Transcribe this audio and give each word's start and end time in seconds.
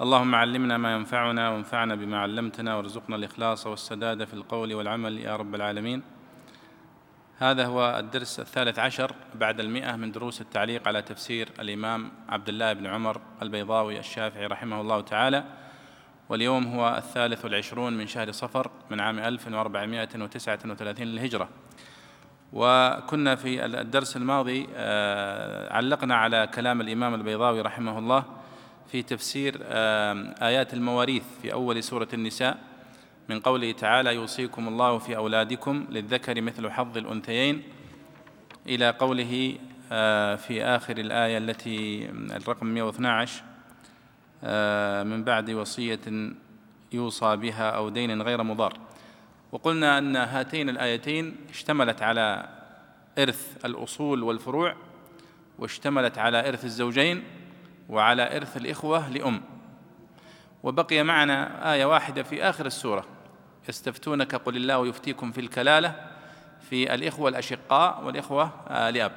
اللهم 0.00 0.34
علمنا 0.34 0.78
ما 0.78 0.92
ينفعنا 0.92 1.50
وانفعنا 1.50 1.94
بما 1.94 2.18
علمتنا 2.18 2.76
وارزقنا 2.76 3.16
الإخلاص 3.16 3.66
والسداد 3.66 4.24
في 4.24 4.34
القول 4.34 4.74
والعمل 4.74 5.18
يا 5.18 5.36
رب 5.36 5.54
العالمين. 5.54 6.02
هذا 7.38 7.66
هو 7.66 7.98
الدرس 7.98 8.40
الثالث 8.40 8.78
عشر 8.78 9.14
بعد 9.34 9.60
المئة 9.60 9.96
من 9.96 10.12
دروس 10.12 10.40
التعليق 10.40 10.88
على 10.88 11.02
تفسير 11.02 11.48
الإمام 11.60 12.12
عبد 12.28 12.48
الله 12.48 12.72
بن 12.72 12.86
عمر 12.86 13.20
البيضاوي 13.42 13.98
الشافعي 13.98 14.46
رحمه 14.46 14.80
الله 14.80 15.00
تعالى. 15.00 15.44
واليوم 16.28 16.66
هو 16.66 16.96
الثالث 16.96 17.44
والعشرون 17.44 17.92
من 17.92 18.06
شهر 18.06 18.32
صفر 18.32 18.70
من 18.90 19.00
عام 19.00 19.18
1439 19.18 21.06
للهجرة. 21.06 21.48
وكنا 22.52 23.34
في 23.34 23.64
الدرس 23.64 24.16
الماضي 24.16 24.68
آه، 24.74 25.72
علقنا 25.72 26.14
على 26.14 26.46
كلام 26.54 26.80
الإمام 26.80 27.14
البيضاوي 27.14 27.60
رحمه 27.60 27.98
الله 27.98 28.39
في 28.92 29.02
تفسير 29.02 29.58
آيات 30.42 30.74
المواريث 30.74 31.22
في 31.42 31.52
أول 31.52 31.82
سورة 31.82 32.08
النساء 32.14 32.58
من 33.28 33.40
قوله 33.40 33.72
تعالى 33.72 34.14
يوصيكم 34.14 34.68
الله 34.68 34.98
في 34.98 35.16
أولادكم 35.16 35.86
للذكر 35.90 36.40
مثل 36.40 36.70
حظ 36.70 36.98
الأنثيين 36.98 37.62
إلى 38.66 38.90
قوله 38.90 39.58
في 40.36 40.64
آخر 40.64 40.98
الآية 40.98 41.38
التي 41.38 42.08
الرقم 42.10 42.66
112 42.66 43.42
آه، 44.44 45.02
من 45.02 45.24
بعد 45.24 45.50
وصية 45.50 46.00
يوصى 46.92 47.36
بها 47.36 47.70
أو 47.70 47.88
دين 47.88 48.22
غير 48.22 48.42
مضار 48.42 48.78
وقلنا 49.52 49.98
أن 49.98 50.16
هاتين 50.16 50.68
الآيتين 50.68 51.36
اشتملت 51.50 52.02
على 52.02 52.48
إرث 53.18 53.64
الأصول 53.64 54.22
والفروع 54.22 54.74
واشتملت 55.58 56.18
على 56.18 56.48
إرث 56.48 56.64
الزوجين 56.64 57.24
وعلى 57.90 58.36
إرث 58.36 58.56
الإخوة 58.56 59.08
لأم. 59.08 59.42
وبقي 60.62 61.02
معنا 61.02 61.72
آية 61.72 61.84
واحدة 61.84 62.22
في 62.22 62.42
آخر 62.42 62.66
السورة. 62.66 63.04
يستفتونك 63.68 64.34
قل 64.34 64.56
الله 64.56 64.86
يفتيكم 64.86 65.32
في 65.32 65.40
الكلالة 65.40 65.94
في 66.60 66.94
الإخوة 66.94 67.28
الأشقاء 67.28 68.04
والإخوة 68.04 68.50
لأب 68.90 69.12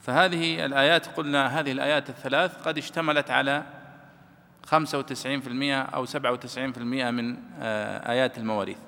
فهذه 0.00 0.64
الآيات 0.64 1.06
قلنا 1.06 1.60
هذه 1.60 1.72
الآيات 1.72 2.10
الثلاث 2.10 2.62
قد 2.62 2.78
اشتملت 2.78 3.30
على 3.30 3.62
خمسة 4.66 4.98
وتسعين 4.98 5.40
في 5.40 5.48
المئة 5.48 5.82
أو 5.82 6.04
سبعة 6.04 6.32
وتسعين 6.32 6.72
في 6.72 6.78
المئة 6.78 7.10
من 7.10 7.36
آه، 7.60 8.10
آيات 8.10 8.38
المواريث. 8.38 8.78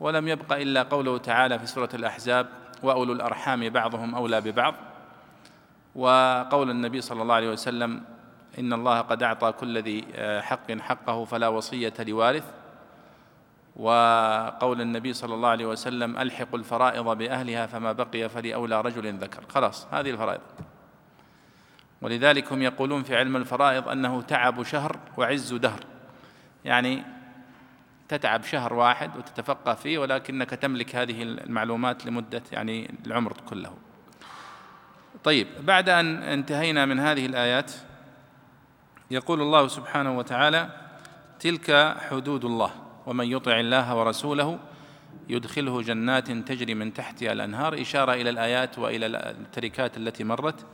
ولم 0.00 0.28
يبق 0.28 0.52
إلا 0.52 0.82
قوله 0.82 1.18
تعالى 1.18 1.58
في 1.58 1.66
سورة 1.66 1.88
الأحزاب 1.94 2.46
وأولو 2.82 3.12
الأرحام 3.12 3.68
بعضهم 3.68 4.14
أولى 4.14 4.40
ببعض 4.40 4.74
وقول 5.96 6.70
النبي 6.70 7.00
صلى 7.00 7.22
الله 7.22 7.34
عليه 7.34 7.50
وسلم 7.50 8.02
إن 8.58 8.72
الله 8.72 9.00
قد 9.00 9.22
أعطى 9.22 9.52
كل 9.52 9.78
ذي 9.82 10.04
آه، 10.14 10.40
حق 10.40 10.72
حقه 10.72 11.24
فلا 11.24 11.48
وصية 11.48 11.94
لوارث. 11.98 12.44
وقول 13.76 14.80
النبي 14.80 15.12
صلى 15.12 15.34
الله 15.34 15.48
عليه 15.48 15.66
وسلم 15.66 16.16
ألحقوا 16.16 16.58
الفرائض 16.58 17.04
بأهلها 17.18 17.66
فما 17.66 17.92
بقي 17.92 18.28
فلأولى 18.28 18.80
رجل 18.80 19.14
ذكر. 19.18 19.44
خلاص 19.48 19.86
هذه 19.92 20.10
الفرائض. 20.10 20.40
ولذلك 22.02 22.52
هم 22.52 22.62
يقولون 22.62 23.02
في 23.02 23.16
علم 23.16 23.36
الفرائض 23.36 23.88
أنه 23.88 24.22
تعب 24.22 24.62
شهر 24.62 24.98
وعز 25.16 25.54
دهر. 25.54 25.80
يعني 26.64 27.04
تتعب 28.08 28.42
شهر 28.44 28.74
واحد 28.74 29.16
وتتفقه 29.16 29.74
فيه 29.74 29.98
ولكنك 29.98 30.50
تملك 30.50 30.96
هذه 30.96 31.22
المعلومات 31.22 32.06
لمدة 32.06 32.42
يعني 32.52 32.94
العمر 33.06 33.32
كله. 33.32 33.85
طيب 35.26 35.46
بعد 35.66 35.88
أن 35.88 36.22
انتهينا 36.22 36.86
من 36.86 37.00
هذه 37.00 37.26
الآيات 37.26 37.72
يقول 39.10 39.40
الله 39.40 39.68
سبحانه 39.68 40.18
وتعالى 40.18 40.68
تلك 41.40 41.96
حدود 42.10 42.44
الله 42.44 42.70
ومن 43.06 43.26
يطع 43.26 43.60
الله 43.60 43.96
ورسوله 43.96 44.58
يدخله 45.28 45.82
جنات 45.82 46.30
تجري 46.30 46.74
من 46.74 46.94
تحتها 46.94 47.32
الأنهار. 47.32 47.80
إشارة 47.80 48.12
إلى 48.12 48.30
الآيات 48.30 48.78
وإلى 48.78 49.06
التركات 49.06 49.96
التي 49.96 50.24
مرت. 50.24 50.64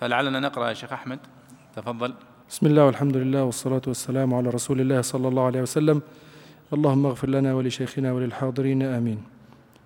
فلعلنا 0.00 0.40
نقرأ 0.40 0.68
يا 0.68 0.74
شيخ 0.74 0.92
أحمد. 0.92 1.18
تفضل. 1.76 2.14
بسم 2.48 2.66
الله 2.66 2.84
والحمد 2.84 3.16
لله 3.16 3.44
والصلاة 3.44 3.82
والسلام 3.86 4.34
على 4.34 4.48
رسول 4.48 4.80
الله 4.80 5.00
صلى 5.00 5.28
الله 5.28 5.44
عليه 5.46 5.62
وسلم. 5.62 6.02
اللهم 6.72 7.06
اغفر 7.06 7.28
لنا 7.28 7.54
ولشيخنا 7.54 8.12
وللحاضرين 8.12 8.82
آمين. 8.82 9.24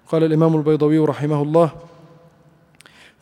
قال 0.08 0.24
الإمام 0.24 0.56
البيضوي 0.56 0.98
رحمه 0.98 1.42
الله 1.42 1.89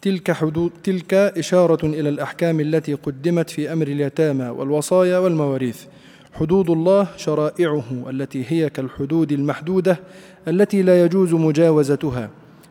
تلك 0.02 0.32
حدود 0.32 0.70
تلك 0.84 1.14
إشارة 1.14 1.86
إلى 1.86 2.08
الأحكام 2.08 2.60
التي 2.60 2.94
قدمت 2.94 3.50
في 3.50 3.72
أمر 3.72 3.86
اليتامى 3.86 4.48
والوصايا 4.48 5.18
والمواريث. 5.18 5.84
حدود 6.32 6.70
الله 6.70 7.06
شرائعه 7.16 7.84
التي 8.10 8.44
هي 8.48 8.70
كالحدود 8.70 9.32
المحدودة 9.32 10.00
التي 10.48 10.82
لا 10.82 11.04
يجوز 11.04 11.34
مجاوزتها. 11.34 12.30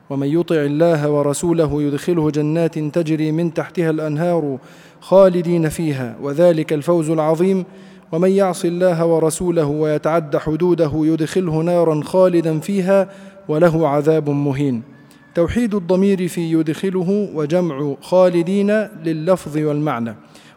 ومن 0.10 0.28
يطع 0.28 0.56
الله 0.56 1.12
ورسوله 1.12 1.82
يدخله 1.84 2.32
جنات 2.32 2.80
تجري 2.80 3.32
من 3.32 3.54
تحتها 3.54 3.90
الأنهار 3.90 4.58
خالدين 5.02 5.70
فيها 5.70 6.18
وذلك 6.22 6.74
الفوز 6.74 7.10
العظيم. 7.10 7.66
ومن 8.12 8.30
يعص 8.30 8.66
الله 8.66 9.06
ورسوله 9.06 9.66
ويتعد 9.66 10.38
حدوده 10.38 10.92
يدخله 10.96 11.62
نارا 11.62 12.02
خالدا 12.04 12.60
فيها 12.60 13.10
وله 13.48 13.88
عذاب 13.88 14.30
مهين. 14.30 14.97
توحيد 15.38 15.76
الضمير 15.76 16.28
في 16.28 16.52
يدخله 16.52 17.30
وجمع 17.34 17.96
خالدين 18.02 18.72
لللفظ 19.06 19.58
والمعنى. 19.58 20.16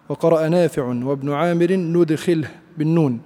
وقرأ 0.08 0.48
نافع 0.48 0.82
وابن 0.82 1.32
عامر 1.32 1.72
ندخله 1.72 2.48
بالنون. 2.78 3.20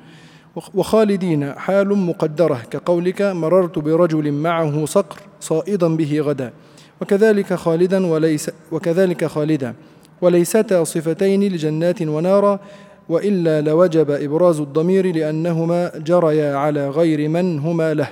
وخالدين 0.74 1.52
حال 1.52 1.88
مقدرة. 1.88 2.62
كقولك 2.70 3.22
مررت 3.22 3.78
برجل 3.78 4.32
معه 4.32 4.84
صقر 4.84 5.20
صائدا 5.40 5.96
به 5.96 6.20
غدا. 6.20 6.52
وكذلك 7.00 7.54
خالدا 7.54 8.06
وليس 8.06 8.50
وكذلك 8.72 9.24
خالدا. 9.24 9.74
وليستا 10.20 10.84
صفتين 10.84 11.42
لجنات 11.42 12.02
ونارا. 12.02 12.60
وإلا 13.08 13.60
لوجب 13.60 14.10
إبراز 14.10 14.60
الضمير 14.60 15.16
لأنهما 15.16 15.90
جريا 15.98 16.56
على 16.56 16.88
غير 16.88 17.28
من 17.28 17.58
هما 17.58 17.94
له. 17.94 18.08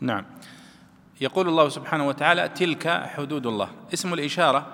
نعم. 0.00 0.24
يقول 1.20 1.48
الله 1.48 1.68
سبحانه 1.68 2.08
وتعالى 2.08 2.48
تلك 2.48 2.88
حدود 2.88 3.46
الله. 3.46 3.70
اسم 3.94 4.14
الإشارة 4.14 4.66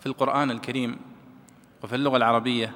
في 0.00 0.06
القرآن 0.06 0.50
الكريم 0.50 0.96
وفي 1.82 1.94
اللغة 1.94 2.16
العربية 2.16 2.72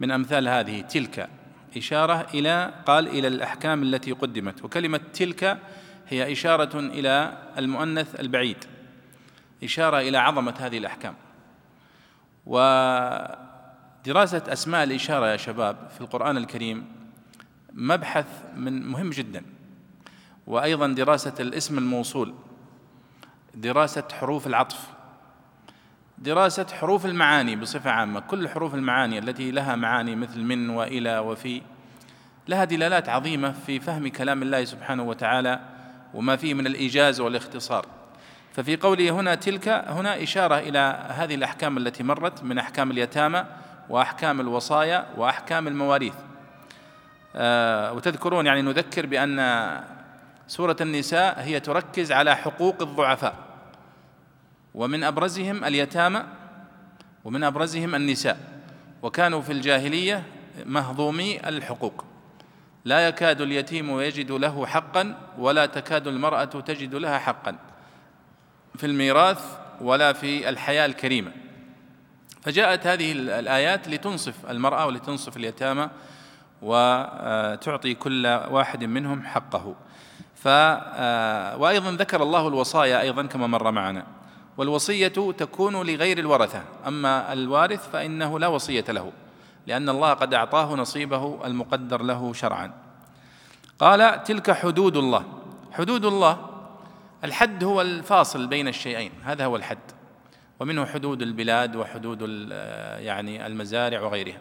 من 0.00 0.10
أمثال 0.10 0.48
هذه 0.48 0.80
تلك. 0.80 1.28
إشارة 1.76 2.26
إلى 2.34 2.74
قال 2.86 3.08
إلى 3.08 3.28
الأحكام 3.28 3.82
التي 3.82 4.12
قدمت. 4.12 4.64
وكلمة 4.64 5.00
تلك 5.14 5.58
هي 6.08 6.32
إشارة 6.32 6.78
إلى 6.78 7.38
المؤنث 7.58 8.20
البعيد. 8.20 8.64
إشارة 9.64 9.98
إلى 10.00 10.18
عظمة 10.18 10.54
هذه 10.58 10.78
الأحكام. 10.78 11.14
ودراسة 12.46 13.32
أسماء 14.48 14.84
الإشارة 14.84 15.26
يا 15.26 15.36
شباب 15.36 15.76
في 15.94 16.00
القرآن 16.00 16.36
الكريم 16.36 16.86
مبحث 17.72 18.26
من 18.56 18.86
مهم 18.86 19.10
جدا. 19.10 19.55
وأيضا 20.46 20.86
دراسة 20.86 21.34
الاسم 21.40 21.78
الموصول 21.78 22.34
دراسة 23.54 24.04
حروف 24.12 24.46
العطف 24.46 24.96
دراسة 26.18 26.66
حروف 26.80 27.06
المعاني 27.06 27.56
بصفة 27.56 27.90
عامة. 27.90 28.20
كل 28.20 28.48
حروف 28.48 28.74
المعاني 28.74 29.18
التي 29.18 29.50
لها 29.50 29.76
معاني 29.76 30.16
مثل 30.16 30.40
من 30.40 30.70
وإلى 30.70 31.18
وفي 31.18 31.62
لها 32.48 32.64
دلالات 32.64 33.08
عظيمة 33.08 33.52
في 33.66 33.80
فهم 33.80 34.08
كلام 34.08 34.42
الله 34.42 34.64
سبحانه 34.64 35.02
وتعالى 35.02 35.60
وما 36.14 36.36
فيه 36.36 36.54
من 36.54 36.66
الإيجاز 36.66 37.20
والاختصار. 37.20 37.86
ففي 38.52 38.76
قوله 38.76 39.10
هنا 39.10 39.34
تلك 39.34 39.68
هنا 39.68 40.22
إشارة 40.22 40.58
إلى 40.58 41.06
هذه 41.08 41.34
الأحكام 41.34 41.76
التي 41.76 42.02
مرت 42.02 42.42
من 42.42 42.58
أحكام 42.58 42.90
اليتامى 42.90 43.44
وأحكام 43.88 44.40
الوصايا 44.40 45.06
وأحكام 45.16 45.68
المواريث. 45.68 46.14
آه 47.36 47.92
وتذكرون 47.92 48.46
يعني 48.46 48.62
نذكر 48.62 49.06
بأن 49.06 49.38
سورة 50.48 50.76
النساء 50.80 51.40
هي 51.40 51.60
تركز 51.60 52.12
على 52.12 52.36
حقوق 52.36 52.82
الضعفاء. 52.82 53.34
ومن 54.74 55.04
أبرزهم 55.04 55.64
اليتامى 55.64 56.24
ومن 57.24 57.44
أبرزهم 57.44 57.94
النساء. 57.94 58.38
وكانوا 59.02 59.42
في 59.42 59.52
الجاهلية 59.52 60.22
مهضومي 60.66 61.48
الحقوق. 61.48 62.04
لا 62.84 63.08
يكاد 63.08 63.40
اليتيم 63.40 64.00
يجد 64.00 64.30
له 64.30 64.66
حقا 64.66 65.14
ولا 65.38 65.66
تكاد 65.66 66.06
المرأة 66.06 66.44
تجد 66.44 66.94
لها 66.94 67.18
حقا. 67.18 67.56
في 68.76 68.86
الميراث 68.86 69.58
ولا 69.80 70.12
في 70.12 70.48
الحياة 70.48 70.86
الكريمة. 70.86 71.32
فجاءت 72.42 72.86
هذه 72.86 73.12
الآيات 73.12 73.88
لتنصف 73.88 74.50
المرأة 74.50 74.86
ولتنصف 74.86 75.36
اليتامى 75.36 75.90
وتعطي 76.62 77.94
كل 77.94 78.26
واحد 78.26 78.84
منهم 78.84 79.22
حقه. 79.22 79.74
ف 80.36 80.48
وأيضا 81.58 81.92
ذكر 81.92 82.22
الله 82.22 82.48
الوصايا 82.48 83.00
أيضا 83.00 83.26
كما 83.26 83.46
مر 83.46 83.70
معنا. 83.70 84.06
والوصية 84.56 85.32
تكون 85.38 85.86
لغير 85.86 86.18
الورثة 86.18 86.62
أما 86.86 87.32
الوارث 87.32 87.90
فإنه 87.90 88.38
لا 88.38 88.46
وصية 88.46 88.84
له 88.88 89.12
لأن 89.66 89.88
الله 89.88 90.14
قد 90.14 90.34
أعطاه 90.34 90.74
نصيبه 90.74 91.46
المقدر 91.46 92.02
له 92.02 92.32
شرعا. 92.32 92.72
قال 93.78 94.22
تلك 94.22 94.50
حدود 94.50 94.96
الله. 94.96 95.24
حدود 95.72 96.04
الله 96.04 96.38
الحد 97.24 97.64
هو 97.64 97.80
الفاصل 97.80 98.46
بين 98.46 98.68
الشيئين 98.68 99.12
هذا 99.24 99.44
هو 99.44 99.56
الحد. 99.56 99.78
ومنه 100.60 100.84
حدود 100.86 101.22
البلاد 101.22 101.76
وحدود 101.76 102.20
يعني 102.98 103.46
المزارع 103.46 104.00
وغيرها. 104.00 104.38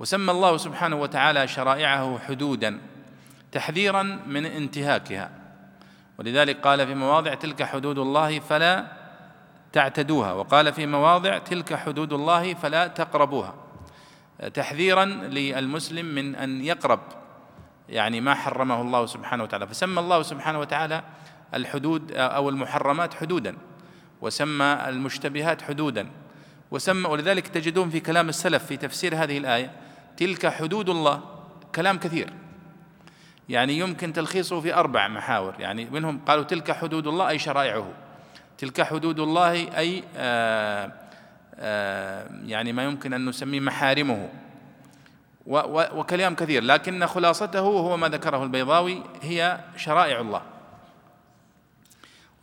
وسمى 0.00 0.30
الله 0.30 0.56
سبحانه 0.56 0.96
وتعالى 0.96 1.48
شرائعه 1.48 2.18
حدودا. 2.18 2.80
تحذيرا 3.52 4.02
من 4.26 4.46
انتهاكها. 4.46 5.30
ولذلك 6.18 6.60
قال 6.60 6.86
في 6.86 6.94
مواضع 6.94 7.34
تلك 7.34 7.62
حدود 7.62 7.98
الله 7.98 8.40
فلا 8.40 8.86
تعتدوها 9.72 10.32
وقال 10.32 10.72
في 10.72 10.86
مواضع 10.86 11.38
تلك 11.38 11.74
حدود 11.74 12.12
الله 12.12 12.54
فلا 12.54 12.86
تقربوها. 12.86 13.54
تحذيرا 14.54 15.04
للمسلم 15.04 16.06
من 16.06 16.34
أن 16.34 16.64
يقرب 16.64 17.00
يعني 17.88 18.20
ما 18.20 18.34
حرمه 18.34 18.80
الله 18.80 19.06
سبحانه 19.06 19.42
وتعالى. 19.42 19.66
فسمى 19.66 20.00
الله 20.00 20.22
سبحانه 20.22 20.60
وتعالى 20.60 21.02
الحدود 21.54 22.12
أو 22.12 22.48
المحرمات 22.48 23.14
حدودا 23.14 23.56
وسمى 24.20 24.78
المشتبهات 24.88 25.62
حدودا. 25.62 26.10
وسمى 26.70 27.08
ولذلك 27.08 27.48
تجدون 27.48 27.90
في 27.90 28.00
كلام 28.00 28.28
السلف 28.28 28.66
في 28.66 28.76
تفسير 28.76 29.14
هذه 29.14 29.38
الآية 29.38 29.70
تلك 30.16 30.46
حدود 30.46 30.88
الله 30.88 31.20
كلام 31.74 31.98
كثير. 31.98 32.32
يعني 33.52 33.78
يمكن 33.78 34.12
تلخيصه 34.12 34.60
في 34.60 34.74
أربع 34.74 35.08
محاور 35.08 35.54
يعني 35.58 35.84
منهم 35.84 36.20
قالوا 36.26 36.44
تلك 36.44 36.72
حدود 36.72 37.06
الله 37.06 37.28
أي 37.28 37.38
شرائعه. 37.38 37.92
تلك 38.58 38.82
حدود 38.82 39.20
الله 39.20 39.52
أي 39.78 40.04
آآ 40.16 40.84
آه، 40.84 40.86
آآ 40.86 40.92
آه، 41.58 42.30
يعني 42.44 42.72
ما 42.72 42.84
يمكن 42.84 43.12
أن 43.12 43.26
نسميه 43.26 43.60
محارمه. 43.60 44.28
وكلام 45.46 46.34
كثير 46.34 46.62
لكن 46.62 47.06
خلاصته 47.06 47.58
هو 47.58 47.96
ما 47.96 48.08
ذكره 48.08 48.42
البيضاوي 48.42 49.02
هي 49.22 49.60
شرائع 49.76 50.20
الله. 50.20 50.42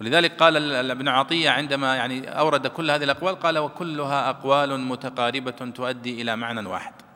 ولذلك 0.01 0.31
قال 0.31 0.91
ابن 0.91 1.07
عطية 1.07 1.49
عندما 1.49 1.95
يعني 1.95 2.39
أورد 2.39 2.67
كل 2.67 2.91
هذه 2.91 3.03
الأقوال 3.03 3.39
قال 3.39 3.57
وكلها 3.57 4.29
أقوال 4.29 4.79
متقاربة 4.79 5.51
تؤدي 5.51 6.21
إلى 6.21 6.35
معنى 6.35 6.69
واحد. 6.69 7.08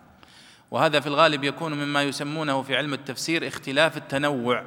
وهذا 0.73 0.99
في 0.99 1.07
الغالب 1.07 1.43
يكون 1.43 1.73
مما 1.73 2.03
يسمونه 2.03 2.61
في 2.61 2.75
علم 2.75 2.93
التفسير 2.93 3.47
اختلاف 3.47 3.97
التنوع 3.97 4.63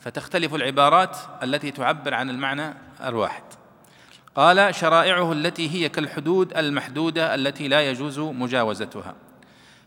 فتختلف 0.00 0.54
العبارات 0.54 1.16
التي 1.42 1.70
تعبر 1.70 2.14
عن 2.14 2.30
المعنى 2.30 2.74
الواحد. 3.04 3.42
قال 4.36 4.74
شرائعه 4.74 5.32
التي 5.32 5.70
هي 5.70 5.88
كالحدود 5.88 6.56
المحدودة 6.56 7.34
التي 7.34 7.68
لا 7.68 7.90
يجوز 7.90 8.18
مجاوزتها 8.18 9.14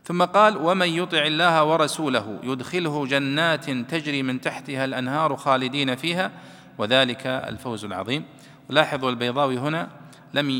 ثم 0.04 0.24
قال 0.24 0.56
ومن 0.56 0.88
يطع 0.88 1.26
الله 1.26 1.64
ورسوله 1.64 2.40
يدخله 2.42 3.06
جنات 3.06 3.70
تجري 3.70 4.22
من 4.22 4.40
تحتها 4.40 4.84
الأنهار 4.84 5.36
خالدين 5.36 5.96
فيها 5.96 6.30
وذلك 6.78 7.26
الفوز 7.26 7.84
العظيم 7.84 8.24
لاحظوا 8.68 9.10
البيضاوي 9.10 9.58
هنا 9.58 9.88
لم 10.34 10.50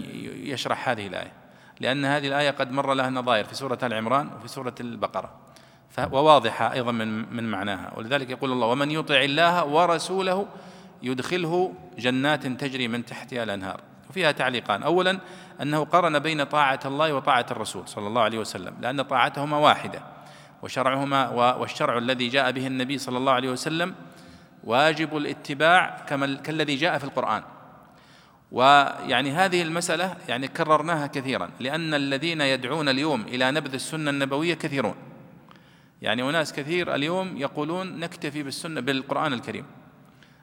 يشرح 0.43 0.89
هذه 0.89 1.07
الآية. 1.07 1.46
لأن 1.81 2.05
هذه 2.05 2.29
الآية 2.29 2.51
قد 2.51 2.73
مر 2.73 2.95
لها 2.95 3.11
نظائر 3.11 3.45
في 3.45 3.55
سورة 3.55 3.79
آل 3.83 3.95
عمران 3.95 4.31
وفي 4.37 4.49
سورة 4.49 4.75
البقرة. 4.81 5.33
وواضحة 6.13 6.73
أيضا 6.73 6.93
من 6.93 7.37
من 7.37 7.51
معناها. 7.51 7.93
ولذلك 7.97 8.31
يقول 8.31 8.53
الله 8.53 8.67
ومن 8.67 8.91
يطع 8.91 9.21
الله 9.21 9.65
ورسوله 9.65 10.47
يدخله 11.03 11.73
جنات 11.99 12.47
تجري 12.47 12.89
من 12.89 13.05
تحتها 13.05 13.43
الأنهار. 13.43 13.81
وفيها 14.11 14.33
تعليقان. 14.33 14.83
أولا 14.83 15.19
أنه 15.63 15.85
قرن 15.85 16.19
بين 16.19 16.45
طاعة 16.45 16.81
الله 16.85 17.15
وطاعة 17.15 17.47
الرسول 17.51 17.89
صلى 17.89 18.07
الله 18.07 18.23
عليه 18.23 18.39
وسلم 18.39 18.75
لأن 18.81 19.03
طاعتهما 19.03 19.57
واحدة 19.57 20.03
وشرعهما 20.63 21.29
والشرع 21.55 21.99
الذي 21.99 22.29
جاء 22.29 22.51
به 22.51 22.67
النبي 22.67 22.99
صلى 22.99 23.19
الله 23.19 23.33
عليه 23.33 23.51
وسلم 23.51 23.95
واجب 24.65 25.17
الاتباع 25.17 26.05
كما 26.09 26.35
كالذي 26.35 26.75
جاء 26.75 26.99
في 26.99 27.05
القرآن. 27.05 27.43
ويعني 28.53 29.33
هذه 29.33 29.63
المسألة 29.63 30.17
يعني 30.29 30.49
كررناها 30.49 31.07
كثيرا 31.07 31.51
لأن 31.61 31.95
الذين 31.95 32.41
يدعون 32.41 32.89
اليوم 32.89 33.21
إلى 33.21 33.51
نبذ 33.51 33.75
السنة 33.75 34.11
النبوية 34.11 34.55
كثيرون. 34.55 34.95
يعني 36.03 36.23
أناس 36.23 36.53
كثير 36.53 36.95
اليوم 36.95 37.37
يقولون 37.37 38.01
نكتفي 38.01 38.43
بالسنة 38.43 38.81
بالقرآن 38.81 39.33
الكريم. 39.33 39.65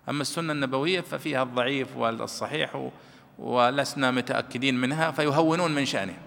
أما 0.10 0.22
السنة 0.22 0.54
النبوية 0.54 1.02
ففيها 1.02 1.44
الضعيف 1.44 1.98
والصحيح 1.98 2.90
ولسنا 3.40 4.12
متأكدين 4.12 4.82
منها 4.82 5.12
فيهونون 5.12 5.72
من 5.76 5.86
شأنه. 5.86 6.18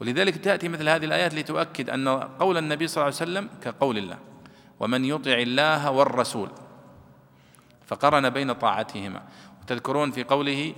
ولذلك 0.00 0.36
تأتي 0.36 0.68
مثل 0.68 0.88
هذه 0.88 1.04
الآيات 1.04 1.34
لتؤكد 1.34 1.90
أن 1.90 2.08
قول 2.08 2.56
النبي 2.56 2.86
صلى 2.86 3.02
الله 3.02 3.20
عليه 3.20 3.30
وسلم 3.30 3.48
كقول 3.62 3.98
الله 3.98 4.18
ومن 4.80 5.04
يطع 5.04 5.32
الله 5.32 5.90
والرسول 5.90 6.50
فقرن 7.86 8.30
بين 8.30 8.52
طاعتهما. 8.52 9.22
وتذكرون 9.66 10.10
في 10.10 10.24
قوله 10.24 10.74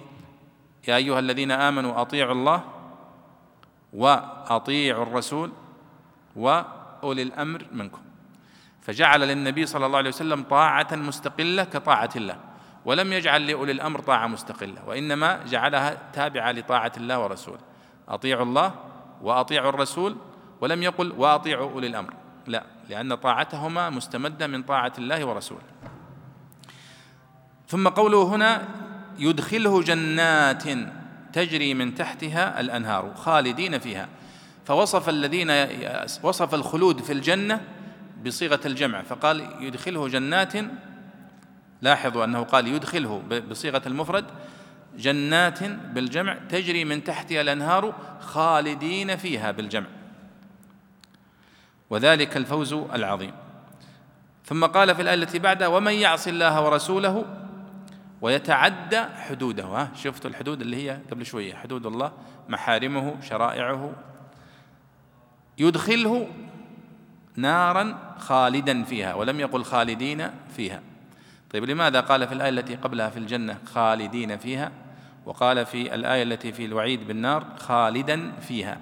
يا 0.88 0.96
أيها 0.96 1.18
الذين 1.18 1.50
آمنوا 1.50 2.00
أطيعوا 2.00 2.32
الله 2.32 2.64
وأطيعوا 3.92 5.02
الرسول 5.02 5.52
وأولي 6.36 7.22
الأمر 7.22 7.66
منكم. 7.72 8.00
فجعل 8.82 9.20
للنبي 9.20 9.66
صلى 9.66 9.86
الله 9.86 9.98
عليه 9.98 10.08
وسلم 10.08 10.42
طاعة 10.42 10.88
مستقلة 10.92 11.64
كطاعة 11.64 12.10
الله 12.16 12.36
ولم 12.84 13.12
يجعل 13.12 13.46
لأولي 13.46 13.72
الأمر 13.72 14.00
طاعة 14.00 14.26
مستقلة 14.26 14.88
وإنما 14.88 15.44
جعلها 15.44 15.98
تابعة 16.12 16.52
لطاعة 16.52 16.92
الله 16.96 17.18
ورسوله. 17.20 17.60
أطيعوا 18.08 18.44
الله 18.44 18.74
وأطيعوا 19.22 19.68
الرسول 19.68 20.16
ولم 20.60 20.82
يقل 20.82 21.12
وأطيعوا 21.12 21.70
أولي 21.70 21.86
الأمر 21.86 22.14
لا 22.46 22.64
لأن 22.88 23.14
طاعتهما 23.14 23.90
مستمدة 23.90 24.46
من 24.46 24.62
طاعة 24.62 24.92
الله 24.98 25.24
ورسوله. 25.24 25.62
ثم 27.68 27.88
قوله 27.88 28.22
هنا 28.22 28.68
يدخله 29.18 29.82
جنات 29.82 30.64
تجري 31.32 31.74
من 31.74 31.94
تحتها 31.94 32.60
الأنهار 32.60 33.14
خالدين 33.14 33.78
فيها. 33.78 34.08
فوصف 34.64 35.08
الذين 35.08 35.50
وصف 36.22 36.54
الخلود 36.54 37.02
في 37.02 37.12
الجنة 37.12 37.60
بصيغة 38.26 38.60
الجمع 38.66 39.02
فقال 39.02 39.50
يدخله 39.60 40.08
جنات 40.08 40.52
لاحظوا 41.82 42.24
أنه 42.24 42.42
قال 42.42 42.66
يدخله 42.66 43.22
بصيغة 43.50 43.82
المفرد 43.86 44.24
جنات 44.96 45.62
بالجمع 45.62 46.36
تجري 46.48 46.84
من 46.84 47.04
تحتها 47.04 47.40
الأنهار 47.40 47.94
خالدين 48.20 49.16
فيها 49.16 49.50
بالجمع. 49.50 49.86
وذلك 51.90 52.36
الفوز 52.36 52.72
العظيم. 52.72 53.32
ثم 54.44 54.64
قال 54.66 54.94
في 54.94 55.02
الآية 55.02 55.14
التي 55.14 55.38
بعدها 55.38 55.68
ومن 55.68 55.92
يعص 55.92 56.28
الله 56.28 56.64
ورسوله 56.64 57.24
ويتعدى 58.22 59.00
حدوده 59.00 59.64
ها؟ 59.64 59.90
شفتوا 59.94 60.30
الحدود 60.30 60.60
اللي 60.60 60.76
هي 60.76 60.98
قبل 61.10 61.26
شوية 61.26 61.54
حدود 61.54 61.86
الله 61.86 62.12
محارمه 62.48 63.20
شرائعه. 63.20 63.92
يدخله 65.58 66.28
نارا 67.36 68.14
خالدا 68.18 68.84
فيها 68.84 69.14
ولم 69.14 69.40
يقل 69.40 69.64
خالدين 69.64 70.30
فيها. 70.56 70.82
طيب 71.50 71.64
لماذا 71.64 72.00
قال 72.00 72.28
في 72.28 72.34
الآية 72.34 72.48
التي 72.48 72.74
قبلها 72.74 73.10
في 73.10 73.18
الجنة 73.18 73.58
خالدين 73.64 74.38
فيها؟ 74.38 74.72
وقال 75.26 75.66
في 75.66 75.94
الآية 75.94 76.22
التي 76.22 76.52
في 76.52 76.64
الوعيد 76.64 77.06
بالنار 77.06 77.44
خالدا 77.58 78.32
فيها 78.40 78.78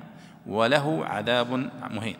وله 0.47 1.07
عذاب 1.07 1.71
مهين. 1.91 2.17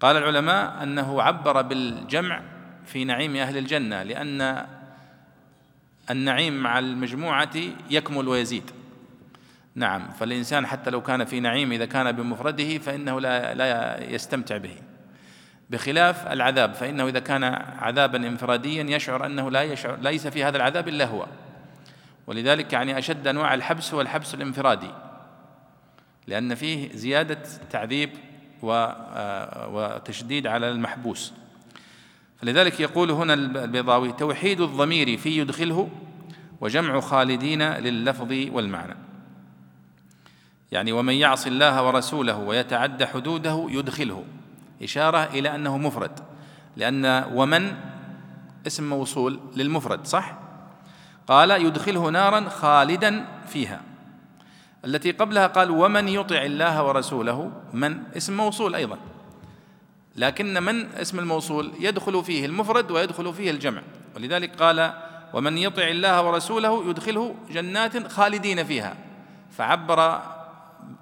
قال 0.00 0.16
العلماء 0.16 0.82
أنه 0.82 1.22
عبر 1.22 1.62
بالجمع 1.62 2.42
في 2.86 3.04
نعيم 3.04 3.36
أهل 3.36 3.56
الجنة 3.56 4.02
لأن 4.02 4.66
النعيم 6.10 6.62
مع 6.62 6.78
المجموعة 6.78 7.50
يكمل 7.90 8.28
ويزيد. 8.28 8.70
نعم 9.74 10.10
فالإنسان 10.10 10.66
حتى 10.66 10.90
لو 10.90 11.02
كان 11.02 11.24
في 11.24 11.40
نعيم 11.40 11.72
إذا 11.72 11.86
كان 11.86 12.12
بمفرده 12.12 12.78
فإنه 12.78 13.20
لا 13.20 13.54
لا 13.54 14.00
يستمتع 14.10 14.56
به. 14.56 14.76
بخلاف 15.70 16.26
العذاب 16.26 16.74
فإنه 16.74 17.08
إذا 17.08 17.18
كان 17.18 17.44
عذابا 17.78 18.18
انفراديا 18.28 18.96
يشعر 18.96 19.26
أنه 19.26 19.50
لا 19.50 19.62
يشعر 19.62 19.96
ليس 20.00 20.26
في 20.26 20.44
هذا 20.44 20.56
العذاب 20.56 20.88
إلا 20.88 21.04
هو. 21.04 21.26
ولذلك 22.26 22.72
يعني 22.72 22.98
أشد 22.98 23.26
أنواع 23.26 23.54
الحبس 23.54 23.94
هو 23.94 24.00
الحبس 24.00 24.34
الانفرادي. 24.34 24.90
لأن 26.26 26.54
فيه 26.54 26.92
زيادة 26.94 27.42
تعذيب 27.70 28.10
آه، 28.64 29.68
وتشديد 29.68 30.46
على 30.46 30.70
المحبوس. 30.70 31.32
فلذلك 32.42 32.80
يقول 32.80 33.10
هنا 33.10 33.34
البيضاوي 33.34 34.12
توحيد 34.12 34.60
الضمير 34.60 35.18
في 35.18 35.38
يدخله 35.38 35.88
وجمع 36.60 37.00
خالدين 37.00 37.62
لللفظ 37.62 38.32
والمعنى. 38.52 38.96
يعني 40.72 40.92
ومن 40.92 41.14
يعص 41.14 41.46
الله 41.46 41.86
ورسوله 41.86 42.38
ويتعدى 42.38 43.06
حدوده 43.06 43.66
يدخله. 43.70 44.24
إشارة 44.82 45.18
إلى 45.18 45.54
أنه 45.54 45.78
مفرد. 45.78 46.10
لأن 46.76 47.24
ومن 47.34 47.74
اسم 48.66 48.88
موصول 48.88 49.40
للمفرد 49.56 50.06
صح؟ 50.06 50.38
قال 51.26 51.50
يدخله 51.50 52.10
نارا 52.10 52.48
خالدا 52.48 53.26
فيها. 53.48 53.80
التي 54.84 55.10
قبلها 55.10 55.46
قال 55.46 55.70
ومن 55.70 56.08
يطع 56.08 56.42
الله 56.42 56.84
ورسوله 56.84 57.52
من 57.72 58.02
اسم 58.16 58.36
موصول 58.36 58.74
أيضا. 58.74 58.98
لكن 60.16 60.62
من 60.62 60.86
اسم 60.86 61.18
الموصول؟ 61.18 61.72
يدخل 61.80 62.24
فيه 62.24 62.46
المفرد 62.46 62.90
ويدخل 62.90 63.34
فيه 63.34 63.50
الجمع. 63.50 63.82
ولذلك 64.16 64.56
قال 64.56 64.92
ومن 65.34 65.58
يطع 65.58 65.88
الله 65.88 66.22
ورسوله 66.22 66.90
يدخله 66.90 67.34
جنات 67.50 68.12
خالدين 68.12 68.64
فيها. 68.64 68.96
فعبر 69.50 70.22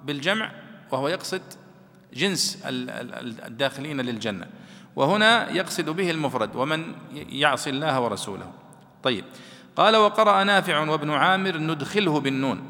بالجمع 0.05 0.53
وهو 0.91 1.09
يقصد 1.09 1.43
جنس 2.15 2.63
الداخلين 2.67 4.01
للجنة. 4.01 4.47
وهنا 4.97 5.51
يقصد 5.51 5.91
به 5.91 6.11
المفرد 6.11 6.57
ومن 6.57 6.95
يعصي 7.13 7.71
الله 7.71 8.01
ورسوله. 8.01 8.53
طيب. 9.03 9.25
قال 9.77 9.97
وقرأ 9.97 10.45
نافع 10.45 10.79
وابن 10.79 11.11
عامر 11.11 11.57
ندخله 11.57 12.21
بالنون. 12.21 12.63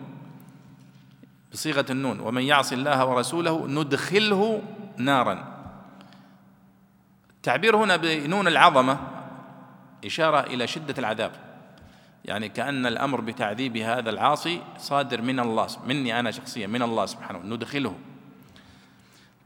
بصيغة 1.52 1.87
النون 1.90 2.20
ومن 2.20 2.42
يعص 2.42 2.73
الله 2.73 3.04
ورسوله 3.04 3.66
ندخله 3.66 4.62
نارا. 4.97 5.60
التعبير 7.40 7.76
هنا 7.76 7.97
بنون 7.97 8.49
العظمة 8.49 8.99
إشارة 10.04 10.40
إلى 10.40 10.66
شدة 10.66 10.94
العذاب. 10.99 11.32
يعني 12.25 12.49
كأن 12.49 12.87
الأمر 12.87 13.20
بتعذيب 13.20 13.76
هذا 13.76 14.11
العاصي 14.11 14.62
صادر 14.78 15.23
من 15.23 15.40
الله 15.40 15.66
مني 15.87 16.20
أنا 16.20 16.30
شخصيا 16.30 16.66
من 16.66 16.82
الله 16.82 17.06
سبحانه 17.06 17.38
ندخله. 17.38 17.94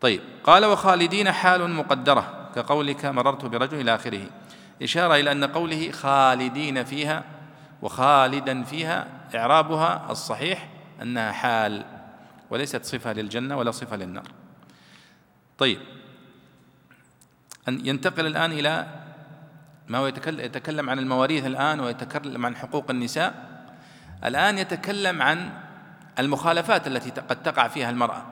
طيب 0.01 0.21
قال 0.45 0.65
وخالدين 0.65 1.33
حال 1.33 1.71
مقدرة 1.71 2.51
كقولك 2.55 3.05
مررت 3.05 3.45
برجل 3.45 3.81
إلى 3.81 3.95
آخره. 3.95 4.27
إشارة 4.83 5.15
إلى 5.15 5.33
أن 5.33 5.45
قوله 5.45 5.91
خالدين 5.91 6.85
فيها 6.85 7.25
وخالدا 7.83 8.63
فيها 8.63 9.07
إعرابها 9.35 10.07
الصحيح 10.11 10.69
أنها 11.03 11.33
حال 11.33 11.85
وليست 12.51 12.85
صفة 12.85 13.13
للجنة 13.13 13.57
ولا 13.59 13.71
صفة 13.71 13.97
للنار. 13.97 14.29
طيب 15.59 15.79
أن 17.69 17.87
ينتقل 17.87 18.27
الآن 18.27 18.53
إلى 18.53 18.87
ما 19.89 19.99
هو 19.99 20.07
يتكلم 20.27 20.91
عن 20.91 20.99
المواريث 20.99 21.47
الآن 21.47 21.81
ويتكلم 21.81 22.47
عن 22.47 22.57
حقوق 22.57 22.91
النساء. 22.91 23.35
الآن 24.25 24.59
يتكلم 24.59 25.23
عن 25.23 25.51
المخالفات 26.19 26.87
التي 26.87 27.11
قد 27.11 27.43
تقع 27.43 27.69
فيها 27.69 27.91
المرأة. 27.91 28.23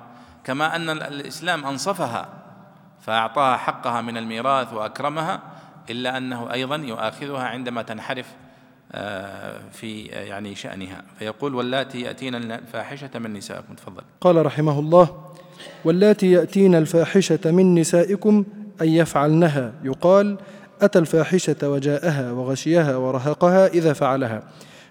كما 0.44 0.76
أن 0.76 0.90
الإسلام 0.90 1.64
أنصفها 1.64 2.28
فأعطاها 3.00 3.56
حقها 3.56 4.00
من 4.00 4.16
الميراث 4.16 4.72
وأكرمها 4.72 5.40
إلا 5.90 6.16
أنه 6.16 6.52
أيضا 6.52 6.76
يؤاخذها 6.76 7.42
عندما 7.42 7.82
تنحرف 7.82 8.26
آه، 8.92 9.60
في 9.72 10.02
يعني 10.02 10.54
شأنها. 10.54 11.02
فيقول 11.18 11.54
واللاتي 11.54 12.00
يأتين 12.00 12.34
الفاحشة 12.34 13.18
من 13.18 13.32
نسائكم. 13.32 13.74
تفضل. 13.74 14.02
قال 14.20 14.46
رحمه 14.46 14.78
الله 14.78 15.32
واللاتي 15.84 16.30
يأتين 16.30 16.74
الفاحشة 16.74 17.50
من 17.50 17.74
نسائكم 17.74 18.44
أن 18.82 18.88
يفعلنها. 18.88 19.72
يقال 19.84 20.36
أتى 20.82 20.98
الفاحشة 20.98 21.56
وجاءها 21.70 22.32
وغشيها 22.32 22.96
ورهقها 22.96 23.66
إذا 23.66 23.92
فعلها. 23.92 24.42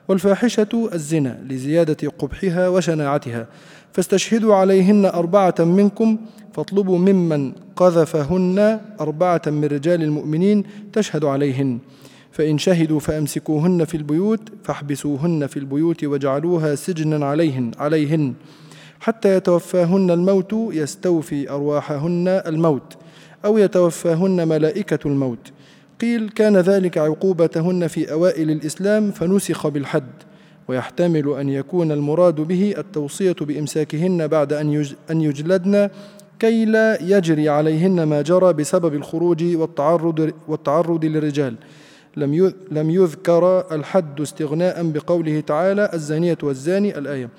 والفاحشة 0.08 0.90
الزنا 0.94 1.40
لزيادة 1.50 2.10
قبحها 2.20 2.68
وشناعتها. 2.68 3.48
فاستشهدوا 3.94 4.56
عليهن 4.56 5.06
أربعة 5.06 5.56
منكم 5.60 6.18
فاطلبوا 6.54 6.98
ممن 6.98 7.52
قذفهن 7.76 8.80
أربعة 9.02 9.42
من 9.48 9.66
رجال 9.66 10.04
المؤمنين 10.04 10.64
تشهد 10.94 11.26
عليهن. 11.26 11.80
فإن 12.32 12.58
شهدوا 12.58 13.00
فأمسكوهن 13.00 13.86
في 13.86 13.98
البيوت 13.98 14.40
فاحبسوهن 14.64 15.48
في 15.48 15.58
البيوت 15.58 16.04
واجعلوها 16.04 16.76
سجنا 16.76 17.26
عليهن 17.26 17.72
عليهن. 17.80 18.34
حتى 19.00 19.36
يتوفاهن 19.36 20.12
الموت 20.12 20.54
يستوفي 20.54 21.50
أرواحهن 21.50 22.28
الموت. 22.28 22.98
أو 23.46 23.58
يتوفاهن 23.58 24.48
ملائكة 24.48 25.00
الموت. 25.06 25.52
قيل 26.02 26.30
كان 26.30 26.58
ذلك 26.58 26.98
عقوبتهن 26.98 27.88
في 27.88 28.12
أوائل 28.12 28.52
الإسلام 28.52 29.12
فنسخ 29.12 29.68
بالحد 29.68 30.12
ويحتمل 30.68 31.34
أن 31.40 31.50
يكون 31.50 31.92
المراد 31.92 32.36
به 32.36 32.74
التوصية 32.78 33.36
بإمساكهن 33.42 34.28
بعد 34.28 34.54
أن 35.10 35.22
يجلدن 35.22 35.90
كي 36.40 36.66
لا 36.66 37.04
يجري 37.04 37.50
عليهن 37.50 38.04
ما 38.04 38.22
جرى 38.22 38.54
بسبب 38.54 38.94
الخروج 38.94 39.56
والتعرض, 39.56 40.32
والتعرض 40.48 41.06
للرجال. 41.06 41.56
لم 42.18 42.54
لم 42.72 42.90
يذكر 42.90 43.74
الحد 43.76 44.22
استغناء 44.22 44.92
بقوله 44.92 45.40
تعالى 45.40 45.90
الزانية 45.94 46.38
والزاني 46.44 46.98
الآية. 46.98 47.30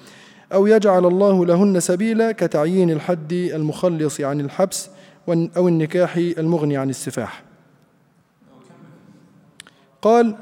أو 0.52 0.66
يجعل 0.66 1.06
الله 1.06 1.46
لهن 1.46 1.80
سبيلا 1.80 2.32
كتعيين 2.32 2.90
الحد 2.90 3.32
المخلص 3.32 4.20
عن 4.20 4.40
الحبس 4.40 4.90
أو 5.28 5.68
النكاح 5.68 6.16
المغني 6.16 6.76
عن 6.76 6.90
السفاح. 6.90 7.42
قال 10.02 10.34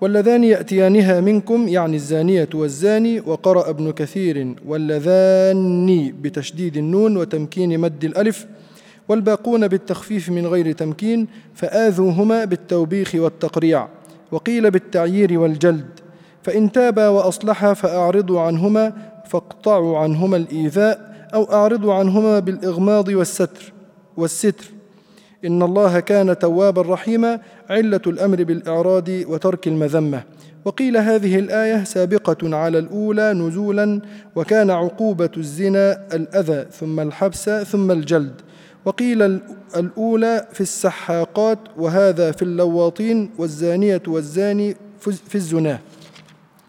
واللذان 0.00 0.44
يأتيانها 0.44 1.20
منكم 1.20 1.68
يعني 1.68 1.96
الزانية 1.96 2.48
والزاني 2.54 3.20
وقرأ 3.20 3.70
ابن 3.70 3.92
كثير 3.92 4.54
واللذان 4.66 6.12
بتشديد 6.22 6.76
النون 6.76 7.16
وتمكين 7.16 7.80
مد 7.80 8.04
الألف 8.04 8.46
والباقون 9.08 9.68
بالتخفيف 9.68 10.28
من 10.28 10.46
غير 10.46 10.72
تمكين 10.72 11.28
فآذوهما 11.54 12.44
بالتوبيخ 12.44 13.14
والتقريع 13.14 13.88
وقيل 14.32 14.70
بالتعيير 14.70 15.38
والجلد. 15.38 15.86
فإن 16.42 16.72
تابا 16.72 17.08
وأصلحا 17.08 17.74
فأعرضوا 17.74 18.40
عنهما 18.40 18.92
فاقطعوا 19.26 19.98
عنهما 19.98 20.36
الإيذاء 20.36 21.28
أو 21.34 21.52
أعرضوا 21.52 21.94
عنهما 21.94 22.38
بالإغماض 22.38 23.08
والستر. 23.08 23.72
والستر. 24.16 24.64
إن 25.44 25.62
الله 25.62 26.00
كان 26.00 26.38
توابا 26.38 26.82
رحيما 26.82 27.40
علة 27.70 28.00
الأمر 28.06 28.44
بالإعراض 28.44 29.08
وترك 29.08 29.68
المذمة. 29.68 30.22
وقيل 30.64 30.96
هذه 30.96 31.38
الآية 31.38 31.84
سابقة 31.84 32.56
على 32.56 32.78
الأولى 32.78 33.32
نزولا 33.32 34.00
وكان 34.36 34.70
عقوبة 34.70 35.30
الزنا 35.36 36.06
الأذى 36.12 36.66
ثم 36.70 37.00
الحبس 37.00 37.50
ثم 37.50 37.90
الجلد. 37.90 38.40
وقيل 38.84 39.40
الأولى 39.76 40.48
في 40.52 40.60
السحاقات 40.60 41.58
وهذا 41.76 42.32
في 42.32 42.42
اللواطين 42.42 43.30
والزانية 43.38 44.02
والزاني 44.06 44.76
في 45.00 45.34
الزنا. 45.34 45.78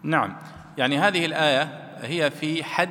نعم. 0.03 0.35
يعني 0.77 0.97
هذه 0.97 1.25
الآية 1.25 1.69
هي 2.01 2.31
في 2.31 2.63
حد 2.63 2.89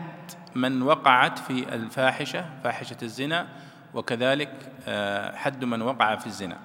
من 0.55 0.83
وقعت 0.83 1.39
في 1.39 1.75
الفاحشة 1.75 2.45
فاحشة 2.65 2.97
الزنا 3.03 3.47
وكذلك 3.95 4.73
آه، 4.87 5.37
حد 5.37 5.65
من 5.65 5.83
وقع 5.83 6.17
في 6.17 6.27
الزنا. 6.27 6.59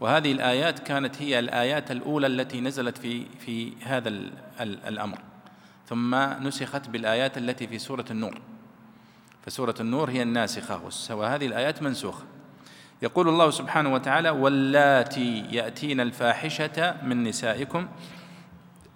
وهذه 0.00 0.32
الآيات 0.32 0.78
كانت 0.78 1.22
هي 1.22 1.38
الآيات 1.38 1.90
الأولى 1.90 2.26
التي 2.26 2.60
نزلت 2.60 2.98
في 2.98 3.26
في 3.38 3.72
هذا 3.82 4.08
الأمر. 4.60 5.18
ثم 5.86 6.14
نسخت 6.14 6.88
بالآيات 6.88 7.38
التي 7.38 7.66
في 7.66 7.78
سورة 7.78 8.04
النور. 8.10 8.40
فسورة 9.46 9.74
النور 9.80 10.10
هي 10.10 10.22
الناسخة 10.22 10.80
وهذه 11.10 11.46
الآيات 11.46 11.82
منسوخة. 11.82 12.24
يقول 13.02 13.28
الله 13.28 13.50
سبحانه 13.50 13.94
وتعالى 13.94 14.30
واللاتي 14.30 15.46
يأتين 15.50 16.00
الفاحشة 16.00 16.96
من 17.02 17.24
نسائكم 17.24 17.88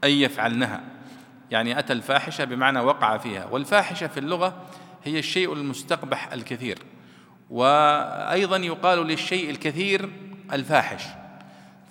أي 0.04 0.22
يفعلنها. 0.22 0.80
يعني 1.50 1.78
أتى 1.78 1.92
الفاحشة 1.92 2.44
بمعنى 2.44 2.80
وقع 2.80 3.18
فيها. 3.18 3.44
والفاحشة 3.44 4.06
في 4.06 4.20
اللغة 4.20 4.62
هي 5.04 5.18
الشيء 5.18 5.52
المستقبح 5.52 6.32
الكثير. 6.32 6.78
وأيضا 7.50 8.56
يقال 8.56 9.06
للشيء 9.06 9.50
الكثير 9.50 10.10
الفاحش. 10.52 11.04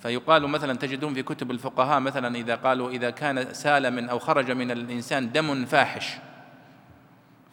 فيقال 0.02 0.48
مثلا 0.48 0.74
تجدون 0.76 1.14
في 1.14 1.22
كتب 1.22 1.50
الفقهاء 1.50 2.00
مثلا 2.00 2.36
إذا 2.36 2.54
قالوا 2.54 2.90
إذا 2.90 3.10
كان 3.10 3.54
سال 3.54 3.90
من 3.90 4.08
أو 4.08 4.18
خرج 4.18 4.50
من 4.50 4.70
الإنسان 4.70 5.32
دم 5.32 5.64
فاحش 5.64 6.16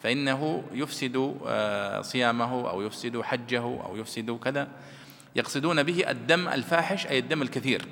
فإنه 0.03 0.63
يفسد 0.71 1.37
آه، 1.47 2.01
صيامه 2.01 2.69
أو 2.69 2.81
يفسد 2.81 3.21
حجه 3.21 3.61
أو 3.61 3.97
يفسد 3.97 4.31
كذا. 4.31 4.67
يقصدون 5.35 5.83
به 5.83 6.11
الدم 6.11 6.47
الفاحش 6.47 7.07
أي 7.07 7.19
الدم 7.19 7.41
الكثير. 7.41 7.85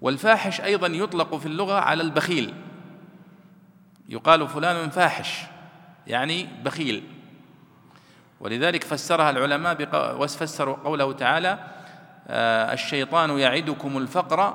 والفاحش 0.00 0.60
أيضا 0.60 0.86
يطلق 0.86 1.36
في 1.36 1.46
اللغة 1.46 1.74
على 1.74 2.02
البخيل. 2.02 2.54
يقال 4.08 4.48
فلان 4.48 4.90
فاحش 4.90 5.42
يعني 6.06 6.48
بخيل. 6.64 7.02
ولذلك 8.40 8.84
فسرها 8.84 9.30
العلماء 9.30 9.88
وفسروا 10.20 10.76
قوله 10.84 11.12
تعالى 11.12 11.58
آه، 12.28 12.72
الشيطان 12.72 13.38
يعدكم 13.38 13.98
الفقر 13.98 14.54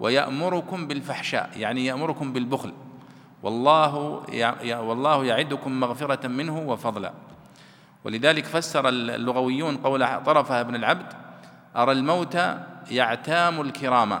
ويأمركم 0.00 0.86
بالفحشاء 0.86 1.50
يعني 1.56 1.86
يأمركم 1.86 2.32
بالبخل. 2.32 2.72
والله 3.42 3.96
والله 4.64 5.24
يعدكم 5.24 5.80
مغفرة 5.80 6.26
منه 6.26 6.58
وفضلا. 6.58 7.12
ولذلك 8.04 8.44
فسر 8.44 8.88
اللغويون 8.88 9.76
قول 9.76 10.24
طرفها 10.24 10.60
ابن 10.60 10.74
العبد 10.74 11.12
أرى 11.76 11.92
الموت 11.92 12.38
يعتام 12.90 13.60
الكرام 13.60 14.20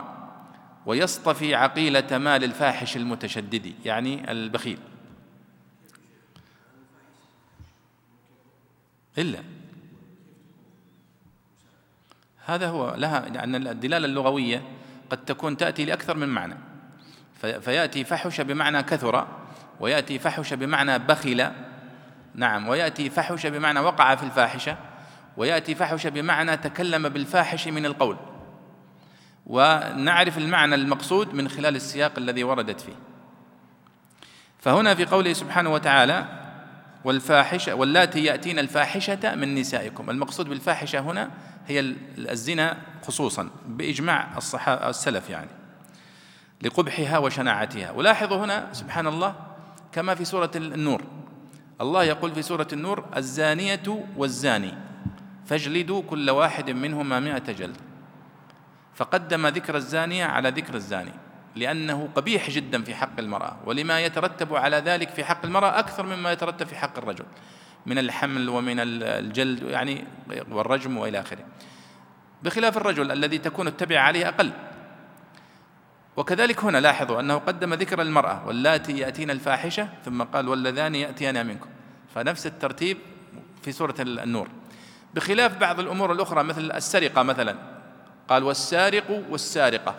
ويصطفي 0.86 1.54
عقيلة 1.54 2.18
مال 2.18 2.44
الفاحش 2.44 2.96
المتشدد 2.96 3.74
يعني 3.84 4.30
البخيل. 4.32 4.78
إلا. 9.18 9.38
هذا 12.46 12.68
هو 12.68 12.94
لها 12.94 13.28
لأن 13.28 13.66
الدلالة 13.66 14.06
اللغوية 14.06 14.62
قد 15.10 15.24
تكون 15.24 15.56
تأتي 15.56 15.84
لأكثر 15.84 16.16
من 16.16 16.28
معنى. 16.28 16.56
فيأتي 17.40 18.04
فحش 18.04 18.40
بمعنى 18.40 18.82
كثر 18.82 19.28
ويأتي 19.80 20.18
فحش 20.18 20.54
بمعنى 20.54 20.98
بخل 20.98 21.50
نعم 22.34 22.68
ويأتي 22.68 23.10
فحش 23.10 23.46
بمعنى 23.46 23.80
وقع 23.80 24.14
في 24.14 24.22
الفاحشة 24.22 24.76
ويأتي 25.36 25.74
فحش 25.74 26.06
بمعنى 26.06 26.56
تكلم 26.56 27.08
بالفاحش 27.08 27.68
من 27.68 27.86
القول. 27.86 28.16
ونعرف 29.46 30.38
المعنى 30.38 30.74
المقصود 30.74 31.34
من 31.34 31.48
خلال 31.48 31.76
السياق 31.76 32.12
الذي 32.18 32.44
وردت 32.44 32.80
فيه. 32.80 32.96
فهنا 34.58 34.94
في 34.94 35.04
قوله 35.04 35.32
سبحانه 35.32 35.72
وتعالى 35.72 36.45
والفاحشة 37.06 37.74
واللاتي 37.74 38.24
يأتين 38.24 38.58
الفاحشة 38.58 39.34
من 39.34 39.54
نسائكم. 39.54 40.10
المقصود 40.10 40.48
بالفاحشة 40.48 41.00
هنا 41.00 41.30
هي 41.66 41.80
الزنا 42.18 42.76
خصوصا 43.06 43.50
بإجماع 43.66 44.36
الصحابة 44.36 44.88
السلف 44.88 45.30
يعني 45.30 45.50
لقبحها 46.62 47.18
وشناعتها. 47.18 47.90
ولاحظوا 47.90 48.44
هنا 48.44 48.68
سبحان 48.72 49.06
الله 49.06 49.34
كما 49.92 50.14
في 50.14 50.24
سورة 50.24 50.50
النور. 50.56 51.02
الله 51.80 52.04
يقول 52.04 52.34
في 52.34 52.42
سورة 52.42 52.68
النور 52.72 53.04
الزانية 53.16 54.04
والزاني 54.16 54.74
فاجلدوا 55.46 56.02
كل 56.02 56.30
واحد 56.30 56.70
منهما 56.70 57.20
مئة 57.20 57.52
جلد. 57.52 57.76
فقدم 58.94 59.46
ذكر 59.46 59.76
الزانية 59.76 60.24
على 60.24 60.48
ذكر 60.48 60.74
الزاني. 60.74 61.12
لأنه 61.56 62.08
قبيح 62.14 62.50
جدا 62.50 62.82
في 62.82 62.94
حق 62.94 63.18
المرأة 63.18 63.56
ولما 63.64 64.00
يترتب 64.00 64.54
على 64.54 64.76
ذلك 64.76 65.10
في 65.10 65.24
حق 65.24 65.44
المرأة 65.44 65.78
أكثر 65.78 66.06
مما 66.06 66.32
يترتب 66.32 66.66
في 66.66 66.76
حق 66.76 66.98
الرجل 66.98 67.24
من 67.86 67.98
الحمل 67.98 68.48
ومن 68.48 68.76
الجلد 68.80 69.62
يعني 69.62 70.04
والرجم 70.50 70.96
وإلى 70.96 71.20
آخره. 71.20 71.44
بخلاف 72.42 72.76
الرجل 72.76 73.12
الذي 73.12 73.38
تكون 73.38 73.66
التبع 73.66 74.00
عليه 74.00 74.28
أقل. 74.28 74.52
وكذلك 76.16 76.64
هنا 76.64 76.78
لاحظوا 76.78 77.20
أنه 77.20 77.34
قدم 77.34 77.74
ذكر 77.74 78.02
المرأة 78.02 78.46
واللاتي 78.46 78.98
يأتين 78.98 79.30
الفاحشة 79.30 79.88
ثم 80.04 80.22
قال 80.22 80.48
واللذان 80.48 80.94
يأتيان 80.94 81.46
منكم. 81.46 81.68
فنفس 82.14 82.46
الترتيب 82.46 82.98
في 83.62 83.72
سورة 83.72 83.94
النور. 84.00 84.48
بخلاف 85.14 85.56
بعض 85.56 85.80
الأمور 85.80 86.12
الأخرى 86.12 86.42
مثل 86.42 86.72
السرقة 86.72 87.22
مثلا 87.22 87.56
قال 88.28 88.44
والسارق 88.44 89.24
والسارقة. 89.30 89.94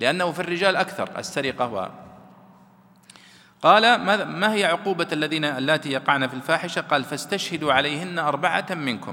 لأنه 0.00 0.32
في 0.32 0.40
الرجال 0.40 0.76
أكثر 0.76 1.18
السرقة 1.18 1.90
قال 3.62 3.94
ما 4.24 4.54
هي 4.54 4.64
عقوبة 4.64 5.08
الذين 5.12 5.44
اللاتي 5.44 5.92
يقعن 5.92 6.26
في 6.26 6.34
الفاحشة؟ 6.34 6.80
قال 6.80 7.04
فاستشهدوا 7.04 7.72
عليهن 7.72 8.18
أربعة 8.18 8.66
منكم. 8.70 9.12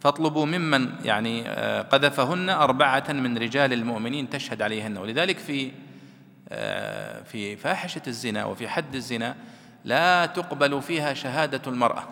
فاطلبوا 0.00 0.46
ممن 0.46 0.94
يعني 1.04 1.48
آه، 1.48 1.82
قذفهن 1.82 2.50
أربعة 2.50 3.04
من 3.08 3.38
رجال 3.38 3.72
المؤمنين 3.72 4.30
تشهد 4.30 4.62
عليهن. 4.62 4.96
ولذلك 4.96 5.38
في 5.38 5.72
آه، 6.48 7.22
في 7.22 7.56
فاحشة 7.56 8.02
الزنا 8.06 8.44
وفي 8.44 8.68
حد 8.68 8.94
الزنا 8.94 9.36
لا 9.84 10.26
تقبل 10.26 10.82
فيها 10.82 11.14
شهادة 11.14 11.62
المرأة. 11.66 12.04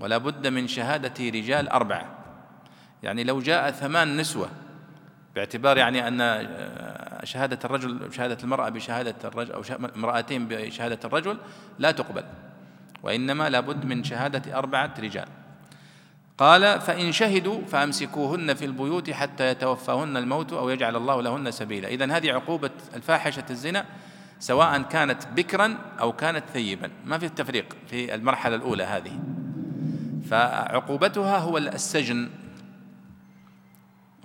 ولا 0.00 0.18
بد 0.18 0.46
من 0.46 0.68
شهادة 0.68 1.24
رجال 1.30 1.68
أربعة. 1.68 2.18
يعني 3.02 3.24
لو 3.24 3.40
جاء 3.40 3.70
ثمان 3.70 4.16
نسوة 4.16 4.48
باعتبار 5.38 5.76
يعني 5.76 6.08
أن 6.08 6.20
آه، 6.20 7.24
شهادة 7.24 7.58
الرجل 7.64 8.12
شهادة 8.12 8.38
المرأة 8.44 8.68
بشهادة 8.68 9.14
الرجل 9.24 9.52
أو 9.52 9.62
امرأتين 9.96 10.48
بشهادة 10.48 10.98
الرجل 11.04 11.38
لا 11.78 11.90
تقبل 11.90 12.24
وإنما 13.02 13.50
لابد 13.50 13.84
من 13.84 14.04
شهادة 14.04 14.58
أربعة 14.58 14.94
رجال. 14.98 15.28
قال 16.38 16.80
فإن 16.80 17.12
شهدوا 17.12 17.60
فأمسكوهن 17.66 18.54
في 18.54 18.64
البيوت 18.64 19.10
حتى 19.10 19.48
يتوفاهن 19.48 20.16
الموت 20.16 20.52
أو 20.52 20.68
يجعل 20.68 20.96
الله 20.96 21.22
لهن 21.22 21.50
سبيلا. 21.50 21.88
إذن 21.88 22.10
هذه 22.10 22.32
عقوبة 22.32 22.70
الفاحشة 22.96 23.44
الزنا 23.50 23.84
سواء 24.40 24.82
كانت 24.82 25.26
بكرا 25.36 25.78
أو 26.00 26.12
كانت 26.12 26.44
ثيبا. 26.52 26.90
ما 27.04 27.18
في 27.18 27.26
التفريق 27.26 27.76
في 27.90 28.14
المرحلة 28.14 28.56
الأولى 28.56 28.84
هذه. 28.84 29.20
فعقوبتها 30.30 31.38
هو 31.38 31.58
السجن 31.58 32.28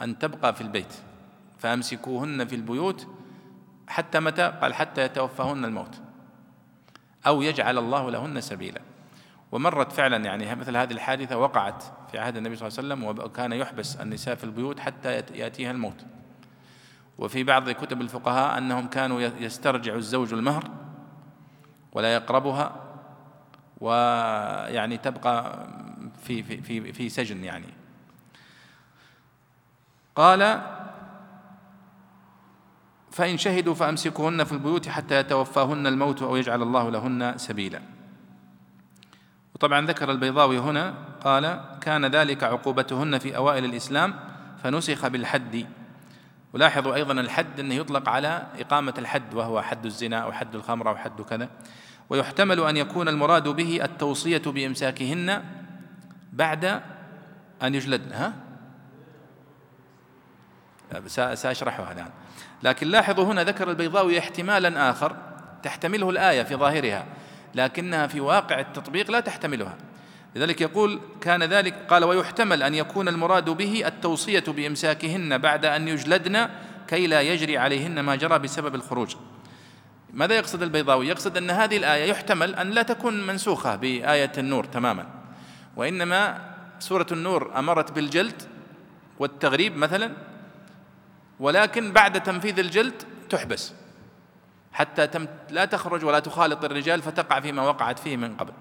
أن 0.04 0.20
تبقى 0.20 0.56
في 0.56 0.62
البيت 0.62 0.94
فأمسكوهن 1.60 2.48
في 2.48 2.56
البيوت 2.56 3.08
حتى 3.88 4.20
متى؟ 4.20 4.54
قال 4.62 4.74
حتى 4.74 5.02
يتوفاهن 5.02 5.66
الموت. 5.66 6.02
أو 7.28 7.42
يجعل 7.42 7.78
الله 7.78 8.12
لهن 8.12 8.42
سبيلا. 8.42 8.82
ومرت 9.52 9.92
فعلا 9.92 10.18
يعني 10.26 10.56
مثل 10.56 10.78
هذه 10.78 10.94
الحادثة 10.94 11.38
وقعت 11.38 11.84
في 12.12 12.20
عهد 12.20 12.38
النبي 12.38 12.56
صلى 12.56 12.68
الله 12.68 12.80
عليه 12.80 13.12
وسلم 13.14 13.26
وكان 13.26 13.52
يحبس 13.52 13.96
النساء 13.96 14.36
في 14.36 14.44
البيوت 14.44 14.80
حتى 14.80 15.14
يأتيها 15.14 15.72
الموت. 15.72 16.06
وفي 17.18 17.44
بعض 17.44 17.70
كتب 17.70 18.02
الفقهاء 18.02 18.58
أنهم 18.58 18.88
كانوا 18.88 19.22
يسترجع 19.22 19.96
الزوج 19.96 20.34
المهر 20.34 20.70
ولا 21.92 22.14
يقربها 22.14 22.76
ويعني 23.82 24.98
تبقى 24.98 25.68
في 26.24 26.44
في 26.44 26.62
في 26.62 26.94
في 26.94 27.10
سجن 27.10 27.44
يعني. 27.44 27.83
قال 30.16 30.62
فإن 33.12 33.38
شهدوا 33.38 33.74
فأمسكوهن 33.74 34.44
في 34.44 34.52
البيوت 34.52 34.88
حتى 34.88 35.20
يتوفاهن 35.20 35.88
الموت 35.88 36.22
أو 36.22 36.36
يجعل 36.36 36.62
الله 36.62 36.90
لهن 36.90 37.34
سبيلا. 37.38 37.82
وطبعا 39.56 39.88
ذكر 39.88 40.12
البيضاوي 40.12 40.60
هنا 40.60 40.94
قال 41.24 41.62
كان 41.82 42.06
ذلك 42.06 42.44
عقوبتهن 42.44 43.18
في 43.18 43.36
أوائل 43.36 43.66
الإسلام 43.66 44.16
فنسخ 44.64 45.08
بالحد. 45.08 45.66
ولاحظوا 46.54 46.96
أيضا 46.96 47.14
الحد 47.14 47.60
أنه 47.60 47.76
يطلق 47.76 48.10
على 48.10 48.48
إقامة 48.60 48.94
الحد 48.98 49.34
وهو 49.34 49.62
حد 49.62 49.86
الزنا 49.86 50.18
أو 50.18 50.32
حد 50.32 50.56
الخمر 50.56 50.90
أو 50.90 50.96
حد 50.96 51.22
كذا. 51.22 51.50
ويحتمل 52.10 52.60
أن 52.60 52.78
يكون 52.78 53.08
المراد 53.08 53.48
به 53.48 53.80
التوصية 53.84 54.42
بإمساكهن 54.46 55.44
بعد 56.34 56.66
أن 57.64 57.76
يجلدن 57.76 58.12
ها؟ 58.12 58.34
سأشرحها 61.34 61.92
الآن. 61.92 62.10
لكن 62.64 62.88
لاحظوا 62.88 63.26
هنا 63.26 63.44
ذكر 63.44 63.70
البيضاوي 63.70 64.20
احتمالا 64.20 64.90
آخر 64.90 65.16
تحتمله 65.64 66.10
الآية 66.10 66.44
في 66.44 66.56
ظاهرها 66.56 67.06
لكنها 67.56 68.08
في 68.08 68.20
واقع 68.20 68.60
التطبيق 68.60 69.12
لا 69.12 69.20
تحتملها. 69.20 69.78
لذلك 70.36 70.62
يقول 70.62 71.00
كان 71.22 71.44
ذلك 71.44 71.74
قال 71.90 72.04
ويحتمل 72.04 72.64
أن 72.64 72.76
يكون 72.76 73.08
المراد 73.08 73.50
به 73.50 73.88
التوصية 73.88 74.44
بإمساكهن 74.48 75.38
بعد 75.38 75.66
أن 75.66 75.88
يجلدن 75.88 76.50
كي 76.88 77.08
لا 77.08 77.22
يجري 77.22 77.58
عليهن 77.58 78.00
ما 78.00 78.16
جرى 78.16 78.40
بسبب 78.40 78.76
الخروج. 78.76 79.16
ماذا 80.14 80.36
يقصد 80.36 80.64
البيضاوي؟ 80.64 81.08
يقصد 81.08 81.38
أن 81.38 81.50
هذه 81.50 81.78
الآية 81.78 82.10
يحتمل 82.10 82.56
أن 82.56 82.70
لا 82.70 82.82
تكون 82.82 83.28
منسوخة 83.28 83.76
بآية 83.76 84.32
النور 84.38 84.64
تماما. 84.64 85.06
وإنما 85.76 86.42
سورة 86.80 87.08
النور 87.12 87.60
أمرت 87.60 87.92
بالجلد 87.92 88.42
والتغريب 89.20 89.78
مثلا 89.78 90.12
ولكن 91.40 91.92
بعد 91.92 92.24
تنفيذ 92.24 92.60
الجلد 92.60 93.04
تحبس 93.30 93.74
حتى 94.74 95.08
تم 95.08 95.28
لا 95.50 95.66
تخرج 95.66 96.06
ولا 96.06 96.20
تخالط 96.20 96.66
الرجال 96.66 97.02
فتقع 97.02 97.40
فيما 97.40 97.62
وقعت 97.62 98.00
فيه 98.00 98.18
من 98.18 98.36
قبل. 98.36 98.54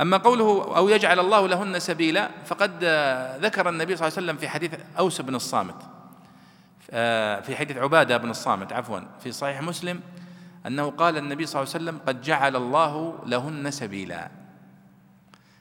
أما 0.00 0.16
قوله 0.16 0.76
أو 0.76 0.88
يجعل 0.88 1.20
الله 1.20 1.48
لهن 1.48 1.78
سبيلا 1.78 2.30
فقد 2.44 2.84
ذكر 3.40 3.68
النبي 3.68 3.96
صلى 3.96 4.08
الله 4.08 4.18
عليه 4.18 4.26
وسلم 4.26 4.36
في 4.36 4.48
حديث 4.48 4.74
أوس 4.98 5.20
بن 5.20 5.34
الصامت 5.34 5.76
آه، 6.90 7.40
في 7.40 7.56
حديث 7.56 7.76
عبادة 7.76 8.16
بن 8.16 8.30
الصامت 8.30 8.72
عفوا 8.72 9.00
في 9.20 9.32
صحيح 9.32 9.62
مسلم 9.62 10.00
أنه 10.66 10.90
قال 10.90 11.16
النبي 11.16 11.46
صلى 11.46 11.62
الله 11.62 11.74
عليه 11.74 11.84
وسلم 11.84 12.00
قد 12.06 12.22
جعل 12.22 12.56
الله 12.56 13.18
لهن 13.26 13.70
سبيلا. 13.70 14.30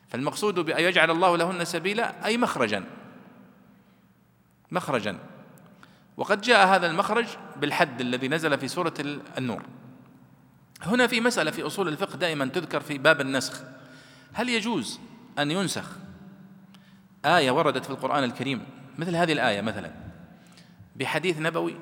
فالمقصود 0.07 0.59
بأن 0.59 0.83
يجعل 0.83 1.11
الله 1.11 1.37
لهن 1.37 1.65
سبيلا 1.65 2.25
أي 2.25 2.37
مخرجا. 2.37 2.83
مخرجا. 4.71 5.17
وقد 6.17 6.41
جاء 6.41 6.67
هذا 6.67 6.87
المخرج 6.87 7.25
بالحد 7.55 8.01
الذي 8.01 8.27
نزل 8.27 8.57
في 8.57 8.67
سورة 8.67 8.93
النور. 9.37 9.63
هنا 10.81 11.07
في 11.07 11.21
مسألة 11.21 11.51
في 11.51 11.67
أصول 11.67 11.87
الفقه 11.87 12.17
دائما 12.17 12.45
تذكر 12.45 12.79
في 12.79 12.97
باب 12.97 13.21
النسخ. 13.21 13.61
هل 14.33 14.49
يجوز 14.49 14.99
أن 15.39 15.51
ينسخ 15.51 15.89
آية 17.25 17.51
وردت 17.51 17.85
في 17.85 17.91
القرآن 17.91 18.23
الكريم؟ 18.23 18.65
مثل 18.97 19.15
هذه 19.15 19.33
الآية 19.33 19.61
مثلا. 19.61 19.91
بحديث 20.95 21.39
نبوي. 21.39 21.75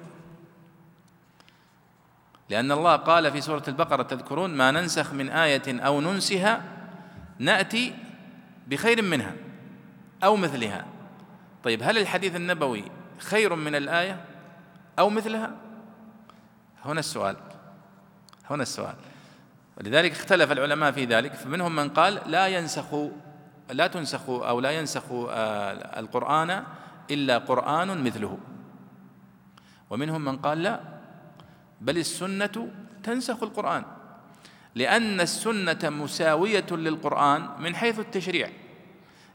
لأن 2.50 2.72
الله 2.72 2.96
قال 2.96 3.32
في 3.32 3.42
سورة 3.42 3.64
البقرة 3.68 4.04
تذكرون 4.04 4.50
ما 4.50 4.72
ننسخ 4.72 5.14
من 5.14 5.30
آية 5.30 5.82
أو 5.82 6.02
ننسها 6.02 6.64
نأتي 7.40 7.94
بخير 8.68 9.02
منها 9.02 9.34
أو 10.24 10.36
مثلها. 10.36 10.86
طيب 11.64 11.84
هل 11.84 11.98
الحديث 11.98 12.36
النبوي 12.36 12.84
خير 13.22 13.56
من 13.56 13.76
الآية 13.76 14.26
أو 15.00 15.10
مثلها؟ 15.10 15.52
هنا 16.86 17.00
السؤال. 17.00 17.36
هنا 18.50 18.64
السؤال. 18.64 18.96
ولذلك 19.78 20.12
اختلف 20.12 20.52
العلماء 20.52 20.92
في 20.92 21.06
ذلك. 21.06 21.34
فمنهم 21.34 21.76
من 21.76 21.90
قال 21.90 22.22
لا 22.26 22.48
ينسخ 22.48 22.96
لا 23.72 23.88
تنسخ 23.88 24.30
أو 24.30 24.60
لا 24.60 24.72
ينسخ 24.72 25.04
آه، 25.12 26.00
القرآن 26.00 26.64
إلا 27.12 27.38
قرآن 27.38 28.04
مثله. 28.04 28.38
ومنهم 29.90 30.26
من 30.26 30.38
قال 30.38 30.64
لا 30.64 30.80
بل 31.82 31.98
السنة 31.98 32.70
تنسخ 33.04 33.44
القرآن. 33.44 33.84
لأن 34.76 35.22
السنة 35.22 35.90
مساوية 35.90 36.66
للقرآن 36.72 37.50
من 37.60 37.76
حيث 37.76 38.00
التشريع. 38.00 38.50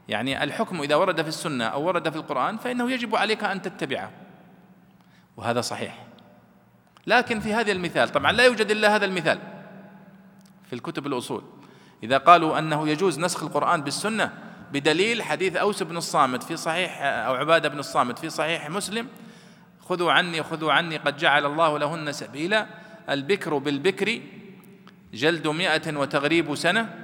يعني 0.09 0.43
الحكم 0.43 0.81
إذا 0.81 0.95
ورد 0.95 1.21
في 1.21 1.27
السنة 1.27 1.65
أو 1.65 1.83
ورد 1.83 2.09
في 2.09 2.15
القرآن 2.15 2.57
فإنه 2.57 2.91
يجب 2.91 3.15
عليك 3.15 3.43
أن 3.43 3.61
تتبعه. 3.61 4.11
وهذا 5.37 5.61
صحيح. 5.61 6.05
لكن 7.07 7.39
في 7.39 7.53
هذا 7.53 7.71
المثال 7.71 8.09
طبعا 8.09 8.31
لا 8.31 8.45
يوجد 8.45 8.71
إلا 8.71 8.95
هذا 8.95 9.05
المثال 9.05 9.39
في 10.67 10.73
الكتب 10.73 11.07
الأصول. 11.07 11.43
إذا 12.03 12.17
قالوا 12.17 12.59
أنه 12.59 12.89
يجوز 12.89 13.19
نسخ 13.19 13.43
القرآن 13.43 13.81
بالسنة 13.81 14.33
بدليل 14.73 15.23
حديث 15.23 15.55
أوس 15.55 15.83
بن 15.83 15.97
الصامت 15.97 16.43
في 16.43 16.57
صحيح 16.57 17.01
أو 17.01 17.35
عبادة 17.35 17.69
بن 17.69 17.79
الصامت 17.79 18.19
في 18.19 18.29
صحيح 18.29 18.69
مسلم 18.69 19.07
خذوا 19.79 20.11
عني 20.11 20.43
خذوا 20.43 20.71
عني 20.71 20.97
قد 20.97 21.17
جعل 21.17 21.45
الله 21.45 21.79
لهن 21.79 22.11
سبيلا 22.11 22.67
البكر 23.09 23.57
بالبكر 23.57 24.21
جلد 25.13 25.47
مئة 25.47 25.97
وتغريب 25.97 26.55
سنة 26.55 26.95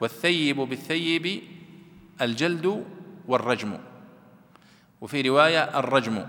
والثيب 0.00 0.56
بالثيب 0.56 1.42
الجلد 2.20 2.86
والرجم 3.28 3.78
وفي 5.00 5.28
رواية 5.28 5.78
الرجم. 5.78 6.26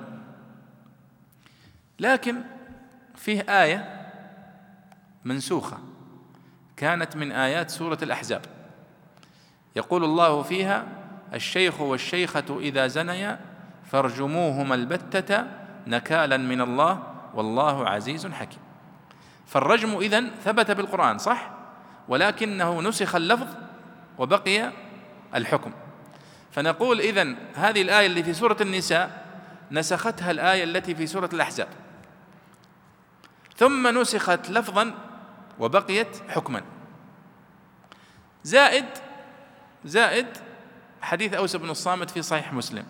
لكن 1.99 2.35
فيه 3.15 3.41
آية 3.41 4.01
منسوخة 5.25 5.77
كانت 6.77 7.15
من 7.15 7.31
آيات 7.31 7.69
سورة 7.69 7.97
الأحزاب. 8.01 8.41
يقول 9.75 10.03
الله 10.03 10.41
فيها 10.41 10.87
الشيخ 11.33 11.81
والشيخة 11.81 12.59
إذا 12.59 12.87
زنيا 12.87 13.39
فارجموهما 13.85 14.75
البتة 14.75 15.45
نكالا 15.87 16.37
من 16.37 16.61
الله 16.61 17.03
والله 17.33 17.89
عزيز 17.89 18.27
حكيم. 18.27 18.61
فالرجم 19.47 19.97
إذن 19.97 20.31
ثبت 20.43 20.71
بالقرآن 20.71 21.17
صح؟ 21.17 21.51
ولكنه 22.07 22.81
نسخ 22.81 23.15
اللفظ 23.15 23.47
وبقي 24.17 24.71
الحكم. 25.35 25.71
فنقول 26.51 26.99
إذن 26.99 27.37
هذه 27.55 27.81
الآية 27.81 28.05
اللي 28.05 28.23
في 28.23 28.33
سورة 28.33 28.57
النساء 28.61 29.25
نسختها 29.71 30.31
الآية 30.31 30.63
التي 30.63 30.95
في 30.95 31.07
سورة 31.07 31.29
الأحزاب. 31.33 31.67
ثم 33.57 33.99
نسخت 33.99 34.49
لفظا 34.49 34.93
وبقيت 35.59 36.17
حكما. 36.29 36.61
زائد 38.43 38.85
زائد 39.85 40.27
حديث 41.01 41.33
أوس 41.33 41.55
بن 41.55 41.69
الصامت 41.69 42.09
في 42.09 42.21
صحيح 42.21 42.53
مسلم. 42.53 42.83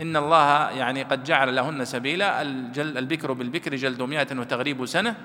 إن 0.00 0.16
الله 0.16 0.70
يعني 0.70 1.02
قد 1.02 1.24
جعل 1.24 1.56
لهن 1.56 1.84
سبيلا 1.84 2.42
الجل 2.42 2.98
البكر 2.98 3.32
بالبكر 3.32 3.74
جلد 3.74 4.02
مئة 4.02 4.38
وتغريب 4.40 4.86
سنة 4.86 5.16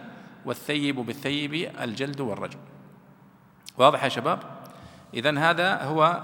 والثيب 0.45 0.95
بالثيب 0.95 1.54
الجلد 1.82 2.21
والرجم. 2.21 2.60
واضح 3.78 4.04
يا 4.04 4.10
شباب؟ 4.10 4.61
إذن 5.13 5.38
هذا 5.38 5.84
هو 5.84 6.21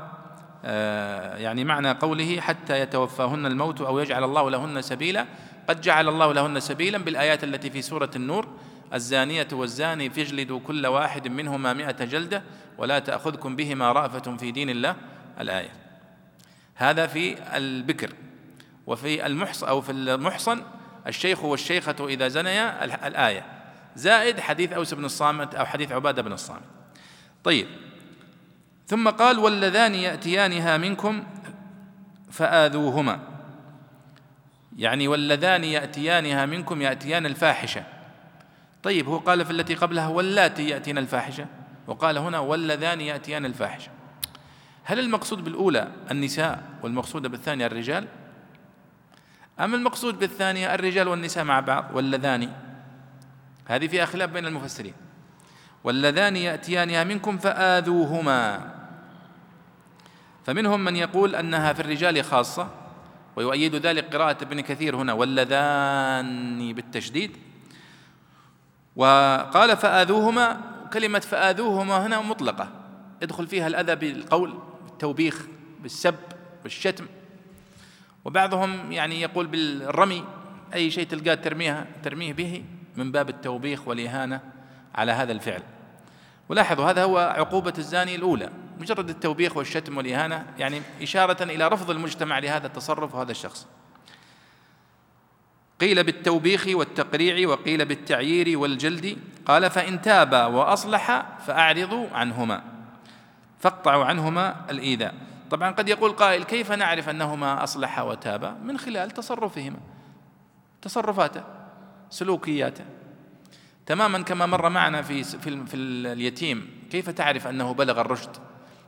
آه، 0.66 1.38
يعني 1.38 1.64
معنى 1.64 1.92
قوله 1.92 2.42
حتى 2.42 2.80
يتوفاهن 2.80 3.46
الموت 3.46 3.82
أو 3.82 4.00
يجعل 4.00 4.24
الله 4.24 4.50
لهن 4.50 4.82
سبيلا. 4.82 5.26
قد 5.70 5.82
جعل 5.82 6.10
الله 6.10 6.34
لهن 6.34 6.60
سبيلا 6.60 6.98
بالآيات 6.98 7.44
التي 7.44 7.70
في 7.70 7.82
سورة 7.82 8.10
النور. 8.16 8.48
الزانية 8.94 9.48
والزاني 9.52 10.10
فاجلدوا 10.10 10.60
كل 10.60 10.88
واحد 10.88 11.28
منهما 11.28 11.74
مئة 11.74 12.06
جلدة 12.06 12.44
ولا 12.78 13.00
تأخذكم 13.00 13.56
بهما 13.56 13.92
رأفة 13.92 14.38
في 14.38 14.52
دين 14.52 14.70
الله. 14.70 14.96
الآية. 15.40 15.70
هذا 16.76 17.08
في 17.08 17.36
البكر. 17.58 18.14
وفي 18.88 19.26
المحصن 19.26 19.68
أو 19.68 19.82
في 19.82 19.92
المحصن 19.92 20.64
الشيخ 21.08 21.44
والشيخة 21.44 22.08
إذا 22.08 22.28
زنيا 22.28 22.86
الآية. 23.08 23.46
زائد 23.96 24.40
حديث 24.40 24.74
أوس 24.74 24.94
بن 24.94 25.06
الصامت 25.06 25.56
أو 25.56 25.66
حديث 25.66 25.92
عبادة 25.92 26.22
بن 26.22 26.34
الصامت. 26.34 26.62
طيب. 27.44 27.68
ثم 28.88 29.10
قال 29.10 29.40
واللذان 29.40 29.96
يأتيانها 29.96 30.78
منكم 30.78 31.24
فآذوهما. 32.32 33.20
يعني 34.78 35.08
واللذان 35.08 35.64
يأتيانها 35.64 36.46
منكم 36.46 36.82
يأتيان 36.82 37.26
الفاحشة. 37.26 37.84
طيب 38.84 39.08
هو 39.08 39.18
قال 39.18 39.46
في 39.46 39.52
التي 39.52 39.76
قبلها 39.76 40.08
واللاتي 40.08 40.70
يأتين 40.70 40.98
الفاحشة؟ 40.98 41.46
وقال 41.88 42.18
هنا 42.18 42.40
واللذان 42.40 43.02
يأتيان 43.02 43.46
الفاحشة. 43.46 43.92
هل 44.84 45.00
المقصود 45.00 45.44
بالأولى 45.44 45.88
النساء 46.12 46.64
والمقصود 46.84 47.28
بالثانية 47.28 47.66
الرجال؟ 47.66 48.08
أم 49.60 49.76
المقصود 49.76 50.20
بالثانية 50.20 50.74
الرجال 50.76 51.08
والنساء 51.08 51.44
مع 51.44 51.60
بعض؟ 51.60 51.86
واللذان. 51.94 52.52
هذه 53.66 53.88
فيها 53.88 54.06
خلاف 54.06 54.30
بين 54.30 54.46
المفسرين. 54.46 54.94
واللذان 55.84 56.36
يأتيانها 56.36 57.04
منكم 57.04 57.38
فآذوهما. 57.38 58.77
فمنهم 60.48 60.84
من 60.84 60.96
يقول 60.96 61.36
أنها 61.36 61.74
في 61.74 61.80
الرجال 61.80 62.24
خاصة 62.24 62.70
ويؤيد 63.36 63.76
ذلك 63.76 64.16
قراءة 64.16 64.44
ابن 64.44 64.62
كثير 64.62 64.96
هنا 64.96 65.14
واللذان 65.14 66.74
بالتشديد 66.74 67.38
وقال 68.96 69.78
فآذوهما 69.78 70.62
كلمة 70.94 71.20
فآذوهما 71.20 72.06
هنا 72.06 72.22
مطلقة. 72.22 72.70
يدخل 73.22 73.48
فيها 73.48 73.68
الأذى 73.68 73.96
بالقول 73.96 74.60
بالتوبيخ 74.84 75.46
بالسب 75.84 76.16
بالشتم. 76.64 77.06
وبعضهم 78.26 78.92
يعني 78.92 79.22
يقول 79.22 79.48
بالرمي 79.48 80.24
أي 80.74 80.92
شيء 80.92 81.08
تلقاه 81.08 81.36
ترميها 81.36 81.86
ترميه 82.04 82.34
به 82.34 82.64
من 82.96 83.12
باب 83.12 83.30
التوبيخ 83.30 83.88
والإهانة 83.88 84.42
على 84.96 85.12
هذا 85.12 85.32
الفعل. 85.32 85.64
ولاحظوا 86.50 86.90
هذا 86.90 87.04
هو 87.04 87.18
عقوبة 87.18 87.74
الزاني 87.78 88.16
الأولى. 88.16 88.50
مجرد 88.80 89.10
التوبيخ 89.10 89.58
والشتم 89.58 89.98
والإهانة 89.98 90.46
يعني 90.58 90.82
إشارة 91.02 91.44
إلى 91.44 91.68
رفض 91.68 91.90
المجتمع 91.90 92.40
لهذا 92.40 92.68
التصرف 92.68 93.16
وهذا 93.16 93.32
الشخص. 93.32 93.68
قيل 95.82 96.04
بالتوبيخ 96.04 96.68
والتقريع 96.68 97.50
وقيل 97.50 97.86
بالتعيير 97.86 98.58
والجلد. 98.58 99.18
قال 99.46 99.70
فإن 99.70 100.02
تابا 100.02 100.46
وأصلح 100.46 101.26
فأعرضوا 101.48 102.10
عنهما 102.10 102.64
فاقطعوا 103.60 104.06
عنهما 104.06 104.70
الإيذاء. 104.70 105.14
طبعا 105.52 105.72
قد 105.72 105.90
يقول 105.90 106.12
قائل 106.12 106.44
كيف 106.44 106.72
نعرف 106.72 107.10
أنهما 107.10 107.64
أصلحا 107.64 108.02
وتابا 108.02 108.52
من 108.64 108.78
خلال 108.78 109.12
تصرفهما 109.12 109.80
تصرفاته 110.82 111.44
سلوكياته. 112.10 112.86
تماما 113.86 114.22
كما 114.22 114.46
مر 114.46 114.70
معنا 114.70 115.02
في 115.02 115.24
في, 115.24 115.66
في 115.66 115.76
اليتيم 115.76 116.88
كيف 116.92 117.10
تعرف 117.10 117.48
أنه 117.48 117.74
بلغ 117.74 118.02
الرشد؟ 118.02 118.38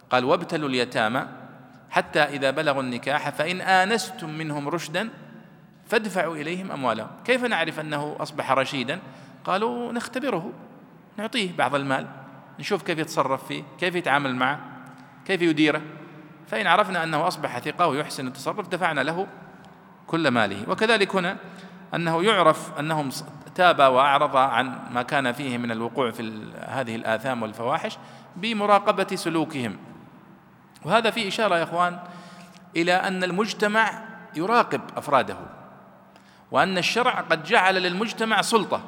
قال 0.09 0.25
وابتلوا 0.25 0.69
اليتامى 0.69 1.25
حتى 1.89 2.19
إذا 2.19 2.51
بلغوا 2.51 2.81
النكاح 2.81 3.29
فإن 3.29 3.61
آنستم 3.61 4.29
منهم 4.29 4.69
رشدا 4.69 5.09
فادفعوا 5.87 6.35
إليهم 6.35 6.71
أموالهم. 6.71 7.07
كيف 7.25 7.43
نعرف 7.43 7.79
أنه 7.79 8.15
أصبح 8.19 8.51
رشيدا؟ 8.51 8.99
قالوا 9.45 9.91
نختبره 9.91 10.53
نعطيه 11.17 11.57
بعض 11.57 11.75
المال 11.75 12.07
نشوف 12.59 12.83
كيف 12.83 12.99
يتصرف 12.99 13.47
فيه 13.47 13.63
كيف 13.79 13.95
يتعامل 13.95 14.35
معه 14.35 14.59
كيف 15.25 15.41
يديره. 15.41 15.81
فإن 16.47 16.67
عرفنا 16.67 17.03
أنه 17.03 17.27
أصبح 17.27 17.59
ثقة 17.59 17.87
ويحسن 17.87 18.27
التصرف 18.27 18.67
دفعنا 18.67 19.01
له 19.01 19.27
كل 20.07 20.27
ماله. 20.27 20.69
وكذلك 20.69 21.15
هنا 21.15 21.37
أنه 21.95 22.23
يعرف 22.23 22.79
أنهم 22.79 23.09
تاب 23.55 23.79
وأعرض 23.79 24.35
عن 24.35 24.79
ما 24.91 25.01
كان 25.01 25.31
فيه 25.31 25.57
من 25.57 25.71
الوقوع 25.71 26.11
في 26.11 26.51
هذه 26.67 26.95
الآثام 26.95 27.41
والفواحش 27.41 27.97
بمراقبة 28.35 29.15
سلوكهم. 29.15 29.77
وهذا 30.85 31.09
فيه 31.09 31.27
إشارة 31.27 31.57
يا 31.57 31.63
إخوان 31.63 31.99
إلى 32.75 32.93
أن 32.93 33.23
المجتمع 33.23 34.05
يراقب 34.35 34.81
أفراده 34.97 35.37
وأن 36.51 36.77
الشرع 36.77 37.21
قد 37.21 37.43
جعل 37.43 37.75
للمجتمع 37.75 38.41
سلطة 38.41 38.83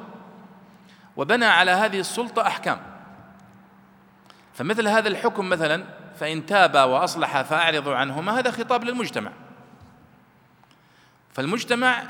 وبنى 1.18 1.46
على 1.46 1.72
هذه 1.72 2.00
السلطة 2.00 2.48
أحكام. 2.48 2.78
فمثل 4.54 4.88
هذا 4.88 5.08
الحكم 5.08 5.50
مثلا 5.50 5.84
فإن 6.20 6.46
تابا 6.46 6.84
وأصلحا 6.84 7.44
فأعرضوا 7.44 7.96
عنهما 7.96 8.40
هذا 8.40 8.52
خطاب 8.52 8.84
للمجتمع. 8.84 9.32
فالمجتمع 11.34 12.04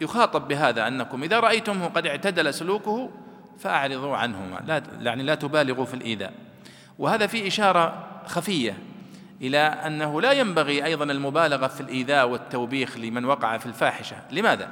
يخاطب 0.00 0.48
بهذا 0.48 0.88
أنكم 0.88 1.22
إذا 1.22 1.40
رأيتمه 1.40 1.88
قد 1.88 2.06
اعتدل 2.06 2.54
سلوكه 2.54 3.10
فأعرضوا 3.58 4.16
عنهما 4.16 4.60
لا 4.66 4.82
يعني 5.00 5.22
لا 5.22 5.34
تبالغوا 5.34 5.84
في 5.84 5.94
الإيذاء. 5.94 6.32
وهذا 6.98 7.26
فيه 7.26 7.48
إشارة 7.48 8.06
خفية 8.26 8.78
إلى 9.40 9.58
أنه 9.58 10.20
لا 10.20 10.32
ينبغي 10.32 10.84
أيضا 10.84 11.04
المبالغة 11.04 11.66
في 11.66 11.80
الإيذاء 11.80 12.28
والتوبيخ 12.28 12.96
لمن 12.96 13.24
وقع 13.24 13.58
في 13.58 13.66
الفاحشة 13.66 14.16
لماذا؟ 14.30 14.68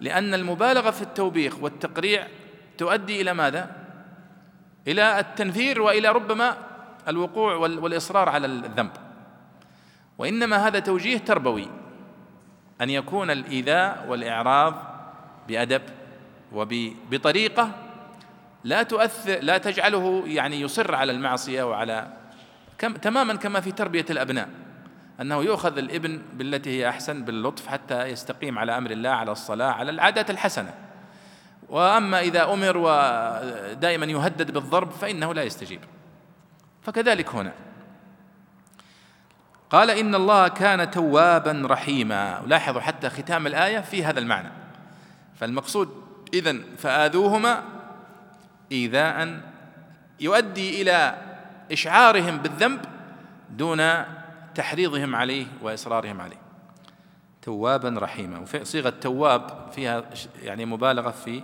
لأن 0.00 0.34
المبالغة 0.34 0.90
في 0.90 1.02
التوبيخ 1.02 1.58
والتقريع 1.60 2.26
تؤدي 2.78 3.20
إلى 3.20 3.34
ماذا؟ 3.34 3.70
إلى 4.88 5.20
التنفير 5.20 5.82
وإلى 5.82 6.08
ربما 6.08 6.56
الوقوع 7.08 7.54
والإصرار 7.56 8.28
على 8.28 8.46
الذنب 8.46 8.90
وإنما 10.18 10.66
هذا 10.66 10.78
توجيه 10.78 11.18
تربوي 11.18 11.68
أن 12.80 12.90
يكون 12.90 13.30
الإيذاء 13.30 14.06
والإعراض 14.08 14.74
بأدب 15.48 15.82
وبطريقة 16.52 17.70
لا 18.64 18.82
تؤثر 18.82 19.38
لا 19.40 19.58
تجعله 19.58 20.22
يعني 20.26 20.60
يصر 20.60 20.94
على 20.94 21.12
المعصية 21.12 21.62
وعلى 21.62 22.21
كم 22.82 22.94
تماما 22.94 23.34
كما 23.34 23.60
في 23.60 23.72
تربية 23.72 24.04
الأبناء 24.10 24.48
أنه 25.20 25.42
يؤخذ 25.42 25.78
الإبن 25.78 26.22
بالتي 26.34 26.70
هي 26.70 26.88
أحسن 26.88 27.24
باللطف 27.24 27.66
حتى 27.66 28.04
يستقيم 28.04 28.58
على 28.58 28.76
أمر 28.76 28.90
الله 28.90 29.10
على 29.10 29.32
الصلاة 29.32 29.72
على 29.72 29.90
العادات 29.90 30.30
الحسنة. 30.30 30.74
وأما 31.68 32.20
إذا 32.20 32.52
أمر 32.52 32.76
ودائما 32.76 34.06
يهدد 34.06 34.50
بالضرب 34.50 34.90
فإنه 34.90 35.34
لا 35.34 35.42
يستجيب. 35.42 35.80
فكذلك 36.82 37.34
هنا. 37.34 37.52
قال 39.70 39.90
إن 39.90 40.14
الله 40.14 40.48
كان 40.48 40.90
توابا 40.90 41.62
رحيما. 41.66 42.42
لاحظوا 42.46 42.80
حتى 42.80 43.10
ختام 43.10 43.46
الآية 43.46 43.80
في 43.80 44.04
هذا 44.04 44.20
المعنى. 44.20 44.50
فالمقصود 45.40 46.02
إذن 46.34 46.64
فآذوهما 46.78 47.62
إيذاء 48.72 49.40
يؤدي 50.20 50.82
إلى 50.82 51.31
إشعارهم 51.72 52.38
بالذنب 52.38 52.80
دون 53.50 53.82
تحريضهم 54.54 55.16
عليه 55.16 55.46
وإصرارهم 55.62 56.20
عليه. 56.20 56.42
توابا 57.42 57.94
رحيما. 57.98 58.38
وفي 58.38 58.64
صيغة 58.64 58.90
تواب 59.00 59.70
فيها 59.74 60.04
يعني 60.42 60.64
مبالغة 60.64 61.10
في 61.10 61.42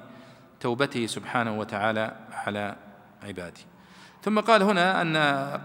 توبته 0.61 1.07
سبحانه 1.07 1.59
وتعالى 1.59 2.13
على 2.33 2.77
عباده. 3.23 3.61
ثم 4.23 4.41
قال 4.41 4.63
هنا 4.63 5.03
أن 5.03 5.17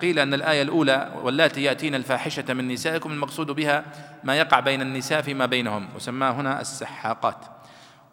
قيل 0.02 0.20
أن 0.20 0.34
الآية 0.34 0.62
الأولى 0.62 1.12
واللاتي 1.24 1.64
يأتين 1.64 1.96
الفاحشة 1.96 2.54
من 2.54 2.68
نسائكم 2.68 3.12
المقصود 3.12 3.52
بها 3.52 3.84
ما 4.24 4.36
يقع 4.36 4.60
بين 4.60 4.82
النساء 4.82 5.22
فيما 5.22 5.46
بينهم 5.46 5.90
وسماه 5.96 6.32
هنا 6.32 6.62
السحاقات. 6.62 7.46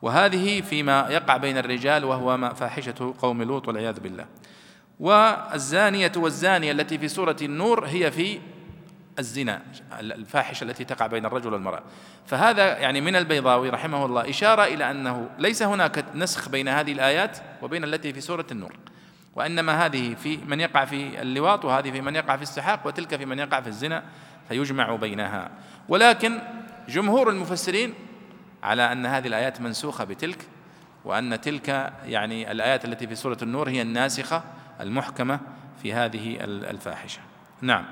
وهذه 0.02 0.60
فيما 0.60 1.06
يقع 1.10 1.36
بين 1.36 1.58
الرجال 1.58 2.04
وهو 2.04 2.36
ما 2.36 2.54
فاحشة 2.54 3.14
قوم 3.18 3.42
لوط 3.42 3.68
والعياذ 3.68 4.00
بالله. 4.00 4.26
والزانية 5.00 6.12
والزانية 6.16 6.72
التي 6.72 6.98
في 6.98 7.08
سورة 7.08 7.36
النور 7.42 7.86
هي 7.86 8.10
في 8.10 8.40
الزنا 9.18 9.62
الفاحشة 10.00 10.64
التي 10.64 10.84
تقع 10.84 11.06
بين 11.06 11.26
الرجل 11.26 11.52
والمرأة. 11.52 11.82
فهذا 12.26 12.78
يعني 12.78 13.00
من 13.00 13.16
البيضاوي 13.16 13.70
رحمه 13.70 14.04
الله 14.04 14.30
إشارة 14.30 14.64
إلى 14.64 14.90
أنه 14.90 15.30
ليس 15.38 15.62
هناك 15.62 16.04
نسخ 16.14 16.48
بين 16.48 16.68
هذه 16.68 16.92
الآيات 16.92 17.38
وبين 17.62 17.84
التي 17.84 18.12
في 18.12 18.20
سورة 18.20 18.46
النور. 18.52 18.72
وإنما 19.34 19.86
هذه 19.86 20.14
في 20.14 20.36
من 20.36 20.60
يقع 20.60 20.84
في 20.84 21.22
اللواط 21.22 21.64
وهذه 21.64 21.90
في 21.90 22.00
من 22.00 22.16
يقع 22.16 22.36
في 22.36 22.42
السحاق 22.42 22.86
وتلك 22.86 23.16
في 23.16 23.24
من 23.24 23.38
يقع 23.38 23.60
في 23.60 23.68
الزنا 23.68 24.02
فيجمع 24.48 24.96
بينها. 24.96 25.50
ولكن 25.88 26.38
جمهور 26.88 27.30
المفسرين 27.30 27.94
على 28.62 28.92
أن 28.92 29.06
هذه 29.06 29.26
الآيات 29.26 29.60
منسوخة 29.60 30.04
بتلك 30.04 30.38
وأن 31.04 31.40
تلك 31.40 31.92
يعني 32.04 32.50
الآيات 32.52 32.84
التي 32.84 33.06
في 33.06 33.14
سورة 33.14 33.38
النور 33.42 33.68
هي 33.68 33.82
الناسخة 33.82 34.42
المحكمة 34.80 35.40
في 35.82 35.92
هذه 35.92 36.36
الفاحشة. 36.44 37.20
نعم. 37.60 37.84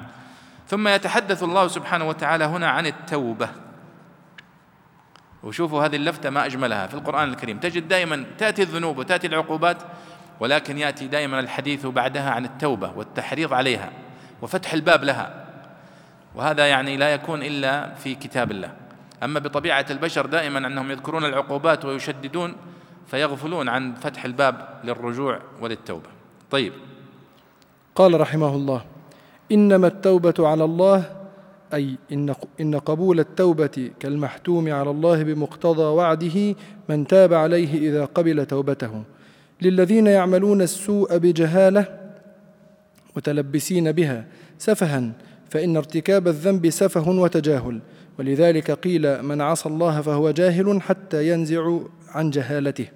ثم 0.68 0.88
يتحدث 0.88 1.42
الله 1.42 1.68
سبحانه 1.68 2.08
وتعالى 2.08 2.44
هنا 2.44 2.68
عن 2.68 2.86
التوبة. 2.86 3.48
وشوفوا 5.42 5.84
هذه 5.84 5.96
اللفتة 5.96 6.30
ما 6.30 6.46
أجملها. 6.46 6.86
في 6.86 6.94
القرآن 6.94 7.28
الكريم 7.28 7.58
تجد 7.58 7.88
دائما 7.88 8.24
تأتي 8.38 8.62
الذنوب 8.62 8.98
وتأتي 8.98 9.26
العقوبات 9.26 9.76
ولكن 10.40 10.78
يأتي 10.78 11.06
دائما 11.06 11.40
الحديث 11.40 11.86
بعدها 11.86 12.30
عن 12.30 12.44
التوبة 12.44 12.92
والتحريض 12.96 13.54
عليها 13.54 13.90
وفتح 14.42 14.72
الباب 14.72 15.04
لها. 15.04 15.44
وهذا 16.34 16.66
يعني 16.66 16.96
لا 16.96 17.12
يكون 17.12 17.42
إلا 17.42 17.94
في 17.94 18.14
كتاب 18.14 18.50
الله. 18.50 18.72
أما 19.22 19.40
بطبيعة 19.40 19.86
البشر 19.90 20.26
دائما 20.26 20.58
أنهم 20.58 20.90
يذكرون 20.90 21.24
العقوبات 21.24 21.84
ويشددون 21.84 22.56
فيغفلون 23.06 23.68
عن 23.68 23.94
فتح 23.94 24.24
الباب 24.24 24.80
للرجوع 24.84 25.40
وللتوبة. 25.60 26.17
طيب. 26.50 26.72
قال 27.94 28.20
رحمه 28.20 28.54
الله 28.54 28.84
إنما 29.52 29.86
التوبة 29.86 30.34
على 30.38 30.64
الله 30.64 31.04
أي 31.74 31.96
إن, 32.12 32.34
إن 32.60 32.78
قبول 32.78 33.20
التوبة 33.20 33.90
كالمحتوم 34.00 34.72
على 34.72 34.90
الله 34.90 35.22
بمقتضى 35.22 35.82
وعده 35.82 36.54
من 36.88 37.06
تاب 37.06 37.34
عليه 37.34 37.88
إذا 37.88 38.04
قبل 38.04 38.46
توبته. 38.46 39.02
للذين 39.62 40.06
يعملون 40.06 40.62
السوء 40.62 41.16
بجهالة 41.16 41.98
متلبسين 43.16 43.92
بها 43.92 44.24
سفها 44.58 45.12
فإن 45.48 45.76
ارتكاب 45.76 46.28
الذنب 46.28 46.70
سفه 46.70 47.10
وتجاهل. 47.10 47.80
ولذلك 48.18 48.70
قيل 48.70 49.22
من 49.22 49.40
عصى 49.40 49.68
الله 49.68 50.00
فهو 50.00 50.30
جاهل 50.30 50.82
حتى 50.82 51.28
ينزع 51.28 51.78
عن 52.08 52.30
جهالته. 52.30 52.88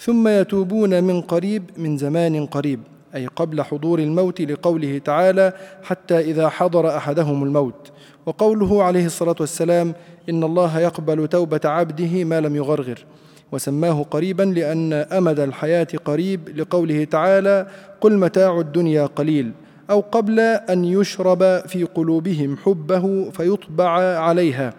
ثم 0.00 0.28
يتوبون 0.28 1.04
من 1.04 1.20
قريب 1.20 1.62
من 1.76 1.96
زمان 1.96 2.46
قريب 2.46 2.80
أي 3.14 3.26
قبل 3.26 3.62
حضور 3.62 3.98
الموت 3.98 4.40
لقوله 4.40 4.98
تعالى 4.98 5.52
حتى 5.82 6.18
إذا 6.20 6.48
حضر 6.48 6.96
أحدهم 6.96 7.42
الموت 7.42 7.90
وقوله 8.26 8.82
عليه 8.82 9.06
الصلاة 9.06 9.36
والسلام 9.40 9.94
إن 10.28 10.44
الله 10.44 10.80
يقبل 10.80 11.28
توبة 11.28 11.60
عبده 11.64 12.24
ما 12.24 12.40
لم 12.40 12.56
يغرغر 12.56 13.04
وسماه 13.52 14.02
قريبا 14.02 14.42
لأن 14.42 14.92
أمد 14.92 15.40
الحياة 15.40 15.88
قريب 16.04 16.48
لقوله 16.56 17.04
تعالى 17.04 17.66
قل 18.00 18.18
متاع 18.18 18.60
الدنيا 18.60 19.06
قليل 19.06 19.52
أو 19.90 20.00
قبل 20.00 20.40
أن 20.40 20.84
يشرب 20.84 21.62
في 21.66 21.84
قلوبهم 21.84 22.56
حبه 22.56 23.30
فيطبع 23.30 23.90
عليها 24.18 24.74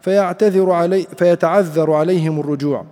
فيعتذر 0.00 0.70
علي 0.70 1.06
فيتعذر 1.16 1.92
عليهم 1.92 2.40
الرجوع. 2.40 2.84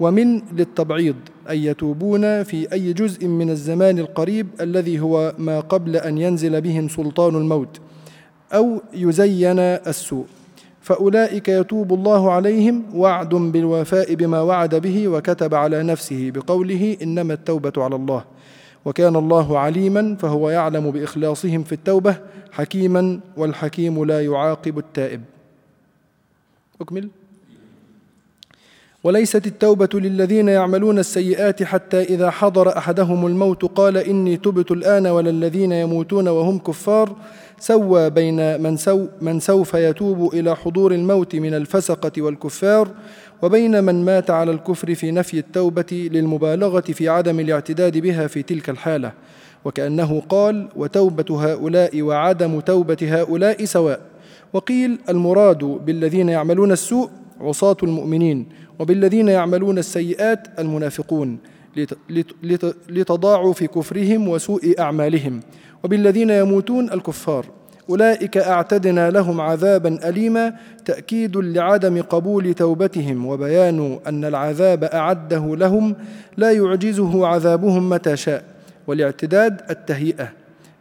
ومن 0.00 0.42
للتبعيض 0.52 1.16
أن 1.50 1.56
يتوبون 1.56 2.42
في 2.42 2.72
أي 2.72 2.92
جزء 2.92 3.26
من 3.26 3.50
الزمان 3.50 3.98
القريب 3.98 4.46
الذي 4.60 5.00
هو 5.00 5.34
ما 5.38 5.60
قبل 5.60 5.96
أن 5.96 6.18
ينزل 6.18 6.60
بهم 6.60 6.88
سلطان 6.88 7.34
الموت 7.34 7.80
أو 8.52 8.80
يزين 8.94 9.58
السوء. 9.58 10.26
فأولئك 10.80 11.48
يتوب 11.48 11.94
الله 11.94 12.32
عليهم 12.32 12.82
وعد 12.94 13.34
بالوفاء 13.34 14.14
بما 14.14 14.40
وعد 14.40 14.74
به 14.74 15.08
وكتب 15.08 15.54
على 15.54 15.82
نفسه 15.82 16.30
بقوله 16.30 16.96
إنما 17.02 17.34
التوبة 17.34 17.72
على 17.76 17.96
الله. 17.96 18.24
وكان 18.84 19.16
الله 19.16 19.58
عليما 19.58 20.16
فهو 20.16 20.50
يعلم 20.50 20.90
بإخلاصهم 20.90 21.62
في 21.62 21.72
التوبة 21.72 22.16
حكيما 22.52 23.20
والحكيم 23.36 24.04
لا 24.04 24.24
يعاقب 24.24 24.78
التائب. 24.78 25.22
أكمل. 26.80 27.08
وليست 29.06 29.46
التوبة 29.46 29.88
للذين 29.94 30.48
يعملون 30.48 30.98
السيئات 30.98 31.62
حتى 31.62 32.02
إذا 32.02 32.30
حضر 32.30 32.78
أحدهم 32.78 33.26
الموت 33.26 33.64
قال 33.64 33.96
إني 33.96 34.36
تبت 34.36 34.70
الآن 34.70 35.06
ولا 35.06 35.30
الذين 35.30 35.72
يموتون 35.72 36.28
وهم 36.28 36.58
كفار. 36.58 37.16
سوى 37.58 38.10
بين 38.10 38.62
من, 38.62 38.76
سو 38.76 39.06
من 39.20 39.40
سوف 39.40 39.74
يتوب 39.74 40.34
إلى 40.34 40.56
حضور 40.56 40.92
الموت 40.92 41.36
من 41.36 41.54
الفسقة 41.54 42.22
والكفار 42.22 42.88
وبين 43.42 43.84
من 43.84 44.04
مات 44.04 44.30
على 44.30 44.50
الكفر 44.50 44.94
في 44.94 45.10
نفي 45.10 45.38
التوبة 45.38 46.08
للمبالغة 46.12 46.80
في 46.80 47.08
عدم 47.08 47.40
الاعتداد 47.40 47.98
بها 47.98 48.26
في 48.26 48.42
تلك 48.42 48.70
الحالة. 48.70 49.12
وكأنه 49.64 50.22
قال 50.28 50.68
وتوبة 50.76 51.52
هؤلاء 51.52 52.02
وعدم 52.02 52.60
توبة 52.60 52.98
هؤلاء 53.02 53.64
سواء. 53.64 54.00
وقيل 54.52 54.98
المراد 55.08 55.64
بالذين 55.64 56.28
يعملون 56.28 56.72
السوء 56.72 57.10
عصاة 57.40 57.76
المؤمنين 57.82 58.46
وبالذين 58.78 59.28
يعملون 59.28 59.78
السيئات 59.78 60.48
المنافقون 60.58 61.38
لتضاعف 62.88 63.64
كفرهم 63.64 64.28
وسوء 64.28 64.74
أعمالهم 64.80 65.40
وبالذين 65.84 66.30
يموتون 66.30 66.92
الكفار 66.92 67.46
أولئك 67.90 68.36
أعتدنا 68.36 69.10
لهم 69.10 69.40
عذابا 69.40 70.08
أليما 70.08 70.54
تأكيد 70.84 71.36
لعدم 71.36 72.02
قبول 72.02 72.54
توبتهم 72.54 73.26
وبيان 73.26 73.98
أن 74.06 74.24
العذاب 74.24 74.84
أعده 74.84 75.56
لهم 75.56 75.96
لا 76.36 76.50
يعجزه 76.52 77.26
عذابهم 77.26 77.88
متى 77.88 78.16
شاء 78.16 78.44
والاعتداد 78.86 79.60
التهيئة 79.70 80.28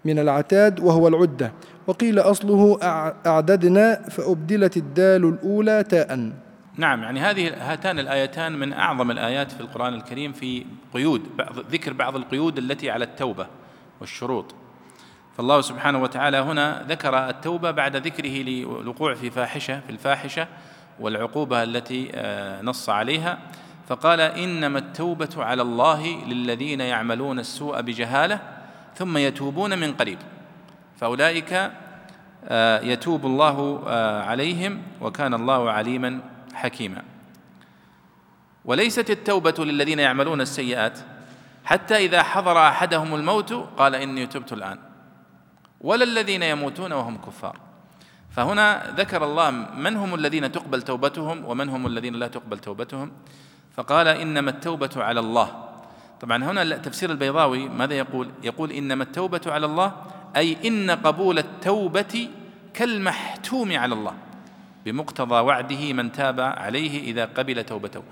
من 0.06 0.20
العتاد 0.20 0.80
وهو 0.80 1.08
العدة 1.08 1.52
وقيل 1.88 2.20
أصله 2.20 2.78
أع- 2.78 3.28
أعددنا 3.28 4.02
فأبدلت 4.10 4.78
الدال 4.78 5.26
الأولى 5.26 5.84
تاء 5.90 6.30
نعم 6.78 7.04
يعني 7.04 7.20
هذه 7.20 7.72
هاتان 7.72 8.00
الآيتان 8.00 8.60
من 8.60 8.74
أعظم 8.74 9.12
الآيات 9.12 9.52
في 9.52 9.62
القرآن 9.62 9.94
الكريم 9.94 10.34
في 10.34 10.66
قيود 10.94 11.38
بعض 11.38 11.60
ذكر 11.60 11.94
بعض 11.94 12.16
القيود 12.16 12.58
التي 12.58 12.92
على 12.92 13.06
التوبة 13.06 13.48
والشروط. 14.02 14.56
فالله 15.38 15.62
سبحانه 15.62 16.02
وتعالى 16.02 16.38
هنا 16.38 16.86
ذكر 16.90 17.30
التوبة 17.30 17.72
بعد 17.72 17.96
ذكره 17.96 18.30
للوقوع 18.30 19.14
في 19.14 19.30
فاحشة 19.30 19.80
في 19.80 19.90
الفاحشة 19.90 20.48
والعقوبة 21.00 21.64
التي 21.64 22.12
آه، 22.14 22.62
نص 22.62 22.90
عليها. 22.90 23.38
فقال 23.88 24.22
إنما 24.22 24.80
التوبة 24.80 25.30
على 25.38 25.62
الله 25.62 26.26
للذين 26.26 26.82
يعملون 26.82 27.40
السوء 27.40 27.82
بجهالة 27.82 28.40
ثم 28.96 29.18
يتوبون 29.18 29.80
من 29.80 29.94
قريب. 29.94 30.20
فأولئك 30.98 31.72
آه، 32.48 32.82
يتوب 32.82 33.26
الله 33.26 33.84
آه، 33.88 34.24
عليهم 34.24 34.82
وكان 35.02 35.34
الله 35.34 35.72
عليما 35.72 36.35
حكيما. 36.56 37.04
وليست 38.66 39.10
التوبة 39.10 39.66
للذين 39.66 40.00
يعملون 40.00 40.42
السيئات 40.42 41.00
حتى 41.66 41.96
إذا 41.96 42.24
حضر 42.24 42.68
أحدهم 42.68 43.16
الموت 43.16 43.54
قال 43.54 43.96
إني 43.96 44.28
تبت 44.28 44.54
الآن. 44.54 44.80
ولا 45.82 46.04
الذين 46.04 46.44
يموتون 46.44 46.94
وهم 46.94 47.18
كفار. 47.18 47.60
فهنا 48.32 48.94
ذكر 48.98 49.24
الله 49.24 49.52
من 49.52 49.96
هم 49.96 50.16
الذين 50.16 50.52
تقبل 50.52 50.82
توبتهم 50.82 51.46
ومن 51.46 51.70
هم 51.70 51.88
الذين 51.88 52.14
لا 52.14 52.28
تقبل 52.28 52.60
توبتهم. 52.60 53.12
فقال 53.76 54.08
إنما 54.08 54.50
التوبة 54.50 54.90
على 54.96 55.20
الله. 55.20 55.66
طبعا 56.22 56.44
هنا 56.44 56.78
تفسير 56.78 57.12
البيضاوي 57.12 57.70
ماذا 57.70 57.94
يقول؟ 57.94 58.32
يقول 58.44 58.72
إنما 58.72 59.04
التوبة 59.04 59.42
على 59.48 59.66
الله 59.66 59.94
أي 60.36 60.68
إن 60.68 60.92
قبول 60.92 61.38
التوبة 61.40 62.30
كالمحتوم 62.74 63.78
على 63.78 63.94
الله. 63.94 64.14
بمقتضى 64.86 65.36
وعده 65.36 65.94
من 65.94 66.12
تاب 66.12 66.40
عليه 66.40 67.04
إذا 67.04 67.26
قبل 67.26 67.64
توبته. 67.64 68.04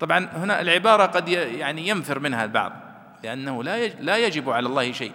طبعا 0.00 0.28
هنا 0.32 0.60
العبارة 0.60 1.06
قد 1.06 1.28
يعني 1.28 1.88
ينفر 1.88 2.18
منها 2.18 2.44
البعض 2.44 2.72
لأنه 3.24 3.64
لا 3.64 3.86
لا 3.86 4.16
يجب 4.16 4.50
على 4.50 4.66
الله 4.66 4.92
شيء. 4.92 5.12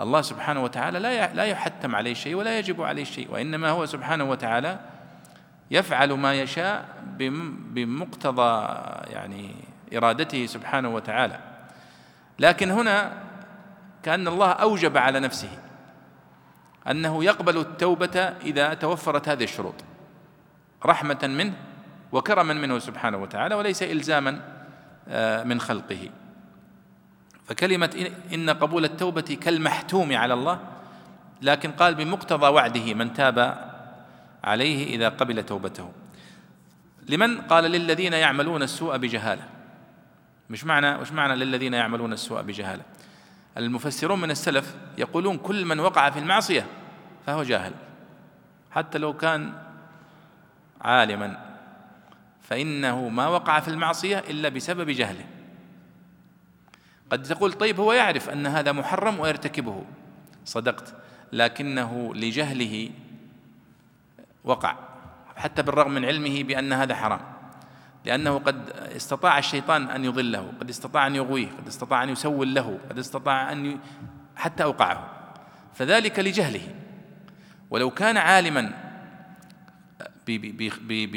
الله 0.00 0.22
سبحانه 0.22 0.62
وتعالى 0.62 0.98
لا 0.98 1.34
لا 1.34 1.44
يحتم 1.44 1.96
عليه 1.96 2.14
شيء 2.14 2.34
ولا 2.34 2.58
يجب 2.58 2.82
عليه 2.82 3.04
شيء 3.04 3.30
وإنما 3.30 3.70
هو 3.70 3.86
سبحانه 3.86 4.24
وتعالى 4.24 4.78
يفعل 5.70 6.12
ما 6.12 6.34
يشاء 6.34 6.88
بمقتضى 7.74 8.68
يعني 9.12 9.54
إرادته 9.96 10.46
سبحانه 10.46 10.88
وتعالى. 10.88 11.38
لكن 12.38 12.70
هنا 12.70 13.12
كأن 14.02 14.28
الله 14.28 14.50
أوجب 14.50 14.96
على 14.96 15.20
نفسه. 15.20 15.48
أنه 16.90 17.24
يقبل 17.24 17.58
التوبة 17.58 18.20
إذا 18.20 18.74
توفرت 18.74 19.28
هذه 19.28 19.44
الشروط. 19.44 19.74
رحمة 20.86 21.18
منه 21.22 21.54
وكرما 22.12 22.54
منه 22.54 22.78
سبحانه 22.78 23.18
وتعالى 23.18 23.54
وليس 23.54 23.82
إلزاما 23.82 24.40
من 25.44 25.60
خلقه. 25.60 26.10
فكلمة 27.44 28.10
إن 28.34 28.50
قبول 28.50 28.84
التوبة 28.84 29.38
كالمحتوم 29.40 30.16
على 30.16 30.34
الله 30.34 30.60
لكن 31.42 31.70
قال 31.70 31.94
بمقتضى 31.94 32.46
وعده 32.46 32.94
من 32.94 33.12
تاب 33.12 33.68
عليه 34.44 34.96
إذا 34.96 35.08
قبل 35.08 35.42
توبته. 35.42 35.92
لمن 37.08 37.40
قال 37.40 37.64
للذين 37.64 38.12
يعملون 38.12 38.62
السوء 38.62 38.96
بجهالة؟ 38.96 39.42
مش 40.50 40.64
معنى 40.64 40.96
وش 40.96 41.12
معنى 41.12 41.36
للذين 41.36 41.74
يعملون 41.74 42.12
السوء 42.12 42.42
بجهالة. 42.42 42.82
المفسرون 43.56 44.20
من 44.20 44.30
السلف 44.30 44.74
يقولون 44.98 45.38
كل 45.38 45.64
من 45.64 45.80
وقع 45.80 46.10
في 46.10 46.18
المعصية 46.18 46.66
فهو 47.28 47.42
جاهل. 47.42 47.72
حتى 48.70 48.98
لو 48.98 49.12
كان 49.12 49.52
عالما 50.80 51.56
فإنه 52.42 53.08
ما 53.08 53.28
وقع 53.28 53.60
في 53.60 53.68
المعصية 53.68 54.18
إلا 54.18 54.48
بسبب 54.48 54.90
جهله. 54.90 55.24
قد 57.10 57.22
تقول 57.22 57.52
طيب 57.52 57.80
هو 57.80 57.92
يعرف 57.92 58.30
أن 58.30 58.46
هذا 58.46 58.72
محرم 58.72 59.20
ويرتكبه. 59.20 59.84
صدقت. 60.44 60.94
لكنه 61.32 62.14
لجهله 62.14 62.90
وقع. 64.44 64.76
حتى 65.36 65.62
بالرغم 65.62 65.94
من 65.94 66.04
علمه 66.04 66.42
بأن 66.42 66.72
هذا 66.72 66.94
حرام. 66.94 67.20
لأنه 68.04 68.38
قد 68.38 68.70
استطاع 68.96 69.38
الشيطان 69.38 69.90
أن 69.90 70.04
يضله 70.04 70.52
قد 70.60 70.68
استطاع 70.68 71.06
أن 71.06 71.16
يغويه 71.16 71.48
قد 71.48 71.66
استطاع 71.66 72.02
أن 72.02 72.08
يسول 72.08 72.54
له 72.54 72.78
قد 72.90 72.98
استطاع 72.98 73.52
أن 73.52 73.66
ي... 73.66 73.78
حتى 74.36 74.64
أوقعه. 74.64 75.10
فذلك 75.74 76.18
لجهله. 76.18 76.87
ولو 77.70 77.90
كان 77.90 78.16
عالما 78.16 78.88
ب 80.26 80.30
ب 80.88 81.12
ب 81.12 81.14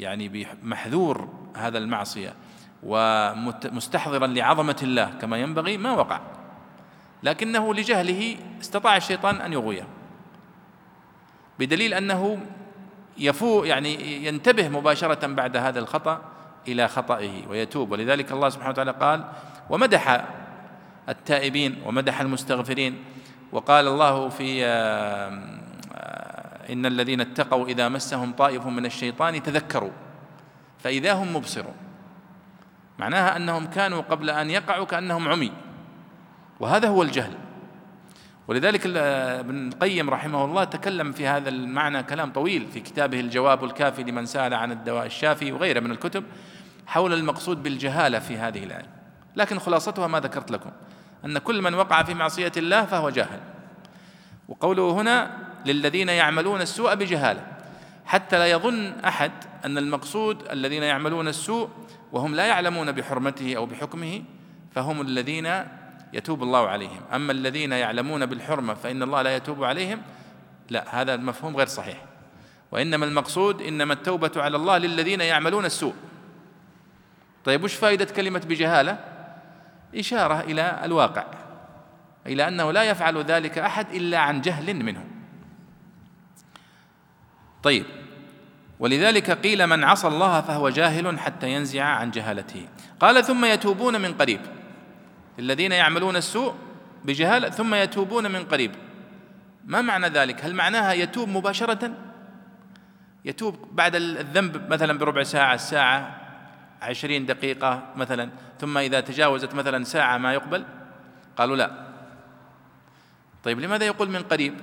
يعني 0.00 0.28
بمحذور 0.28 1.28
هذا 1.56 1.78
المعصية 1.78 2.34
ومستحضرا 2.82 4.26
لعظمة 4.26 4.76
الله 4.82 5.10
كما 5.20 5.36
ينبغي 5.36 5.78
ما 5.78 5.92
وقع. 5.92 6.20
لكنه 7.22 7.74
لجهله 7.74 8.36
استطاع 8.60 8.96
الشيطان 8.96 9.40
أن 9.40 9.52
يغويه. 9.52 9.86
بدليل 11.58 11.94
أنه 11.94 12.46
يفو 13.18 13.64
يعني 13.64 14.26
ينتبه 14.26 14.68
مباشرة 14.68 15.26
بعد 15.26 15.56
هذا 15.56 15.78
الخطأ 15.78 16.22
إلى 16.68 16.88
خطئه 16.88 17.46
ويتوب. 17.48 17.92
ولذلك 17.92 18.32
الله 18.32 18.48
سبحانه 18.48 18.70
وتعالى 18.70 18.92
قال 18.92 19.24
ومدح 19.70 20.24
التائبين 21.08 21.82
ومدح 21.86 22.20
المستغفرين 22.20 23.04
وقال 23.54 23.88
الله 23.88 24.28
في 24.28 24.64
إن 26.70 26.86
الذين 26.86 27.20
اتقوا 27.20 27.66
إذا 27.66 27.88
مسهم 27.88 28.32
طائف 28.32 28.66
من 28.66 28.86
الشيطان 28.86 29.42
تذكروا 29.42 29.90
فإذا 30.78 31.12
هم 31.12 31.36
مبصرون. 31.36 31.74
معناها 32.98 33.36
أنهم 33.36 33.66
كانوا 33.66 34.00
قبل 34.00 34.30
أن 34.30 34.50
يقعوا 34.50 34.84
كأنهم 34.84 35.28
عمي 35.28 35.52
وهذا 36.60 36.88
هو 36.88 37.02
الجهل. 37.02 37.32
ولذلك 38.48 38.86
ابن 38.86 39.68
القيم 39.68 40.10
رحمه 40.10 40.44
الله 40.44 40.64
تكلم 40.64 41.12
في 41.12 41.26
هذا 41.26 41.48
المعنى 41.48 42.02
كلام 42.02 42.32
طويل 42.32 42.66
في 42.66 42.80
كتابه 42.80 43.20
الجواب 43.20 43.64
الكافي 43.64 44.02
لمن 44.02 44.26
سأل 44.26 44.54
عن 44.54 44.72
الدواء 44.72 45.06
الشافي 45.06 45.52
وغيره 45.52 45.80
من 45.80 45.90
الكتب 45.90 46.24
حول 46.86 47.12
المقصود 47.12 47.62
بالجهالة 47.62 48.18
في 48.18 48.36
هذه 48.36 48.64
الآية. 48.64 48.88
لكن 49.36 49.58
خلاصتها 49.58 50.06
ما 50.06 50.20
ذكرت 50.20 50.50
لكم. 50.50 50.70
أن 51.24 51.38
كل 51.38 51.62
من 51.62 51.74
وقع 51.74 52.02
في 52.02 52.14
معصية 52.14 52.52
الله 52.56 52.84
فهو 52.84 53.10
جاهل. 53.10 53.40
وقوله 54.48 54.90
هنا 54.90 55.30
للذين 55.66 56.08
يعملون 56.08 56.60
السوء 56.60 56.94
بجهالة 56.94 57.46
حتى 58.06 58.38
لا 58.38 58.46
يظن 58.46 58.92
أحد 59.04 59.32
أن 59.64 59.78
المقصود 59.78 60.48
الذين 60.50 60.82
يعملون 60.82 61.28
السوء 61.28 61.68
وهم 62.12 62.34
لا 62.34 62.46
يعلمون 62.46 62.92
بحرمته 62.92 63.56
أو 63.56 63.66
بحكمه 63.66 64.22
فهم 64.74 65.00
الذين 65.00 65.64
يتوب 66.12 66.42
الله 66.42 66.68
عليهم. 66.68 67.00
أما 67.14 67.32
الذين 67.32 67.72
يعلمون 67.72 68.26
بالحرمة 68.26 68.74
فإن 68.74 69.02
الله 69.02 69.22
لا 69.22 69.36
يتوب 69.36 69.64
عليهم 69.64 70.02
لا 70.70 71.00
هذا 71.00 71.14
المفهوم 71.14 71.56
غير 71.56 71.66
صحيح. 71.66 72.04
وإنما 72.72 73.06
المقصود 73.06 73.62
إنما 73.62 73.94
التوبة 73.94 74.32
على 74.36 74.56
الله 74.56 74.78
للذين 74.78 75.20
يعملون 75.20 75.64
السوء. 75.64 75.94
طيب 77.44 77.64
وش 77.64 77.74
فائدة 77.74 78.04
كلمة 78.04 78.38
بجهالة؟ 78.38 78.98
إشارة 79.94 80.40
إلى 80.40 80.80
الواقع 80.84 81.24
إلى 82.26 82.48
أنه 82.48 82.72
لا 82.72 82.82
يفعل 82.82 83.18
ذلك 83.18 83.58
أحد 83.58 83.90
إلا 83.90 84.18
عن 84.18 84.40
جهل 84.40 84.74
منه 84.74 85.04
طيب 87.62 87.84
ولذلك 88.78 89.30
قيل 89.30 89.66
من 89.66 89.84
عصى 89.84 90.08
الله 90.08 90.40
فهو 90.40 90.68
جاهل 90.68 91.18
حتى 91.18 91.52
ينزع 91.52 91.84
عن 91.84 92.10
جهالته. 92.10 92.68
قال 93.00 93.24
ثم 93.24 93.44
يتوبون 93.44 94.00
من 94.00 94.14
قريب. 94.14 94.40
الذين 95.38 95.72
يعملون 95.72 96.16
السوء 96.16 96.54
بجهالة 97.04 97.50
ثم 97.50 97.74
يتوبون 97.74 98.30
من 98.30 98.44
قريب. 98.44 98.72
ما 99.64 99.82
معنى 99.82 100.08
ذلك؟ 100.08 100.44
هل 100.44 100.54
معناها 100.54 100.92
يتوب 100.92 101.28
مباشرة؟ 101.28 101.90
يتوب 103.24 103.68
بعد 103.72 103.94
الذنب 103.94 104.72
مثلا 104.72 104.98
بربع 104.98 105.22
ساعة 105.22 105.56
ساعة 105.56 106.23
عشرين 106.84 107.26
دقيقة 107.26 107.82
مثلا 107.96 108.30
ثم 108.60 108.78
إذا 108.78 109.00
تجاوزت 109.00 109.54
مثلا 109.54 109.84
ساعة 109.84 110.18
ما 110.18 110.34
يقبل؟ 110.34 110.64
قالوا 111.36 111.56
لا. 111.56 111.70
طيب 113.44 113.60
لماذا 113.60 113.84
يقول 113.86 114.10
من 114.10 114.22
قريب؟ 114.22 114.54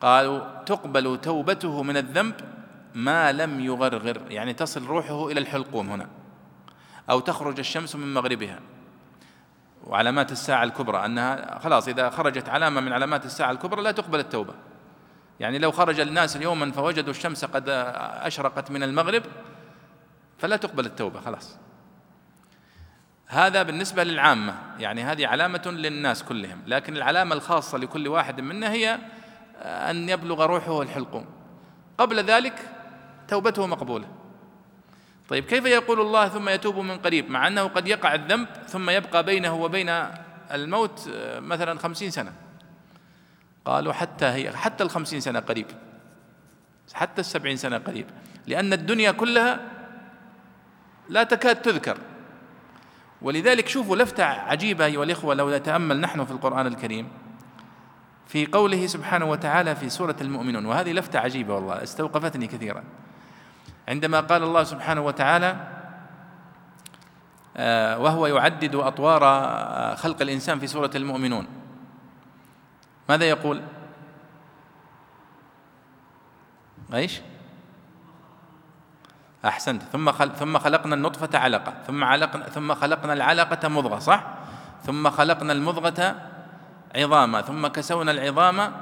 قالوا 0.00 0.62
تقبل 0.62 1.20
توبته 1.20 1.82
من 1.82 1.96
الذنب 1.96 2.34
ما 2.94 3.32
لم 3.32 3.60
يغرغر 3.60 4.22
يعني 4.28 4.52
تصل 4.54 4.86
روحه 4.86 5.28
إلى 5.28 5.40
الحلقوم 5.40 5.90
هنا 5.90 6.08
أو 7.10 7.20
تخرج 7.20 7.58
الشمس 7.58 7.96
من 7.96 8.14
مغربها. 8.14 8.60
وعلامات 9.84 10.32
الساعة 10.32 10.64
الكبرى 10.64 11.04
أنها 11.04 11.58
خلاص 11.58 11.88
إذا 11.88 12.10
خرجت 12.10 12.48
علامة 12.48 12.80
من 12.80 12.92
علامات 12.92 13.24
الساعة 13.24 13.50
الكبرى 13.50 13.82
لا 13.82 13.90
تقبل 13.90 14.18
التوبة. 14.18 14.54
يعني 15.40 15.58
لو 15.58 15.72
خرج 15.72 16.00
الناس 16.00 16.36
يوما 16.36 16.72
فوجدوا 16.72 17.10
الشمس 17.10 17.44
قد 17.44 17.64
أشرقت 18.22 18.70
من 18.70 18.82
المغرب 18.82 19.22
فلا 20.42 20.56
تقبل 20.56 20.86
التوبة 20.86 21.20
خلاص. 21.20 21.56
هذا 23.26 23.62
بالنسبة 23.62 24.04
للعامة 24.04 24.54
يعني 24.78 25.02
هذه 25.02 25.26
علامة 25.26 25.62
للناس 25.66 26.22
كلهم 26.22 26.62
لكن 26.66 26.96
العلامة 26.96 27.34
الخاصة 27.34 27.78
لكل 27.78 28.08
واحد 28.08 28.40
منا 28.40 28.72
هي 28.72 28.98
أن 29.62 30.08
يبلغ 30.08 30.46
روحه 30.46 30.82
الحلقوم 30.82 31.26
قبل 31.98 32.20
ذلك 32.24 32.70
توبته 33.28 33.66
مقبولة. 33.66 34.08
طيب 35.28 35.44
كيف 35.44 35.64
يقول 35.64 36.00
الله 36.00 36.28
ثم 36.28 36.48
يتوب 36.48 36.78
من 36.78 36.98
قريب؟ 36.98 37.30
مع 37.30 37.46
أنه 37.46 37.62
قد 37.62 37.88
يقع 37.88 38.14
الذنب 38.14 38.48
ثم 38.66 38.90
يبقى 38.90 39.24
بينه 39.24 39.54
وبين 39.54 39.88
الموت 40.52 41.10
مثلا 41.38 41.78
خمسين 41.78 42.10
سنة. 42.10 42.32
قالوا 43.64 43.92
حتى 43.92 44.26
هي 44.26 44.56
حتى 44.56 44.84
الخمسين 44.84 45.20
سنة 45.20 45.40
قريب. 45.40 45.66
حتى 46.94 47.20
السبعين 47.20 47.56
سنة 47.56 47.78
قريب. 47.78 48.06
لأن 48.46 48.72
الدنيا 48.72 49.10
كلها 49.10 49.81
لا 51.08 51.22
تكاد 51.22 51.62
تذكر. 51.62 51.98
ولذلك 53.22 53.68
شوفوا 53.68 53.96
لفتة 53.96 54.24
عجيبة 54.24 54.84
أيها 54.84 55.04
الإخوة 55.04 55.34
لو 55.34 55.56
نتأمل 55.56 56.00
نحن 56.00 56.24
في 56.24 56.30
القرآن 56.30 56.66
الكريم 56.66 57.08
في 58.26 58.46
قوله 58.46 58.86
سبحانه 58.86 59.24
وتعالى 59.24 59.76
في 59.76 59.90
سورة 59.90 60.16
المؤمنون 60.20 60.66
وهذه 60.66 60.92
لفتة 60.92 61.18
عجيبة 61.18 61.54
والله 61.54 61.82
استوقفتني 61.82 62.46
كثيرا. 62.46 62.84
عندما 63.88 64.20
قال 64.20 64.42
الله 64.42 64.64
سبحانه 64.64 65.00
وتعالى 65.00 65.68
آه، 67.56 67.98
وهو 67.98 68.26
يعدد 68.26 68.74
أطوار 68.74 69.24
آه، 69.24 69.94
خلق 69.94 70.22
الإنسان 70.22 70.58
في 70.58 70.66
سورة 70.66 70.90
المؤمنون. 70.94 71.46
ماذا 73.08 73.24
يقول؟ 73.24 73.62
إيش؟ 76.94 77.20
أحسنت. 79.44 79.82
ثم 79.82 80.12
خل... 80.12 80.30
ثم 80.36 80.58
خلقنا 80.58 80.94
النطفة 80.94 81.38
علقة. 81.38 81.72
ثم 81.86 82.04
علقنا 82.04 82.48
ثم 82.48 82.74
خلقنا 82.74 83.12
العلقة 83.12 83.68
مضغة 83.68 83.98
صح؟ 83.98 84.24
ثم 84.86 85.10
خلقنا 85.10 85.52
المضغة 85.52 86.16
عظاما. 86.96 87.42
ثم 87.42 87.66
كسونا 87.66 88.10
العظام 88.10 88.72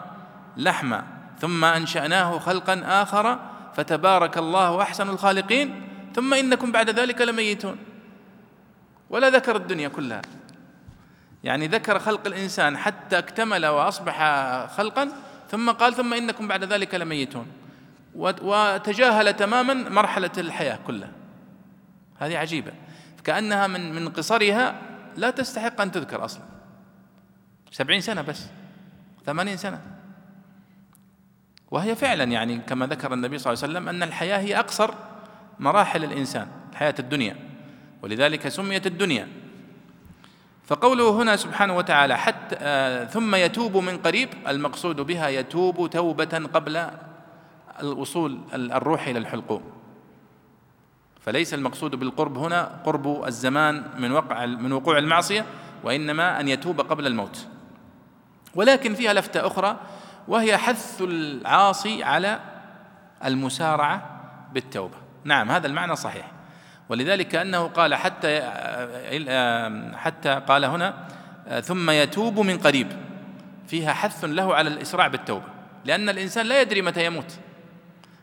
لحما. 0.56 1.04
ثم 1.40 1.64
أنشأناه 1.64 2.38
خلقا 2.38 2.82
آخر 2.84 3.38
فتبارك 3.74 4.38
الله 4.38 4.82
أحسن 4.82 5.08
الخالقين. 5.08 5.88
ثم 6.14 6.34
إنكم 6.34 6.72
بعد 6.72 6.90
ذلك 6.90 7.20
لميتون. 7.20 7.76
ولا 9.10 9.30
ذكر 9.30 9.56
الدنيا 9.56 9.88
كلها. 9.88 10.22
يعني 11.44 11.66
ذكر 11.66 11.98
خلق 11.98 12.26
الإنسان 12.26 12.76
حتى 12.76 13.18
اكتمل 13.18 13.66
وأصبح 13.66 14.16
خلقا 14.66 15.08
ثم 15.50 15.70
قال 15.70 15.94
ثم 15.94 16.14
إنكم 16.14 16.48
بعد 16.48 16.64
ذلك 16.64 16.94
لميتون. 16.94 17.46
وتجاهل 18.14 19.32
تماما 19.32 19.74
مرحلة 19.74 20.30
الحياة 20.38 20.78
كلها. 20.86 21.12
هذه 22.18 22.38
عجيبة. 22.38 22.72
كأنها 23.24 23.66
من 23.66 23.94
من 23.94 24.08
قصرها 24.08 24.74
لا 25.16 25.30
تستحق 25.30 25.80
أن 25.80 25.92
تذكر 25.92 26.24
أصلا. 26.24 26.42
سبعين 27.70 28.00
سنة 28.00 28.22
بس. 28.22 28.46
ثمانين 29.26 29.56
سنة. 29.56 29.80
وهي 31.70 31.96
فعلا 31.96 32.24
يعني 32.24 32.58
كما 32.58 32.86
ذكر 32.86 33.14
النبي 33.14 33.38
صلى 33.38 33.52
الله 33.52 33.62
عليه 33.62 33.72
وسلم 33.72 33.88
أن 33.88 34.02
الحياة 34.02 34.38
هي 34.38 34.58
أقصر 34.58 34.94
مراحل 35.58 36.04
الإنسان 36.04 36.48
الحياة 36.72 36.94
الدنيا. 36.98 37.36
ولذلك 38.02 38.48
سميت 38.48 38.86
الدنيا. 38.86 39.28
فقوله 40.64 41.22
هنا 41.22 41.36
سبحانه 41.36 41.76
وتعالى 41.76 42.18
حتى 42.18 42.56
آه 42.58 43.04
ثم 43.04 43.34
يتوب 43.34 43.76
من 43.76 43.98
قريب 43.98 44.28
المقصود 44.48 45.00
بها 45.00 45.28
يتوب 45.28 45.90
توبة 45.90 46.48
قبل 46.54 46.90
الوصول 47.82 48.38
الروح 48.54 49.06
إلى 49.06 49.18
الحلقوم. 49.18 49.62
فليس 51.20 51.54
المقصود 51.54 51.94
بالقرب 51.94 52.38
هنا 52.38 52.62
قرب 52.84 53.24
الزمان 53.26 53.84
من 53.98 54.12
وقع 54.12 54.46
من 54.46 54.72
وقوع 54.72 54.98
المعصية 54.98 55.46
وإنما 55.84 56.40
أن 56.40 56.48
يتوب 56.48 56.80
قبل 56.80 57.06
الموت. 57.06 57.46
ولكن 58.54 58.94
فيها 58.94 59.12
لفتة 59.12 59.46
أخرى 59.46 59.76
وهي 60.28 60.56
حث 60.56 61.02
العاصي 61.02 62.04
على 62.04 62.40
المسارعة 63.24 64.20
بالتوبة. 64.52 64.96
نعم 65.24 65.50
هذا 65.50 65.66
المعنى 65.66 65.96
صحيح. 65.96 66.30
ولذلك 66.88 67.28
كأنه 67.28 67.66
قال 67.66 67.94
حتى 67.94 68.40
حتى 69.96 70.42
قال 70.48 70.64
هنا 70.64 70.94
ثم 71.60 71.90
يتوب 71.90 72.38
من 72.38 72.58
قريب. 72.58 72.88
فيها 73.66 73.92
حث 73.92 74.24
له 74.24 74.54
على 74.54 74.68
الإسراع 74.68 75.08
بالتوبة. 75.08 75.44
لأن 75.84 76.08
الإنسان 76.08 76.46
لا 76.46 76.60
يدري 76.60 76.82
متى 76.82 77.04
يموت. 77.04 77.38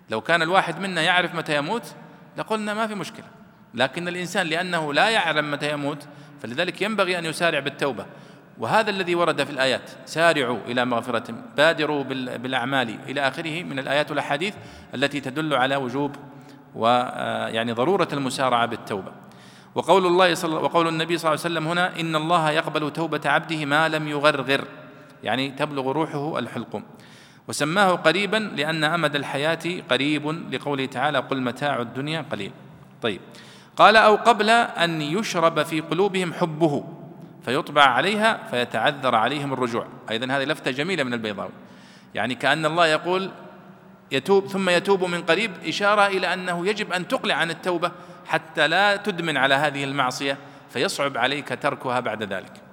لو 0.09 0.21
كان 0.21 0.41
الواحد 0.41 0.79
منا 0.79 1.01
يعرف 1.01 1.35
متى 1.35 1.57
يموت 1.57 1.95
لقلنا 2.37 2.73
ما 2.73 2.87
في 2.87 2.95
مشكلة. 2.95 3.25
لكن 3.73 4.07
الإنسان 4.07 4.47
لأنه 4.47 4.93
لا 4.93 5.09
يعلم 5.09 5.51
متى 5.51 5.71
يموت 5.71 6.07
فلذلك 6.41 6.81
ينبغي 6.81 7.19
أن 7.19 7.25
يسارع 7.25 7.59
بالتوبة. 7.59 8.05
وهذا 8.57 8.89
الذي 8.89 9.15
ورد 9.15 9.43
في 9.43 9.49
الآيات 9.49 9.91
سارعوا 10.05 10.59
إلى 10.67 10.85
مغفرة 10.85 11.33
بادروا 11.57 12.03
بالأعمال 12.37 12.99
إلى 13.07 13.27
آخره 13.27 13.63
من 13.63 13.79
الآيات 13.79 14.09
والأحاديث 14.09 14.55
التي 14.95 15.21
تدل 15.21 15.53
على 15.53 15.75
وجوب 15.75 16.15
ويعني 16.75 17.71
ضرورة 17.71 18.07
المسارعة 18.13 18.65
بالتوبة. 18.65 19.11
وقول 19.75 20.05
الله 20.05 20.33
صلى 20.33 20.55
وقول 20.55 20.87
النبي 20.87 21.17
صلى 21.17 21.33
الله 21.33 21.43
عليه 21.43 21.53
وسلم 21.55 21.67
هنا 21.67 21.99
إن 21.99 22.15
الله 22.15 22.51
يقبل 22.51 22.93
توبة 22.93 23.21
عبده 23.25 23.65
ما 23.65 23.89
لم 23.89 24.07
يغرغر. 24.07 24.63
يعني 25.23 25.51
تبلغ 25.51 25.91
روحه 25.91 26.39
الحلقوم 26.39 26.83
وسماه 27.47 27.91
قريبا 27.91 28.37
لأن 28.55 28.83
أمد 28.83 29.15
الحياة 29.15 29.81
قريب 29.89 30.53
لقوله 30.53 30.85
تعالى 30.85 31.17
قل 31.17 31.41
متاع 31.41 31.81
الدنيا 31.81 32.25
قليل. 32.31 32.51
طيب. 33.01 33.21
قال 33.77 33.95
أو 33.95 34.15
قبل 34.15 34.49
أن 34.49 35.01
يشرب 35.01 35.63
في 35.63 35.81
قلوبهم 35.81 36.33
حبه 36.33 36.83
فيطبع 37.45 37.83
عليها 37.83 38.47
فيتعذر 38.51 39.15
عليهم 39.15 39.53
الرجوع. 39.53 39.87
أيضا 40.11 40.25
هذه 40.25 40.43
لفتة 40.43 40.71
جميلة 40.71 41.03
من 41.03 41.13
البيضاوي. 41.13 41.51
يعني 42.15 42.35
كأن 42.35 42.65
الله 42.65 42.87
يقول 42.87 43.31
يتوب 44.11 44.47
ثم 44.47 44.69
يتوب 44.69 45.03
من 45.03 45.21
قريب 45.21 45.51
إشارة 45.67 46.07
إلى 46.07 46.33
أنه 46.33 46.67
يجب 46.67 46.93
أن 46.93 47.07
تقلع 47.07 47.35
عن 47.35 47.49
التوبة 47.49 47.91
حتى 48.25 48.67
لا 48.67 48.95
تدمن 48.95 49.37
على 49.37 49.55
هذه 49.55 49.83
المعصية 49.83 50.37
فيصعب 50.69 51.17
عليك 51.17 51.59
تركها 51.61 51.99
بعد 51.99 52.23
ذلك. 52.23 52.66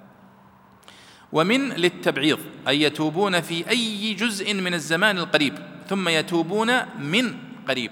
ومن 1.35 1.69
للتبعيض 1.69 2.39
أي 2.69 2.83
يتوبون 2.83 3.41
في 3.41 3.71
أي 3.71 4.15
جزء 4.15 4.55
من 4.55 4.75
الزمان 4.75 5.19
القريب 5.19 5.59
ثم 5.89 6.09
يتوبون 6.09 6.99
من 6.99 7.37
قريب. 7.69 7.91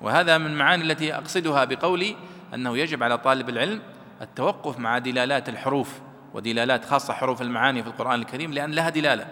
وهذا 0.00 0.38
من 0.38 0.46
المعاني 0.46 0.84
التي 0.84 1.14
أقصدها 1.14 1.64
بقولي 1.64 2.16
أنه 2.54 2.78
يجب 2.78 3.02
على 3.02 3.18
طالب 3.18 3.48
العلم 3.48 3.82
التوقف 4.22 4.78
مع 4.78 4.98
دلالات 4.98 5.48
الحروف 5.48 5.88
ودلالات 6.34 6.84
خاصة 6.84 7.14
حروف 7.14 7.42
المعاني 7.42 7.82
في 7.82 7.88
القرآن 7.88 8.20
الكريم 8.20 8.52
لأن 8.52 8.70
لها 8.70 8.88
دلالة. 8.88 9.26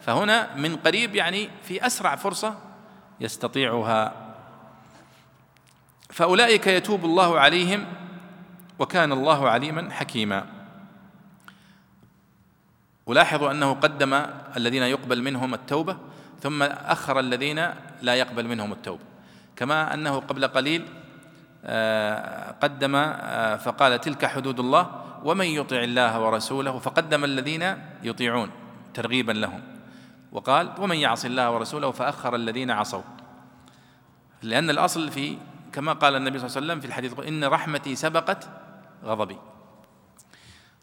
فهنا 0.00 0.56
من 0.56 0.76
قريب 0.76 1.14
يعني 1.14 1.48
في 1.62 1.86
أسرع 1.86 2.16
فرصة 2.16 2.58
يستطيعها. 3.20 4.12
فأولئك 6.10 6.66
يتوب 6.66 7.04
الله 7.04 7.40
عليهم 7.40 7.86
وكان 8.78 9.12
الله 9.12 9.48
عليما 9.48 9.90
حكيما. 9.90 10.59
ولاحظوا 13.10 13.50
أنه 13.50 13.72
قدم 13.72 14.22
الذين 14.56 14.82
يقبل 14.82 15.22
منهم 15.22 15.54
التوبة 15.54 15.96
ثم 16.40 16.62
أخر 16.62 17.20
الذين 17.20 17.66
لا 18.02 18.14
يقبل 18.14 18.46
منهم 18.46 18.72
التوبة. 18.72 19.02
كما 19.56 19.94
أنه 19.94 20.20
قبل 20.20 20.46
قليل 20.46 20.86
آه، 21.64 22.54
قدم 22.62 22.94
آه، 22.96 23.56
فقال 23.56 24.00
تلك 24.00 24.26
حدود 24.26 24.60
الله 24.60 25.02
ومن 25.24 25.46
يطع 25.46 25.76
الله 25.76 26.20
ورسوله 26.20 26.78
فقدم 26.78 27.24
الذين 27.24 27.74
يطيعون 28.02 28.50
ترغيبا 28.94 29.32
لهم. 29.32 29.60
وقال 30.32 30.70
ومن 30.78 30.96
يعص 30.96 31.24
الله 31.24 31.50
ورسوله 31.50 31.90
فأخر 31.90 32.34
الذين 32.34 32.70
عصوا. 32.70 33.02
لأن 34.42 34.70
الأصل 34.70 35.10
في 35.10 35.36
كما 35.72 35.92
قال 35.92 36.16
النبي 36.16 36.38
صلى 36.38 36.46
الله 36.46 36.56
عليه 36.56 36.66
وسلم 36.66 36.80
في 36.80 36.86
الحديث 36.86 37.26
إن 37.28 37.44
رحمتي 37.44 37.94
سبقت 37.94 38.48
غضبي. 39.04 39.49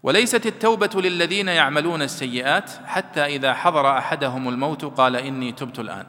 وليست 0.07 0.45
التوبة 0.45 0.89
للذين 1.01 1.47
يعملون 1.47 2.01
السيئات 2.01 2.71
حتى 2.85 3.25
إذا 3.25 3.53
حضر 3.53 3.97
أحدهم 3.97 4.49
الموت 4.49 4.85
قال 4.85 5.15
إني 5.15 5.51
تبت 5.51 5.79
الآن. 5.79 6.05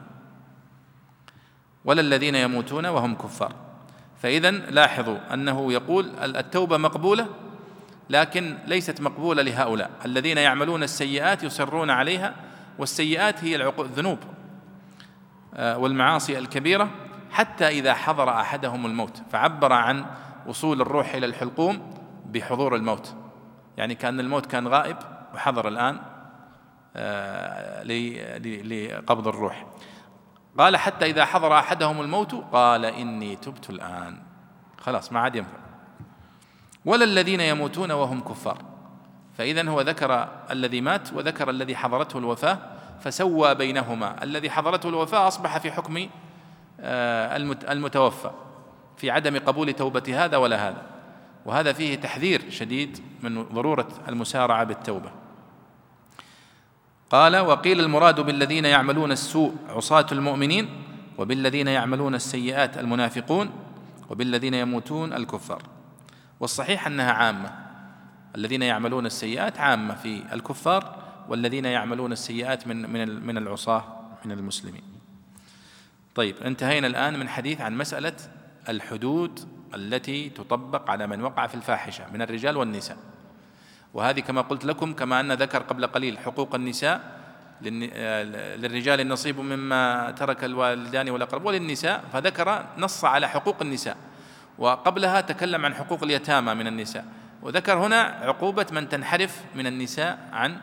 ولا 1.85 2.01
الذين 2.01 2.35
يموتون 2.35 2.85
وهم 2.85 3.15
كفار. 3.15 3.55
فاذا 4.21 4.51
لاحظوا 4.51 5.33
أنه 5.33 5.73
يقول 5.73 6.11
التوبة 6.19 6.77
مقبولة 6.77 7.27
لكن 8.09 8.57
ليست 8.67 9.01
مقبولة 9.01 9.41
لهؤلاء. 9.41 9.89
الذين 10.05 10.37
يعملون 10.37 10.83
السيئات 10.83 11.43
يصرون 11.43 11.89
عليها 11.89 12.35
والسيئات 12.77 13.43
هي 13.43 13.55
الذنوب 13.79 14.19
آه، 15.53 15.77
والمعاصي 15.77 16.37
الكبيرة 16.37 16.89
حتى 17.31 17.67
إذا 17.67 17.93
حضر 17.93 18.29
أحدهم 18.29 18.85
الموت. 18.85 19.21
فعبر 19.31 19.73
عن 19.73 20.05
وصول 20.47 20.81
الروح 20.81 21.15
إلى 21.15 21.25
الحلقوم 21.25 21.93
بحضور 22.25 22.75
الموت. 22.75 23.18
يعني 23.79 23.95
كأن 23.95 24.19
الموت 24.19 24.45
كان 24.45 24.67
غائب 24.67 24.97
وحضر 25.35 25.67
الآن 25.67 25.99
آه، 26.95 27.83
لقبض 28.63 29.27
الروح. 29.27 29.65
قال 30.57 30.77
حتى 30.77 31.05
إذا 31.05 31.25
حضر 31.25 31.59
أحدهم 31.59 32.01
الموت 32.01 32.35
قال 32.51 32.85
إني 32.85 33.35
تبت 33.35 33.69
الآن. 33.69 34.17
خلاص 34.77 35.11
ما 35.11 35.19
عاد 35.19 35.35
ينفع. 35.35 35.57
ولا 36.85 37.03
الذين 37.03 37.41
يموتون 37.41 37.91
وهم 37.91 38.21
كفار. 38.21 38.57
فإذا 39.37 39.69
هو 39.69 39.81
ذكر 39.81 40.27
الذي 40.51 40.81
مات 40.81 41.13
وذكر 41.13 41.49
الذي 41.49 41.75
حضرته 41.75 42.19
الوفاة 42.19 42.57
فسوى 43.01 43.55
بينهما. 43.55 44.23
الذي 44.23 44.49
حضرته 44.49 44.89
الوفاة 44.89 45.27
أصبح 45.27 45.57
في 45.57 45.71
حكم 45.71 46.09
آه، 46.79 47.37
المتوفى 47.71 48.31
في 48.97 49.11
عدم 49.11 49.39
قبول 49.39 49.73
توبة 49.73 50.25
هذا 50.25 50.37
ولا 50.37 50.69
هذا. 50.69 50.98
وهذا 51.49 51.73
فيه 51.73 51.95
تحذير 51.95 52.49
شديد 52.49 52.99
من 53.23 53.43
ضرورة 53.43 53.87
المسارعة 54.07 54.63
بالتوبة. 54.63 55.11
قال 57.09 57.37
وقيل 57.37 57.79
المراد 57.79 58.19
بالذين 58.19 58.65
يعملون 58.65 59.11
السوء 59.11 59.55
عصاة 59.69 60.05
المؤمنين 60.11 60.69
وبالذين 61.17 61.67
يعملون 61.67 62.15
السيئات 62.15 62.77
المنافقون 62.77 63.49
وبالذين 64.09 64.53
يموتون 64.53 65.13
الكفار. 65.13 65.63
والصحيح 66.39 66.87
أنها 66.87 67.11
عامة. 67.11 67.51
الذين 68.35 68.61
يعملون 68.61 69.05
السيئات 69.05 69.59
عامة 69.59 69.95
في 69.95 70.23
الكفار 70.33 71.03
والذين 71.29 71.65
يعملون 71.65 72.11
السيئات 72.11 72.67
من 72.67 72.89
من 72.89 73.25
من 73.27 73.37
العصاة 73.37 73.83
من 74.25 74.31
المسلمين. 74.31 74.83
طيب 76.15 76.35
انتهينا 76.45 76.87
الآن 76.87 77.19
من 77.19 77.29
حديث 77.29 77.61
عن 77.61 77.77
مسألة 77.77 78.15
الحدود 78.69 79.58
التي 79.75 80.29
تطبق 80.29 80.91
على 80.91 81.07
من 81.07 81.21
وقع 81.21 81.47
في 81.47 81.55
الفاحشة 81.55 82.03
من 82.13 82.21
الرجال 82.21 82.57
والنساء. 82.57 82.97
وهذه 83.93 84.19
كما 84.19 84.41
قلت 84.41 84.65
لكم 84.65 84.93
كما 84.93 85.19
أن 85.19 85.31
ذكر 85.31 85.63
قبل 85.63 85.87
قليل 85.87 86.17
حقوق 86.17 86.55
النساء 86.55 87.19
للرجال 87.61 88.99
النصيب 88.99 89.39
مما 89.39 90.11
ترك 90.11 90.43
الوالدان 90.43 91.09
والاقرب 91.09 91.45
وللنساء 91.45 92.03
فذكر 92.13 92.65
نص 92.77 93.05
على 93.05 93.29
حقوق 93.29 93.61
النساء. 93.61 93.97
وقبلها 94.57 95.21
تكلم 95.21 95.65
عن 95.65 95.75
حقوق 95.75 96.03
اليتامى 96.03 96.53
من 96.53 96.67
النساء. 96.67 97.05
وذكر 97.41 97.73
هنا 97.73 98.01
عقوبة 98.01 98.65
من 98.71 98.89
تنحرف 98.89 99.43
من 99.55 99.67
النساء 99.67 100.29
عن 100.33 100.57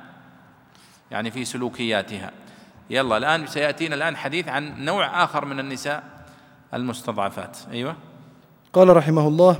يعني 1.10 1.30
في 1.30 1.44
سلوكياتها. 1.44 2.30
يلا 2.90 3.16
الآن 3.16 3.46
سيأتينا 3.46 3.94
الآن 3.94 4.16
حديث 4.16 4.48
عن 4.48 4.84
نوع 4.84 5.24
آخر 5.24 5.44
من 5.44 5.60
النساء 5.60 6.02
المستضعفات. 6.74 7.58
أيوة. 7.70 7.96
قال 8.72 8.96
رحمه 8.96 9.28
الله 9.28 9.56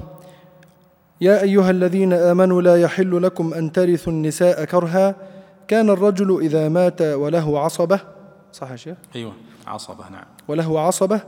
يا 1.21 1.43
أيها 1.43 1.71
الذين 1.71 2.13
آمنوا 2.13 2.63
لا 2.63 2.83
يحل 2.83 3.23
لكم 3.23 3.55
أن 3.55 3.73
ترثوا 3.73 4.13
النساء 4.13 4.65
كرها 4.65 5.15
كان 5.69 5.91
الرجل 5.91 6.41
إذا 6.41 6.69
مات 6.69 7.03
وله 7.03 7.61
عصبة 7.61 8.01
صح 8.53 8.71
يا 8.71 8.77
شيخ؟ 8.77 8.97
أيوة 9.17 9.33
عصبة 9.67 10.09
نعم. 10.09 10.25
وله 10.49 10.81
عصبة 10.81 11.21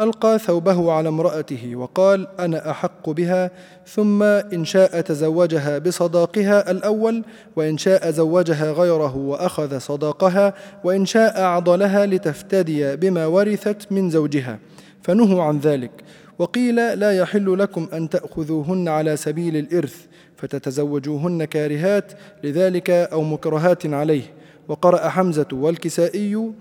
ألقى 0.00 0.38
ثوبه 0.38 0.92
على 0.92 1.08
امرأته 1.08 1.76
وقال 1.76 2.26
أنا 2.40 2.70
أحق 2.70 3.10
بها 3.10 3.50
ثم 3.86 4.22
إن 4.22 4.64
شاء 4.64 5.00
تزوجها 5.00 5.78
بصداقها 5.78 6.70
الأول 6.70 7.24
وإن 7.56 7.78
شاء 7.78 8.10
زوجها 8.10 8.72
غيره 8.72 9.16
وأخذ 9.16 9.78
صداقها 9.78 10.54
وإن 10.84 11.06
شاء 11.06 11.42
عضلها 11.42 12.06
لتفتدي 12.06 12.96
بما 12.96 13.26
ورثت 13.26 13.92
من 13.92 14.10
زوجها. 14.10 14.58
فنهوا 15.02 15.42
عن 15.42 15.58
ذلك. 15.58 15.90
وقيل 16.38 16.76
لا 16.76 17.12
يحل 17.12 17.58
لكم 17.58 17.88
أن 17.92 18.08
تأخذوهن 18.08 18.88
على 18.88 19.16
سبيل 19.16 19.56
الإرث 19.56 20.06
فتتزوجوهن 20.36 21.44
كارهات 21.44 22.12
لذلك 22.44 22.90
أو 22.90 23.22
مكرهات 23.22 23.86
عليه. 23.86 24.22
وقرأ 24.68 25.08
حمزة 25.08 25.46
والكسائي 25.52 26.52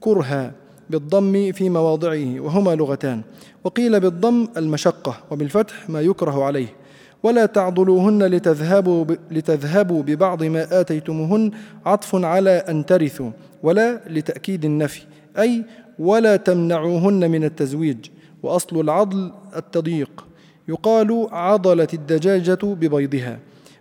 كرها 0.00 0.52
بالضم 0.90 1.52
في 1.52 1.70
مواضعه 1.70 2.40
وهما 2.40 2.74
لغتان. 2.74 3.22
وقيل 3.64 4.00
بالضم 4.00 4.48
المشقة 4.56 5.16
وبالفتح 5.30 5.90
ما 5.90 6.00
يكره 6.00 6.44
عليه. 6.44 6.68
ولا 7.22 7.46
تعضلوهن 7.46 8.22
لتذهبوا 8.22 9.04
لتذهبوا 9.30 10.02
ببعض 10.02 10.42
ما 10.42 10.80
آتيتموهن 10.80 11.50
عطف 11.86 12.24
على 12.24 12.50
أن 12.50 12.86
ترثوا 12.86 13.30
ولا 13.62 14.00
لتأكيد 14.10 14.64
النفي. 14.64 15.02
أي 15.38 15.64
ولا 15.98 16.36
تمنعوهن 16.36 17.30
من 17.30 17.44
التزويج. 17.44 18.06
وأصل 18.44 18.80
العضل 18.80 19.32
التضييق. 19.56 20.24
يقال 20.68 21.28
عضلت 21.32 21.94
الدجاجة 21.94 22.58
ببيضها. 22.62 23.38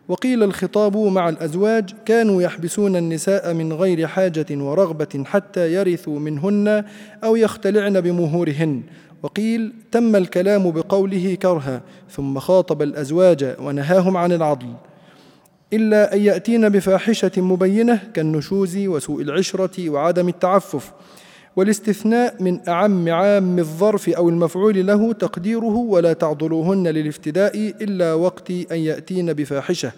وقيل 0.07 0.43
الخطاب 0.43 0.97
مع 0.97 1.30
الأزواج 1.30 1.89
كانوا 2.05 2.41
يحبسون 2.41 2.95
النساء 2.95 3.53
من 3.53 3.74
غير 3.74 4.07
حاجة 4.07 4.45
ورغبة 4.51 5.24
حتى 5.26 5.74
يرثوا 5.74 6.20
منهن 6.20 6.84
أو 7.24 7.36
يختلعن 7.36 8.01
بمهورهن. 8.01 8.84
وقيل 9.24 9.74
تم 9.91 10.16
الكلام 10.16 10.72
بقوله 10.72 11.36
كرها 11.41 11.82
ثم 12.11 12.39
خاطب 12.39 12.82
الأزواج 12.82 13.55
ونهاهم 13.59 14.18
عن 14.18 14.32
العضل. 14.32 14.68
إلا 15.74 16.16
أن 16.16 16.22
يأتين 16.22 16.70
بفاحشة 16.70 17.32
مبينة 17.38 17.99
كالنشوز 18.14 18.78
وسوء 18.78 19.22
العشرة 19.22 19.89
وعدم 19.89 20.28
التعفف. 20.28 20.91
والاستثناء 21.55 22.43
من 22.43 22.59
أعم 22.69 23.09
عام 23.09 23.59
الظرف 23.59 24.09
أو 24.09 24.29
المفعول 24.29 24.87
له 24.87 25.13
تقديره 25.13 25.75
ولا 25.75 26.13
تعضلوهن 26.13 26.87
للافتداء 26.87 27.57
إلا 27.81 28.13
وقت 28.13 28.51
أن 28.51 28.79
يأتين 28.79 29.33
بفاحشة 29.33 29.91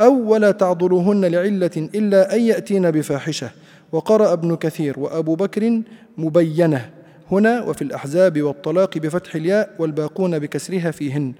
أو 0.00 0.32
ولا 0.32 0.50
تعضلوهن 0.50 1.24
لعلة 1.24 1.88
إلا 1.94 2.34
أن 2.34 2.40
يأتين 2.40 2.90
بفاحشة. 2.90 3.50
وقرأ 3.92 4.32
ابن 4.32 4.56
كثير 4.56 5.00
وأبو 5.00 5.34
بكر 5.34 5.82
مبينة 6.18 6.90
هنا 7.30 7.62
وفي 7.62 7.82
الأحزاب 7.82 8.42
والطلاق 8.42 8.98
بفتح 8.98 9.34
الياء 9.34 9.70
والباقون 9.78 10.38
بكسرها 10.38 10.90
فيهن. 10.90 11.32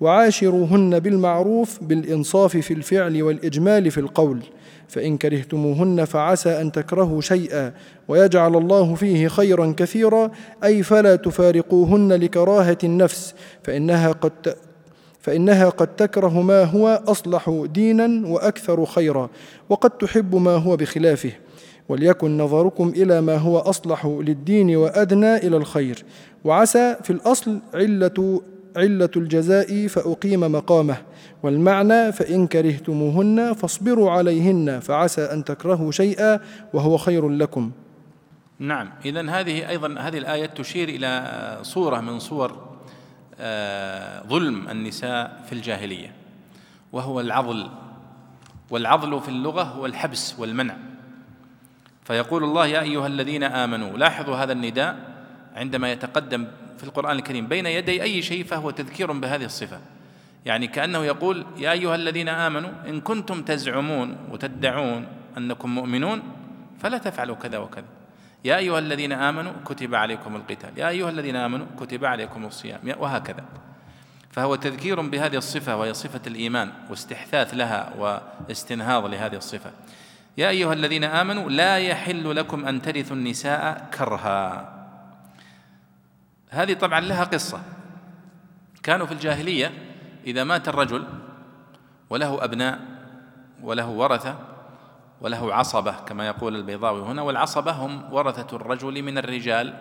وعاشروهن 0.00 0.98
بالمعروف 0.98 1.78
بالإنصاف 1.82 2.56
في 2.56 2.74
الفعل 2.74 3.22
والإجمال 3.22 3.90
في 3.90 4.00
القول. 4.00 4.38
فإن 4.90 5.18
كرهتموهن 5.18 6.04
فعسى 6.04 6.60
أن 6.60 6.72
تكرهوا 6.72 7.20
شيئا 7.20 7.72
ويجعل 8.08 8.56
الله 8.56 8.94
فيه 8.94 9.28
خيرا 9.28 9.74
كثيرا 9.76 10.30
أي 10.64 10.82
فلا 10.82 11.16
تفارقوهن 11.16 12.12
لكراهة 12.12 12.78
النفس 12.84 13.34
فإنها 13.62 14.12
قد 14.12 14.54
فإنها 15.20 15.68
قد 15.68 15.96
تكره 15.96 16.42
ما 16.42 16.64
هو 16.64 17.02
أصلح 17.08 17.66
دينا 17.74 18.28
وأكثر 18.28 18.84
خيرا 18.84 19.30
وقد 19.68 19.90
تحب 19.90 20.34
ما 20.34 20.56
هو 20.56 20.76
بخلافه. 20.76 21.32
وليكن 21.88 22.38
نظركم 22.38 22.88
إلى 22.88 23.20
ما 23.20 23.36
هو 23.36 23.58
أصلح 23.58 24.06
للدين 24.06 24.76
وأدنى 24.76 25.36
إلى 25.36 25.56
الخير. 25.56 26.04
وعسى 26.44 26.96
في 27.02 27.10
الأصل 27.10 27.58
علة 27.74 28.42
علة 28.76 29.10
الجزاء 29.16 29.86
فأقيم 29.86 30.40
مقامه. 30.40 30.96
والمعنى 31.42 32.12
فإن 32.12 32.46
كرهتموهن 32.46 33.52
فاصبروا 33.52 34.10
عليهن 34.10 34.80
فعسى 34.80 35.24
أن 35.24 35.44
تكرهوا 35.44 35.92
شيئا 35.92 36.40
وهو 36.72 36.96
خير 36.96 37.28
لكم. 37.28 37.70
نعم 38.58 38.90
إذا 39.04 39.30
هذه 39.30 39.68
أيضا 39.68 39.94
هذه 39.98 40.18
الآية 40.18 40.46
تشير 40.46 40.88
إلى 40.88 41.58
صورة 41.62 42.00
من 42.00 42.18
صور 42.18 42.70
آه، 43.40 44.22
ظلم 44.26 44.68
النساء 44.68 45.42
في 45.46 45.52
الجاهلية 45.52 46.14
وهو 46.92 47.20
العضل 47.20 47.70
والعضل 48.70 49.20
في 49.20 49.28
اللغة 49.28 49.62
هو 49.62 49.86
الحبس 49.86 50.38
والمنع. 50.38 50.76
فيقول 52.04 52.44
الله 52.44 52.66
يا 52.66 52.80
أيها 52.80 53.06
الذين 53.06 53.42
آمنوا 53.42 53.98
لاحظوا 53.98 54.36
هذا 54.36 54.52
النداء 54.52 54.96
عندما 55.56 55.92
يتقدم 55.92 56.46
في 56.78 56.84
القرآن 56.84 57.16
الكريم 57.16 57.46
بين 57.46 57.66
يدي 57.66 58.02
أي 58.02 58.22
شيء 58.22 58.44
فهو 58.44 58.70
تذكير 58.70 59.12
بهذه 59.12 59.44
الصفة. 59.44 59.80
يعني 60.46 60.66
كأنه 60.66 61.04
يقول 61.04 61.46
يا 61.56 61.72
أيها 61.72 61.94
الذين 61.94 62.28
آمنوا 62.28 62.70
إن 62.88 63.00
كنتم 63.00 63.42
تزعمون 63.42 64.16
وتدعون 64.30 65.06
أنكم 65.38 65.74
مؤمنون 65.74 66.22
فلا 66.80 66.98
تفعلوا 66.98 67.36
كذا 67.36 67.58
وكذا. 67.58 67.84
يا 68.44 68.56
أيها 68.56 68.78
الذين 68.78 69.12
آمنوا 69.12 69.52
كتب 69.64 69.94
عليكم 69.94 70.36
القتال. 70.36 70.78
يا 70.78 70.88
أيها 70.88 71.10
الذين 71.10 71.36
آمنوا 71.36 71.66
كتب 71.80 72.04
عليكم 72.04 72.44
الصيام. 72.44 72.80
وهكذا. 72.98 73.44
فهو 74.30 74.54
تذكير 74.54 75.00
بهذه 75.00 75.36
الصفة 75.36 75.76
وهي 75.76 75.94
صفة 75.94 76.20
الإيمان 76.26 76.72
واستحثاث 76.90 77.54
لها 77.54 77.92
واستنهاض 77.98 79.06
لهذه 79.06 79.36
الصفة. 79.36 79.70
يا 80.38 80.48
أيها 80.48 80.72
الذين 80.72 81.04
آمنوا 81.04 81.50
لا 81.50 81.78
يحل 81.78 82.36
لكم 82.36 82.66
أن 82.66 82.82
ترثوا 82.82 83.16
النساء 83.16 83.88
كرها. 83.98 84.72
هذه 86.50 86.72
طبعا 86.72 87.00
لها 87.00 87.24
قصة. 87.24 87.60
كانوا 88.82 89.06
في 89.06 89.12
الجاهلية 89.12 89.72
إذا 90.26 90.44
مات 90.44 90.68
الرجل 90.68 91.04
وله 92.10 92.44
أبناء 92.44 92.80
وله 93.62 93.88
ورثة 93.88 94.38
وله 95.20 95.54
عصبة 95.54 95.92
كما 95.92 96.26
يقول 96.26 96.56
البيضاوي 96.56 97.02
هنا 97.02 97.22
والعصبة 97.22 97.72
هم 97.72 98.12
ورثة 98.12 98.56
الرجل 98.56 99.02
من 99.02 99.18
الرجال 99.18 99.74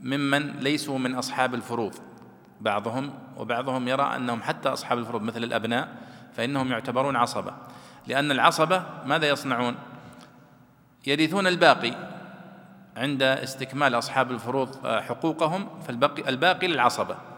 ممن 0.00 0.50
ليسوا 0.60 0.98
من 0.98 1.14
أصحاب 1.14 1.54
الفروض. 1.54 1.94
بعضهم 2.60 3.14
وبعضهم 3.36 3.88
يرى 3.88 4.02
أنهم 4.16 4.42
حتى 4.42 4.68
أصحاب 4.68 4.98
الفروض 4.98 5.22
مثل 5.22 5.44
الأبناء 5.44 5.88
فإنهم 6.32 6.72
يعتبرون 6.72 7.16
عصبة. 7.16 7.52
لأن 8.06 8.30
العصبة 8.30 8.84
ماذا 9.06 9.28
يصنعون؟ 9.28 9.74
يرثون 11.06 11.46
الباقي 11.46 11.94
عند 12.96 13.22
استكمال 13.22 13.94
أصحاب 13.94 14.30
الفروض 14.30 14.86
حقوقهم 14.86 15.68
فالباقي 15.80 16.28
الباقي 16.28 16.66
للعصبة. 16.66 17.33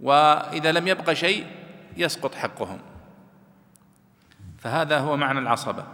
وإذا 0.00 0.72
لم 0.72 0.88
يبق 0.88 1.12
شيء 1.12 1.46
يسقط 1.96 2.34
حقهم. 2.34 2.78
فهذا 4.58 4.98
هو 4.98 5.16
معنى 5.16 5.38
العصبة. 5.38 5.84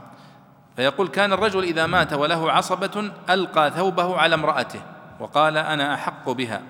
فيقول 0.77 1.09
كان 1.09 1.33
الرجل 1.33 1.63
إذا 1.63 1.87
مات 1.87 2.13
وله 2.13 2.53
عصبة 2.53 3.11
ألقى 3.31 3.71
ثوبه 3.71 4.17
على 4.17 4.35
امرأته 4.35 4.81
وقال 5.21 5.57
أنا 5.57 5.95
أحق 5.95 6.31
بها 6.31 6.63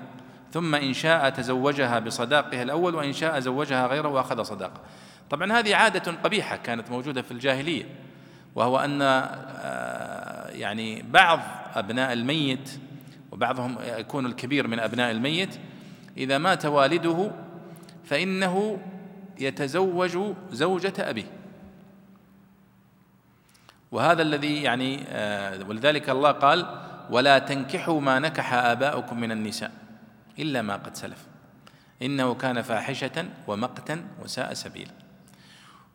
ثم 0.53 0.74
إن 0.74 0.93
شاء 0.93 1.31
تزوجها 1.31 1.99
بصداقها 1.99 2.62
الأول 2.62 2.95
وإن 2.95 3.12
شاء 3.12 3.41
زوجها 3.41 3.87
غيره 3.87 4.09
وأخذ 4.09 4.43
صداقة. 4.43 4.81
طبعا 5.31 5.53
هذه 5.53 5.76
عادة 5.76 6.12
قبيحة 6.24 6.57
كانت 6.57 6.91
موجودة 6.91 7.22
في 7.22 7.31
الجاهلية 7.31 7.85
وهو 8.55 8.78
أن 8.78 9.03
آه، 9.03 10.49
يعني 10.49 11.03
بعض 11.03 11.41
أبناء 11.74 12.12
الميت 12.12 12.81
وبعضهم 13.33 13.76
يكون 13.99 14.26
الكبير 14.26 14.68
من 14.68 14.81
أبناء 14.81 15.11
الميت 15.11 15.59
إذا 16.16 16.38
مات 16.38 16.66
والده 16.66 17.30
فإنه 18.04 18.78
يتزوج 19.38 20.34
زوجة 20.50 20.92
أبيه. 20.98 21.26
وهذا 23.92 24.22
الذي 24.22 24.62
يعني 24.62 25.04
آه، 25.08 25.64
ولذلك 25.68 26.11
الله 26.11 26.30
قال 26.30 26.66
ولا 27.11 27.38
تنكحوا 27.38 28.00
ما 28.00 28.18
نكح 28.18 28.54
آباؤكم 28.54 29.20
من 29.20 29.32
النساء 29.32 29.72
إلا 30.38 30.62
ما 30.62 30.76
قد 30.76 30.96
سلف. 30.96 31.26
إنه 32.02 32.34
كان 32.34 32.62
فاحشة 32.62 33.24
ومقتا 33.46 34.04
وساء 34.22 34.54
سبيلا. 34.54 34.92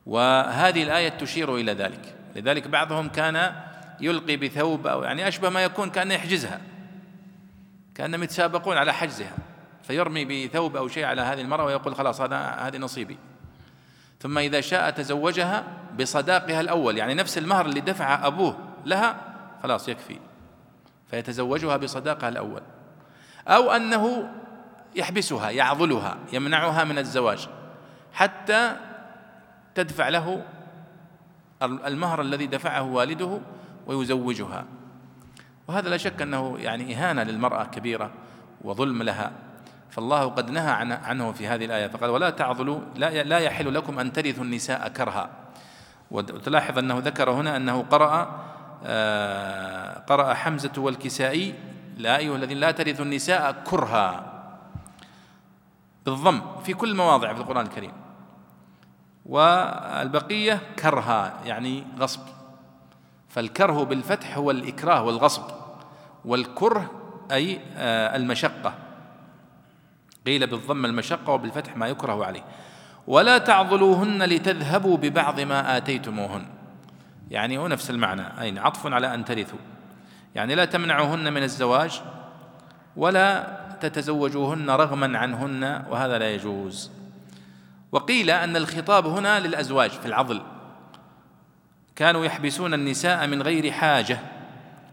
وهذه 0.05 0.83
الآية 0.83 1.09
تشير 1.09 1.55
إلى 1.55 1.73
ذلك. 1.73 2.15
لذلك 2.35 2.67
بعضهم 2.67 3.09
كان 3.09 3.55
يلقي 4.01 4.37
بثوب 4.37 4.87
أو 4.87 5.03
يعني 5.03 5.27
أشبه 5.27 5.49
ما 5.49 5.63
يكون 5.63 5.89
كأنه 5.89 6.13
يحجزها 6.13 6.61
كأنهم 7.95 8.23
يتسابقون 8.23 8.77
على 8.77 8.93
حجزها. 8.93 9.37
فيرمي 9.87 10.47
بثوب 10.47 10.75
أو 10.75 10.87
شيء 10.87 11.05
على 11.05 11.21
هذه 11.21 11.41
المرأة 11.41 11.65
ويقول 11.65 11.95
خلاص 11.95 12.21
هذا 12.21 12.37
هذه 12.37 12.77
نصيبي. 12.77 13.17
ثم 14.19 14.37
إذا 14.37 14.61
شاء 14.61 14.89
تزوجها 14.89 15.63
بصداقها 15.99 16.61
الأول 16.61 16.97
يعني 16.97 17.13
نفس 17.13 17.37
المهر 17.37 17.65
اللي 17.65 17.81
دفع 17.81 18.27
أبوه 18.27 18.57
لها 18.85 19.15
خلاص 19.63 19.89
يكفي. 19.89 20.19
فيتزوجها 21.11 21.77
بصداقها 21.77 22.29
الأول. 22.29 22.61
أو 23.47 23.71
أنه 23.71 24.31
يحبسها 24.95 25.49
يعضلها 25.49 26.17
يمنعها 26.33 26.83
من 26.83 26.97
الزواج 26.97 27.47
حتى 28.13 28.75
تدفع 29.75 30.09
له 30.09 30.45
المهر 31.61 32.21
الذي 32.21 32.47
دفعه 32.47 32.83
والده 32.83 33.39
ويزوجها. 33.87 34.65
وهذا 35.67 35.89
لا 35.89 35.97
شك 35.97 36.21
أنه 36.21 36.57
يعني 36.59 36.95
إهانة 36.95 37.23
للمرأة 37.23 37.63
كبيرة 37.63 38.11
وظلم 38.61 39.03
لها. 39.03 39.44
فالله 39.89 40.25
قد 40.25 40.51
نهى 40.51 40.71
عنه 41.03 41.31
في 41.31 41.47
هذه 41.47 41.65
الآية 41.65 41.87
فقال 41.87 42.09
ولا 42.09 42.29
تعضلوا 42.29 42.79
لا 42.95 43.37
يحل 43.37 43.73
لكم 43.73 43.99
أن 43.99 44.13
ترثوا 44.13 44.43
النساء 44.43 44.87
كرها. 44.87 45.29
وتلاحظ 46.11 46.77
أنه 46.77 46.97
ذكر 46.97 47.31
هنا 47.31 47.57
أنه 47.57 47.81
قرأ 47.81 48.45
آه، 48.83 49.99
قرأ 49.99 50.33
حمزة 50.33 50.71
والكسائي 50.77 51.55
لا 51.97 52.17
أيها 52.17 52.35
الذين 52.35 52.57
لا 52.57 52.71
ترثوا 52.71 53.05
النساء 53.05 53.51
كرها. 53.51 54.33
بالضم 56.05 56.41
في 56.63 56.73
كل 56.73 56.95
مواضع 56.95 57.33
في 57.33 57.39
القرآن 57.41 57.65
الكريم. 57.65 57.91
والبقية 59.25 60.61
كرها 60.79 61.33
يعني 61.45 61.83
غصب. 61.99 62.21
فالكره 63.29 63.83
بالفتح 63.83 64.37
هو 64.37 64.51
الإكراه 64.51 65.03
والغصب. 65.03 65.43
والكره 66.25 66.91
أي 67.31 67.59
آه، 67.77 68.15
المشقة. 68.15 68.73
قيل 70.25 70.47
بالضم 70.47 70.85
المشقة 70.85 71.33
وبالفتح 71.33 71.77
ما 71.77 71.87
يكره 71.87 72.25
عليه. 72.25 72.43
ولا 73.07 73.37
تعضلوهن 73.37 74.23
لتذهبوا 74.23 74.97
ببعض 74.97 75.39
ما 75.39 75.77
آتيتموهن. 75.77 76.45
يعني 77.31 77.57
هو 77.57 77.67
نفس 77.67 77.89
المعنى. 77.89 78.41
أين؟ 78.41 78.57
عطف 78.57 78.87
على 78.87 79.13
أن 79.13 79.25
ترثوا. 79.25 79.59
يعني 80.35 80.55
لا 80.55 80.65
تمنعوهن 80.65 81.33
من 81.33 81.43
الزواج 81.43 82.01
ولا 82.95 83.57
تتزوجوهن 83.81 84.69
رغما 84.69 85.17
عنهن 85.17 85.83
وهذا 85.89 86.17
لا 86.17 86.33
يجوز. 86.33 86.91
وقيل 87.91 88.29
أن 88.29 88.55
الخطاب 88.55 89.07
هنا 89.07 89.39
للأزواج 89.39 89.89
في 89.89 90.05
العضل. 90.05 90.41
كانوا 91.95 92.25
يحبسون 92.25 92.73
النساء 92.73 93.27
من 93.27 93.41
غير 93.41 93.71
حاجة 93.71 94.19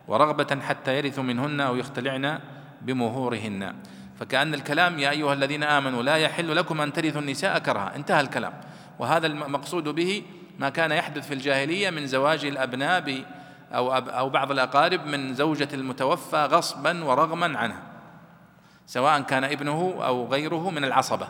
ورغبة 0.09 0.61
حتى 0.61 0.99
يرثوا 0.99 1.23
منهن 1.23 1.61
أو 1.61 1.77
يختلعن 1.77 2.39
بمهورهن. 2.83 3.75
فكأن 4.21 4.55
الكلام 4.55 4.99
يا 4.99 5.11
أيها 5.11 5.33
الذين 5.33 5.63
آمنوا 5.63 6.03
لا 6.03 6.17
يحل 6.17 6.57
لكم 6.57 6.81
أن 6.81 6.93
ترثوا 6.93 7.21
النساء 7.21 7.59
كرها. 7.59 7.97
انتهى 7.97 8.21
الكلام. 8.21 8.53
وهذا 8.99 9.27
المقصود 9.27 9.89
به 9.89 10.23
ما 10.59 10.69
كان 10.69 10.93
يحدث 10.93 11.27
في 11.27 11.35
الجاهلية 11.35 11.91
من 11.91 12.07
زواج 12.07 12.45
الأبناء 12.45 13.25
أو 13.73 13.93
أو 13.93 14.29
بعض 14.29 14.51
الأقارب 14.51 15.07
من 15.07 15.35
زوجة 15.35 15.69
المتوفى 15.75 16.45
غصبا 16.45 17.05
ورغما 17.05 17.59
عنها 17.59 17.83
سواء 18.87 19.21
كان 19.21 19.45
ابنه 19.45 19.95
أو 20.03 20.27
غيره 20.27 20.71
من 20.71 20.85
العصبة. 20.85 21.29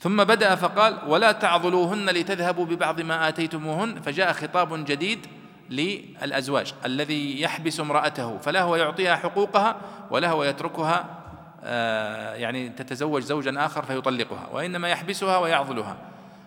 ثم 0.00 0.24
بدأ 0.24 0.54
فقال 0.54 0.98
ولا 1.06 1.32
تعضلوهن 1.32 2.10
لتذهبوا 2.10 2.64
ببعض 2.64 3.00
ما 3.00 3.28
آتيتموهن. 3.28 4.00
فجاء 4.00 4.32
خطاب 4.32 4.84
جديد 4.84 5.26
للأزواج 5.70 6.74
الذي 6.84 7.40
يحبس 7.40 7.80
امرأته 7.80 8.38
فلا 8.38 8.62
هو 8.62 8.76
يعطيها 8.76 9.16
حقوقها 9.16 9.76
ولا 10.10 10.30
هو 10.30 10.44
يتركها 10.44 11.18
آه، 11.64 12.34
يعني 12.34 12.68
تتزوج 12.68 13.22
زوجا 13.22 13.66
آخر 13.66 13.82
فيطلقها 13.82 14.48
وإنما 14.52 14.88
يحبسها 14.88 15.38
ويعضلها 15.38 15.96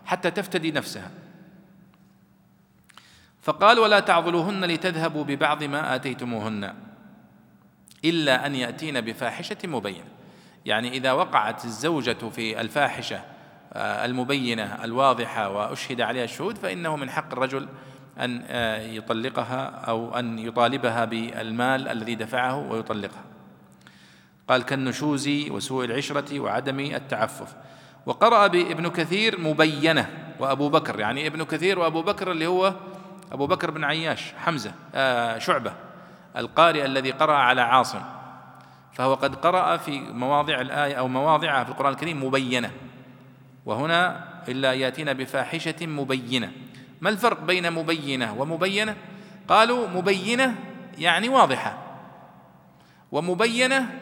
حتى 0.05 0.31
تفتدي 0.31 0.71
نفسها. 0.71 1.11
فقال 3.41 3.79
ولا 3.79 3.99
تعضلوهن 3.99 4.65
لتذهبوا 4.65 5.23
ببعض 5.23 5.63
ما 5.63 5.95
آتيتموهن 5.95 6.75
إلا 8.05 8.45
أن 8.45 8.55
يأتين 8.55 9.01
بفاحشة 9.01 9.57
مبينة. 9.63 10.05
يعني 10.65 10.89
إذا 10.91 11.11
وقعت 11.11 11.65
الزوجة 11.65 12.29
في 12.29 12.61
الفاحشة 12.61 13.21
آه، 13.73 14.05
المبينة 14.05 14.83
الواضحة 14.83 15.49
وأشهد 15.49 16.01
عليها 16.01 16.23
الشهود 16.23 16.57
فإنه 16.57 16.95
من 16.95 17.09
حق 17.09 17.31
الرجل 17.31 17.67
أن 18.19 18.43
آه، 18.47 18.81
يطلقها 18.81 19.65
أو 19.65 20.19
أن 20.19 20.39
يطالبها 20.39 21.05
بالمال 21.05 21.87
الذي 21.87 22.15
دفعه 22.15 22.71
ويطلقها. 22.71 23.23
قال 24.47 24.63
كالنشوز 24.63 25.29
وسوء 25.49 25.85
العشرة 25.85 26.39
وعدم 26.39 26.79
التعفف. 26.79 27.55
وقرأ 28.05 28.47
بابن 28.47 28.89
كثير 28.89 29.39
مبينة 29.39 30.09
وأبو 30.39 30.69
بكر 30.69 30.99
يعني 30.99 31.27
ابن 31.27 31.43
كثير 31.43 31.79
وأبو 31.79 32.01
بكر 32.01 32.31
اللي 32.31 32.47
هو 32.47 32.73
أبو 33.31 33.47
بكر 33.47 33.71
بن 33.71 33.83
عياش 33.83 34.33
حمزة 34.37 34.73
آه 34.95 35.37
شعبة 35.37 35.73
القارئ 36.37 36.85
الذي 36.85 37.11
قرأ 37.11 37.33
على 37.33 37.61
عاصم. 37.61 38.01
فهو 38.93 39.13
قد 39.13 39.35
قرأ 39.35 39.77
في 39.77 39.99
مواضع 39.99 40.61
الآية 40.61 40.95
أو 40.95 41.07
مواضعها 41.07 41.63
في 41.63 41.69
القرآن 41.69 41.93
الكريم 41.93 42.23
مبينة. 42.23 42.71
وهنا 43.65 44.23
إلا 44.47 44.73
يأتينا 44.73 45.13
بفاحشة 45.13 45.87
مبينة. 45.87 46.51
ما 47.01 47.09
الفرق 47.09 47.41
بين 47.41 47.71
مبينة 47.71 48.33
ومبينة؟ 48.33 48.95
قالوا 49.47 49.87
مبينة 49.87 50.55
يعني 50.97 51.29
واضحة. 51.29 51.77
ومبينة 53.11 53.99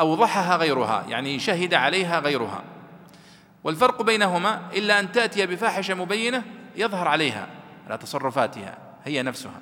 أوضحها 0.00 0.56
غيرها 0.56 1.04
يعني 1.08 1.38
شهد 1.38 1.74
عليها 1.74 2.20
غيرها. 2.20 2.62
والفرق 3.64 4.02
بينهما 4.02 4.60
إلا 4.72 5.00
أن 5.00 5.12
تأتي 5.12 5.46
بفاحشة 5.46 5.94
مبينة 5.94 6.42
يظهر 6.76 7.08
عليها 7.08 7.46
على 7.86 7.98
تصرفاتها 7.98 8.78
هي 9.04 9.22
نفسها. 9.22 9.60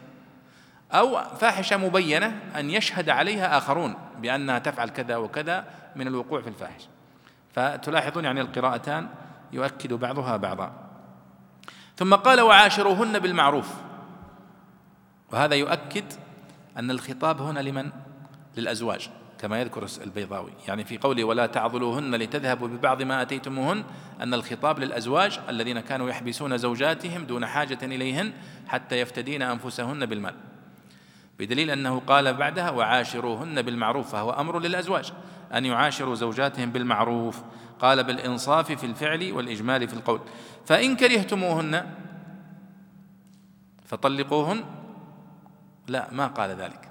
أو 0.92 1.24
فاحشة 1.24 1.76
مبينة 1.76 2.40
أن 2.56 2.70
يشهد 2.70 3.08
عليها 3.08 3.58
آخرون 3.58 3.94
بأنها 4.18 4.58
تفعل 4.58 4.88
كذا 4.88 5.16
وكذا 5.16 5.64
من 5.96 6.06
الوقوع 6.06 6.40
في 6.40 6.48
الفاحشة 6.48 6.88
فتلاحظون 7.54 8.24
يعني 8.24 8.40
القراءتان 8.40 9.08
يؤكد 9.52 9.92
بعضها 9.92 10.36
بعضا. 10.36 10.81
ثم 11.96 12.14
قال 12.14 12.40
وعاشروهن 12.40 13.18
بالمعروف. 13.18 13.74
وهذا 15.32 15.54
يؤكد 15.54 16.04
أن 16.76 16.90
الخطاب 16.90 17.42
هنا 17.42 17.60
لمن؟ 17.60 17.90
للأزواج 18.56 19.10
كما 19.38 19.60
يذكر 19.60 19.86
البيضاوي. 20.02 20.52
يعني 20.68 20.84
في 20.84 20.98
قوله 20.98 21.24
ولا 21.24 21.46
تعضلوهن 21.46 22.14
لتذهبوا 22.14 22.68
ببعض 22.68 23.02
ما 23.02 23.22
أتيتموهن 23.22 23.84
أن 24.20 24.34
الخطاب 24.34 24.78
للأزواج 24.78 25.40
الذين 25.48 25.80
كانوا 25.80 26.10
يحبسون 26.10 26.58
زوجاتهم 26.58 27.24
دون 27.24 27.46
حاجة 27.46 27.78
إليهن 27.82 28.32
حتى 28.68 29.00
يفتدين 29.00 29.42
أنفسهن 29.42 30.06
بالمال. 30.06 30.34
بدليل 31.38 31.70
أنه 31.70 32.00
قال 32.00 32.34
بعدها 32.34 32.70
وعاشروهن 32.70 33.62
بالمعروف 33.62 34.12
فهو 34.12 34.30
أمر 34.30 34.58
للأزواج 34.58 35.12
أن 35.54 35.64
يعاشروا 35.64 36.14
زوجاتهم 36.14 36.70
بالمعروف. 36.70 37.42
قال 37.80 38.04
بالإنصاف 38.04 38.72
في 38.72 38.86
الفعل 38.86 39.32
والإجمال 39.32 39.88
في 39.88 39.94
القول. 39.94 40.20
فإن 40.66 40.96
كرهتموهن 40.96 41.94
فطلقوهن. 43.84 44.64
لا 45.88 46.08
ما 46.12 46.26
قال 46.26 46.50
ذلك. 46.50 46.90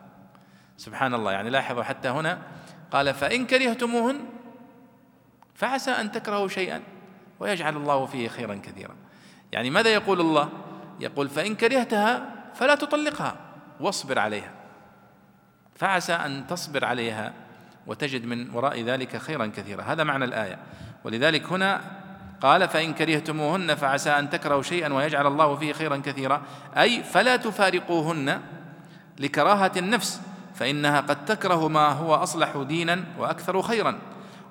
سبحان 0.77 1.13
الله 1.13 1.31
يعني 1.31 1.49
لاحظوا 1.49 1.83
حتى 1.83 2.09
هنا 2.09 2.41
قال 2.91 3.13
فإن 3.13 3.45
كرهتموهن 3.45 4.19
فعسى 5.55 5.91
أن 5.91 6.11
تكرهوا 6.11 6.47
شيئا 6.47 6.81
ويجعل 7.39 7.77
الله 7.77 8.05
فيه 8.05 8.27
خيرا 8.27 8.55
كثيرا. 8.55 8.95
يعني 9.51 9.69
ماذا 9.69 9.89
يقول 9.89 10.19
الله؟ 10.21 10.49
يقول 10.99 11.29
فإن 11.29 11.55
كرهتها 11.55 12.35
فلا 12.53 12.75
تطلقها. 12.75 13.50
واصبر 13.81 14.19
عليها. 14.19 14.51
فعسى 15.75 16.13
أن 16.13 16.47
تصبر 16.47 16.85
عليها 16.85 17.33
وتجد 17.87 18.25
من 18.25 18.49
وراء 18.55 18.83
ذلك 18.83 19.17
خيرا 19.17 19.45
كثيرا. 19.45 19.83
هذا 19.83 20.03
معنى 20.03 20.25
الآية. 20.25 20.57
ولذلك 21.03 21.45
هنا 21.45 21.81
قال 22.41 22.67
فإن 22.67 22.93
كرهتموهن 22.93 23.75
فعسى 23.75 24.09
أن 24.09 24.29
تكرهوا 24.29 24.61
شيئا 24.61 24.93
ويجعل 24.93 25.27
الله 25.27 25.55
فيه 25.55 25.73
خيرا 25.73 25.97
كثيرا. 25.97 26.41
أي 26.77 27.03
فلا 27.03 27.35
تفارقوهن 27.35 28.41
لكراهة 29.19 29.71
النفس 29.77 30.21
فإنها 30.55 31.01
قد 31.01 31.25
تكره 31.25 31.67
ما 31.67 31.89
هو 31.89 32.15
أصلح 32.15 32.57
دينا 32.57 33.03
وأكثر 33.17 33.61
خيرا 33.61 33.99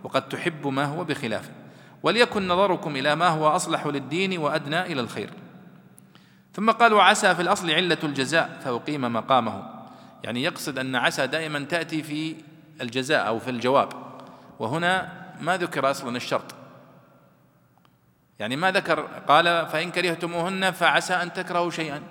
وقد 0.05 0.29
تحب 0.29 0.67
ما 0.67 0.85
هو 0.85 1.05
بخلافه 1.05 1.51
وليكن 2.03 2.49
نظركم 2.49 2.97
إلى 2.97 3.15
ما 3.15 3.29
هو 3.29 3.49
أصلح 3.49 3.87
للدين 3.87 4.39
وأدنى 4.39 4.83
إلى 4.83 5.01
الخير. 5.01 5.31
ثم 6.53 6.71
قال 6.71 6.93
وعسى 6.93 7.35
في 7.35 7.43
الأصل 7.43 7.71
علة 7.71 7.99
الجزاء 8.05 8.59
فأقيم 8.65 9.13
مقامه. 9.13 9.63
يعني 10.25 10.43
يقصد 10.43 10.79
أن 10.79 10.97
عسى 10.97 11.27
دائما 11.27 11.59
تأتي 11.59 12.03
في 12.03 12.37
الجزاء 12.81 13.27
أو 13.27 13.39
في 13.39 13.51
الجواب. 13.51 13.89
وهنا 14.59 15.13
ما 15.41 15.57
ذكر 15.57 15.91
أصلا 15.91 16.17
الشرط. 16.17 16.55
يعني 18.39 18.57
ما 18.57 18.71
ذكر 18.71 19.01
قال 19.29 19.67
فإن 19.67 19.91
كرهتموهن 19.91 20.71
فعسى 20.71 21.15
أن 21.15 21.33
تكرهوا 21.33 21.71
شيئا. 21.71 22.03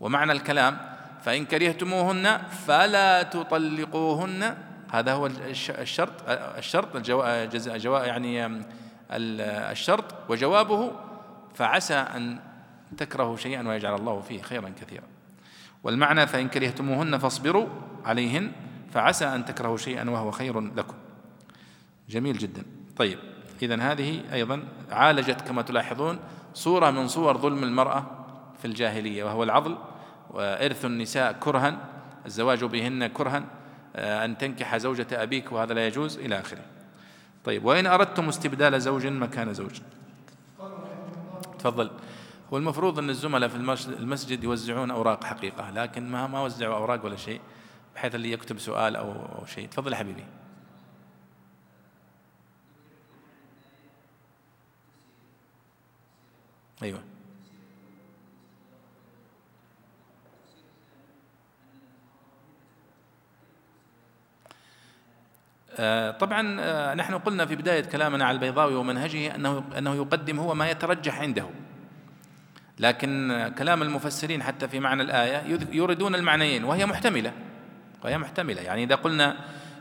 ومعنى 0.00 0.32
الكلام 0.32 0.78
فإن 1.22 1.44
كرهتموهن 1.44 2.38
فلا 2.66 3.22
تطلقوهن. 3.22 4.56
هذا 4.92 5.12
هو 5.12 5.26
الشرط 5.58 6.12
الشرط 6.28 6.96
الجواء 6.96 8.06
يعني 8.06 8.64
الشرط. 9.10 10.04
وجوابه 10.28 10.92
فعسى 11.54 11.94
أن 11.94 12.38
تكرهوا 12.96 13.36
شيئا 13.36 13.68
ويجعل 13.68 13.94
الله 13.94 14.20
فيه 14.20 14.42
خيرا 14.42 14.72
كثيرا. 14.80 15.04
والمعنى 15.84 16.26
فإن 16.26 16.48
كرهتموهن 16.48 17.18
فاصبروا 17.18 17.66
عليهن 18.04 18.52
فعسى 18.92 19.24
أن 19.24 19.44
تكرهوا 19.44 19.76
شيئا 19.76 20.10
وهو 20.10 20.30
خير 20.30 20.60
لكم. 20.60 20.94
جميل 22.08 22.38
جدا. 22.38 22.62
طيب 22.96 23.18
إذا 23.62 23.92
هذه 23.92 24.22
أيضا 24.32 24.62
عالجت 24.90 25.40
كما 25.40 25.62
تلاحظون 25.62 26.18
صورة 26.54 26.90
من 26.90 27.08
صور 27.08 27.38
ظلم 27.38 27.64
المرأة 27.64 28.06
في 28.58 28.64
الجاهلية 28.64 29.24
وهو 29.24 29.42
العضل 29.42 29.78
وإرث 30.30 30.84
النساء 30.84 31.32
كرها 31.32 31.78
الزواج 32.26 32.64
بهن 32.64 33.06
كرها 33.06 33.44
آه، 33.96 34.24
أن 34.24 34.38
تنكح 34.38 34.76
زوجة 34.76 35.06
أبيك 35.12 35.52
وهذا 35.52 35.74
لا 35.74 35.86
يجوز 35.86 36.18
إلى 36.18 36.40
آخره. 36.40 36.62
طيب 37.44 37.64
وإن 37.64 37.86
أردتم 37.86 38.28
استبدال 38.28 38.80
زوج 38.80 39.06
مكان 39.06 39.54
زوج؟ 39.54 39.80
تفضل. 41.58 41.90
هو 42.52 42.56
المفروض 42.56 42.98
أن 42.98 43.10
الزملاء 43.10 43.48
في 43.48 43.56
المسجد 43.88 44.44
يوزعون 44.44 44.90
أوراق 44.90 45.24
حقيقة 45.24 45.70
لكن 45.70 46.10
ما 46.10 46.26
ما 46.26 46.42
وزعوا 46.42 46.74
أوراق 46.76 47.04
ولا 47.04 47.16
شيء 47.16 47.40
بحيث 47.94 48.14
اللي 48.14 48.32
يكتب 48.32 48.58
سؤال 48.58 48.96
أو 48.96 49.14
شيء. 49.46 49.68
تفضل 49.68 49.94
حبيبي. 49.94 50.24
أيوه. 56.82 57.02
آه، 65.78 66.10
طبعا 66.10 66.56
آه، 66.60 66.94
نحن 66.94 67.14
قلنا 67.14 67.46
في 67.46 67.56
بداية 67.56 67.84
كلامنا 67.84 68.24
على 68.24 68.34
البيضاوي 68.34 68.74
ومنهجه 68.74 69.34
أنه 69.34 69.64
أنه 69.78 69.94
يقدم 69.94 70.38
هو 70.38 70.54
ما 70.54 70.70
يترجح 70.70 71.20
عنده. 71.20 71.46
لكن 72.82 73.52
كلام 73.58 73.82
المفسرين 73.82 74.42
حتى 74.42 74.68
في 74.68 74.80
معنى 74.80 75.02
الآية 75.02 75.58
يريدون 75.72 76.14
المعنيين 76.14 76.64
وهي 76.64 76.86
محتملة 76.86 77.32
وهي 78.04 78.18
محتملة. 78.18 78.62
يعني 78.62 78.84
إذا 78.84 78.94
قلنا 78.94 79.36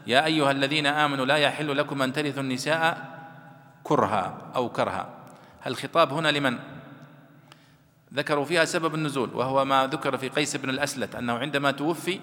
يا 0.08 0.26
أيها 0.26 0.52
الذين 0.52 0.86
آمنوا 0.86 1.26
لا 1.26 1.36
يحل 1.36 1.78
لكم 1.78 2.02
أن 2.02 2.14
ترثوا 2.14 2.44
النساء 2.44 2.98
كرها 3.84 4.38
أو 4.56 4.70
كرها. 4.70 5.10
الخطاب 5.68 6.14
هنا 6.14 6.32
لمن؟ 6.32 6.60
ذكروا 8.14 8.46
فيها 8.46 8.66
سبب 8.66 8.96
النزول 8.96 9.30
وهو 9.34 9.66
ما 9.66 9.88
ذكر 9.88 10.18
في 10.18 10.30
قيس 10.30 10.56
بن 10.56 10.70
الأسلت 10.70 11.16
أنه 11.16 11.34
عندما 11.34 11.72
توفي 11.72 12.20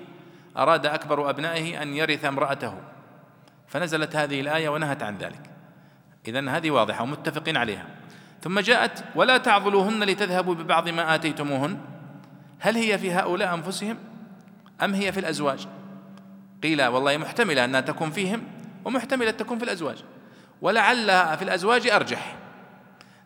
أراد 0.57 0.87
أكبر 0.87 1.31
أبنائه 1.31 1.83
أن 1.83 1.95
يرث 1.95 2.24
امرأته. 2.24 2.74
فنزلت 3.68 4.16
هذه 4.16 4.41
الآية 4.41 4.68
ونهت 4.68 5.03
عن 5.03 5.18
ذلك. 5.18 5.51
إذن 6.29 6.49
هذه 6.49 6.70
واضحة 6.70 7.03
ومتفقين 7.03 7.57
عليها. 7.57 7.97
ثم 8.43 8.61
جاءت 8.61 9.05
ولا 9.14 9.39
تعضلوهن 9.39 10.05
لتذهبوا 10.05 10.55
ببعض 10.55 10.89
ما 10.89 11.14
آتيتموهن. 11.14 11.78
هل 12.59 12.76
هي 12.76 12.99
في 12.99 13.12
هؤلاء 13.12 13.55
أنفسهم 13.55 13.97
أم 14.84 14.95
هي 14.95 15.12
في 15.12 15.20
الأزواج؟ 15.20 15.68
قيل 16.62 16.86
والله 16.86 17.16
محتملة 17.16 17.64
أنها 17.64 17.80
تكون 17.80 18.11
فيهم 18.11 18.43
ومحتملة 18.84 19.30
تكون 19.30 19.59
في 19.59 19.64
الأزواج. 19.64 20.05
ولعلها 20.62 21.36
في 21.36 21.43
الأزواج 21.43 21.89
أرجح 21.89 22.36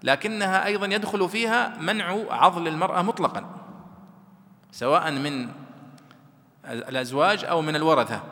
لكنها 0.03 0.67
أيضا 0.67 0.87
يدخل 0.87 1.29
فيها 1.29 1.79
منع 1.81 2.17
عضل 2.31 2.69
المرأة 2.69 3.03
مطلقا 3.03 3.45
سواء 4.73 5.11
من 5.11 5.49
الأزواج 6.65 7.45
أو 7.45 7.63
من 7.63 7.77
الورثة 7.77 8.23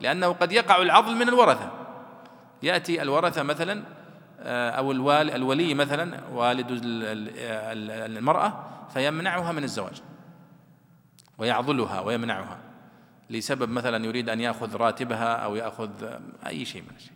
لأنه 0.00 0.28
قد 0.28 0.52
يقع 0.52 0.82
العضل 0.82 1.14
من 1.14 1.28
الورثة. 1.28 1.70
يأتي 2.62 3.02
الورثة 3.02 3.42
مثلا 3.42 3.82
أو 4.46 4.92
الوالي, 4.92 5.36
الولي 5.36 5.74
مثلا 5.74 6.20
والد 6.32 6.66
المرأة 8.16 8.68
فيمنعها 8.94 9.52
من 9.52 9.64
الزواج. 9.64 10.02
ويعضلها 11.38 12.00
ويمنعها. 12.00 12.58
لسبب 13.30 13.70
مثلا 13.70 14.04
يريد 14.04 14.28
أن 14.28 14.40
يأخذ 14.40 14.76
راتبها 14.76 15.32
أو 15.34 15.56
يأخذ 15.56 15.90
أي 16.46 16.64
شيء 16.64 16.82
من 16.82 16.96
الشيء. 16.96 17.12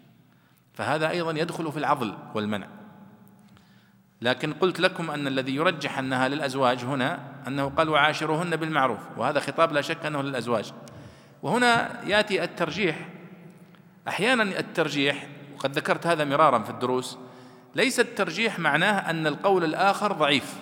فهذا 0.73 1.11
أيضا 1.11 1.31
يدخل 1.31 1.73
في 1.73 1.79
العضل 1.79 2.15
والمنع. 2.35 2.67
لكن 4.23 4.53
قلت 4.53 4.81
لكم 4.81 5.11
أن 5.11 5.27
الذي 5.27 5.55
يرجح 5.55 5.99
أنها 5.99 6.29
للأزواج 6.29 6.85
هنا 6.85 7.19
أنه 7.49 7.69
قال 7.69 7.89
وعاشروهن 7.89 8.57
بالمعروف 8.57 9.01
وهذا 9.17 9.41
خطاب 9.41 9.73
لا 9.73 9.81
شك 9.81 10.07
أنه 10.07 10.23
للأزواج. 10.23 10.73
وهنا 11.43 12.05
يأتي 12.07 12.45
الترجيح. 12.45 13.09
أحيانا 14.09 14.43
الترجيح 14.43 15.29
وقد 15.65 15.77
ذكرت 15.77 16.07
هذا 16.07 16.25
مرارا 16.25 16.59
في 16.59 16.71
الدروس 16.71 17.19
ليس 17.75 18.01
الترجيح 18.01 18.59
معناه 18.59 19.11
أن 19.11 19.27
القول 19.27 19.65
الآخر 19.65 20.13
ضعيف 20.13 20.55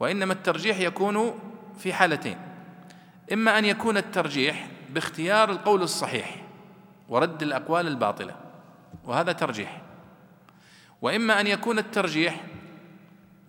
وإنما 0.00 0.32
الترجيح 0.32 0.80
يكون 0.80 1.38
في 1.78 1.92
حالتين 1.92 2.38
إما 3.32 3.58
أن 3.58 3.64
يكون 3.64 3.96
الترجيح 3.96 4.68
باختيار 4.90 5.50
القول 5.50 5.82
الصحيح 5.82 6.44
ورد 7.08 7.42
الأقوال 7.42 7.86
الباطلة 7.86 8.36
وهذا 9.04 9.32
ترجيح 9.32 9.82
وإما 11.02 11.40
أن 11.40 11.46
يكون 11.46 11.78
الترجيح 11.78 12.40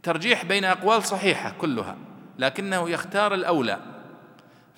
ترجيح 0.04 0.46
بين 0.46 0.66
أقوال 0.66 1.04
صحيحة 1.04 1.54
كلها 1.62 1.96
لكنه 2.40 2.90
يختار 2.90 3.34
الأولى 3.34 3.80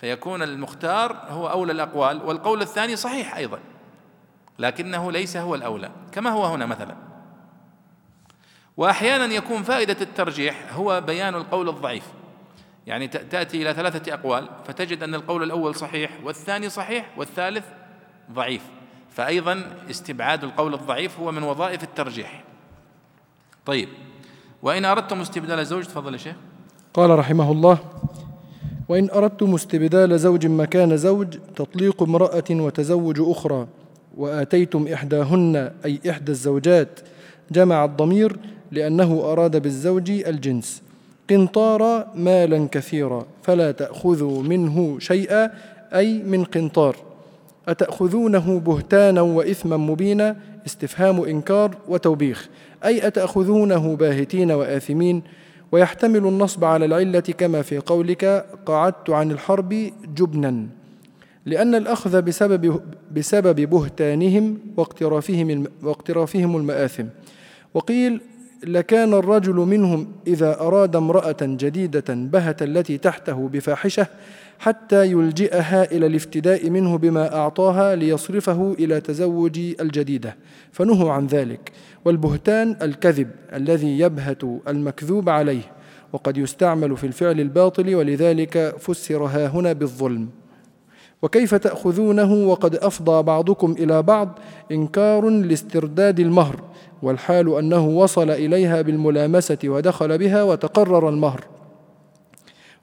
فيكون 0.02 0.44
المختار 0.44 1.26
هو 1.30 1.50
أولى 1.50 1.72
الأقوال 1.72 2.22
والقول 2.24 2.62
الثاني 2.62 2.96
صحيح 2.96 3.36
أيضا. 3.36 3.60
لكنه 4.60 5.12
ليس 5.12 5.38
هو 5.38 5.56
الأولى 5.56 5.92
كما 6.12 6.30
هو 6.30 6.46
هنا 6.46 6.66
مثلا. 6.66 6.96
وأحيانا 8.78 9.26
يكون 9.26 9.64
فائدة 9.64 9.98
الترجيح 10.02 10.74
هو 10.74 11.02
بيان 11.02 11.36
القول 11.36 11.70
الضعيف. 11.70 12.04
يعني 12.88 13.08
تأتي 13.08 13.62
إلى 13.62 13.74
ثلاثة 13.74 14.14
أقوال 14.14 14.50
فتجد 14.68 15.04
أن 15.04 15.16
القول 15.16 15.44
الأول 15.44 15.76
صحيح 15.76 16.12
والثاني 16.24 16.70
صحيح 16.70 17.10
والثالث 17.18 17.66
ضعيف. 18.32 18.64
فأيضا 19.10 19.64
استبعاد 19.90 20.44
القول 20.44 20.74
الضعيف 20.74 21.20
هو 21.20 21.32
من 21.32 21.44
وظائف 21.44 21.84
الترجيح. 21.84 22.44
طيب 23.66 23.90
وإن 24.64 24.86
أردتم 24.86 25.22
استبدال 25.22 25.66
زوج 25.66 25.84
تفضل 25.84 26.14
يا 26.14 26.18
شيخ. 26.18 26.36
قال 26.94 27.20
رحمه 27.20 27.52
الله 27.52 27.80
وإن 28.90 29.10
أردتم 29.10 29.56
استبدال 29.56 30.20
زوج 30.20 30.48
مكان 30.48 30.98
زوج 30.98 31.38
تطليق 31.56 32.04
امرأة 32.04 32.44
وتزوج 32.52 33.22
أخرى. 33.22 33.68
وآتيتم 34.20 34.88
إحداهن 34.88 35.72
أي 35.86 36.00
إحدى 36.10 36.32
الزوجات 36.32 37.00
جمع 37.52 37.86
الضمير 37.86 38.38
لأنه 38.72 39.22
أراد 39.24 39.62
بالزوج 39.62 40.12
الجنس. 40.12 40.82
قنطار 41.30 42.08
مالا 42.16 42.68
كثيرا 42.72 43.26
فلا 43.44 43.72
تأخذوا 43.72 44.44
منه 44.44 45.00
شيئا 45.00 45.52
أي 45.94 46.24
من 46.24 46.44
قنطار. 46.44 46.96
أتأخذونه 47.68 48.60
بهتانا 48.60 49.22
وإثما 49.22 49.78
مبينا 49.78 50.36
استفهام 50.66 51.22
إنكار 51.22 51.78
وتوبيخ. 51.88 52.50
أي 52.86 53.08
أتأخذونه 53.08 53.96
باهتين 53.96 54.52
وآثمين 54.52 55.24
ويحتمل 55.72 56.28
النصب 56.28 56.66
على 56.66 56.86
العلة 56.86 57.20
كما 57.20 57.62
في 57.62 57.78
قولك 57.78 58.46
قعدت 58.66 59.10
عن 59.10 59.32
الحرب 59.32 59.92
جبنا. 60.16 60.79
لأن 61.46 61.76
الأخذ 61.76 62.22
بسبب 62.22 62.82
بسبب 63.12 63.62
بهتانهم 63.62 64.58
واقترافهم 64.78 65.68
واقترافهم 65.84 66.58
المآثم. 66.58 67.06
وقيل 67.74 68.22
لكان 68.64 69.14
الرجل 69.14 69.56
منهم 69.56 70.12
إذا 70.28 70.60
أراد 70.60 70.96
امرأة 70.96 71.38
جديدة 71.42 72.04
بهت 72.10 72.64
التي 72.64 72.98
تحته 72.98 73.50
بفاحشة 73.54 74.08
حتى 74.60 75.06
يلجئها 75.06 75.92
إلى 75.92 76.06
الافتداء 76.06 76.70
منه 76.70 76.98
بما 76.98 77.36
أعطاها 77.36 77.96
ليصرفه 77.96 78.76
إلى 78.80 79.02
تزوج 79.02 79.60
الجديدة. 79.82 80.36
فنهوا 80.72 81.12
عن 81.12 81.28
ذلك. 81.28 81.72
والبهتان 82.06 82.76
الكذب 82.82 83.30
الذي 83.54 84.00
يبهت 84.00 84.44
المكذوب 84.68 85.30
عليه. 85.30 85.62
وقد 86.14 86.38
يستعمل 86.38 86.98
في 86.98 87.08
الفعل 87.08 87.40
الباطل 87.40 87.96
ولذلك 87.96 88.76
فسر 88.80 89.26
هنا 89.26 89.74
بالظلم. 89.74 90.30
وكيف 91.22 91.56
تأخذونه 91.56 92.34
وقد 92.34 92.76
أفضى 92.76 93.24
بعضكم 93.24 93.72
إلى 93.80 94.04
بعض؟ 94.04 94.40
إنكار 94.72 95.30
لاسترداد 95.30 96.20
المهر 96.20 96.56
والحال 97.02 97.58
أنه 97.58 97.88
وصل 97.88 98.30
إليها 98.30 98.82
بالملامسة 98.82 99.58
ودخل 99.66 100.18
بها 100.18 100.44
وتقرر 100.44 101.10
المهر. 101.10 101.46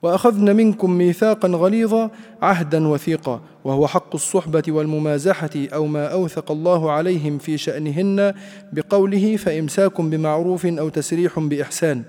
وأخذن 0.02 0.56
منكم 0.56 0.90
ميثاقا 0.90 1.48
غليظا 1.48 2.10
عهدا 2.42 2.88
وثيقا 2.88 3.40
وهو 3.64 3.86
حق 3.86 4.14
الصحبة 4.14 4.62
والممازحة 4.68 5.50
أو 5.56 5.86
ما 5.86 6.06
أوثق 6.06 6.50
الله 6.50 6.90
عليهم 6.90 7.38
في 7.38 7.58
شأنهن 7.58 8.34
بقوله 8.72 9.36
فإمساك 9.36 10.00
بمعروف 10.00 10.66
أو 10.66 10.88
تسريح 10.88 11.38
بإحسان 11.38 12.02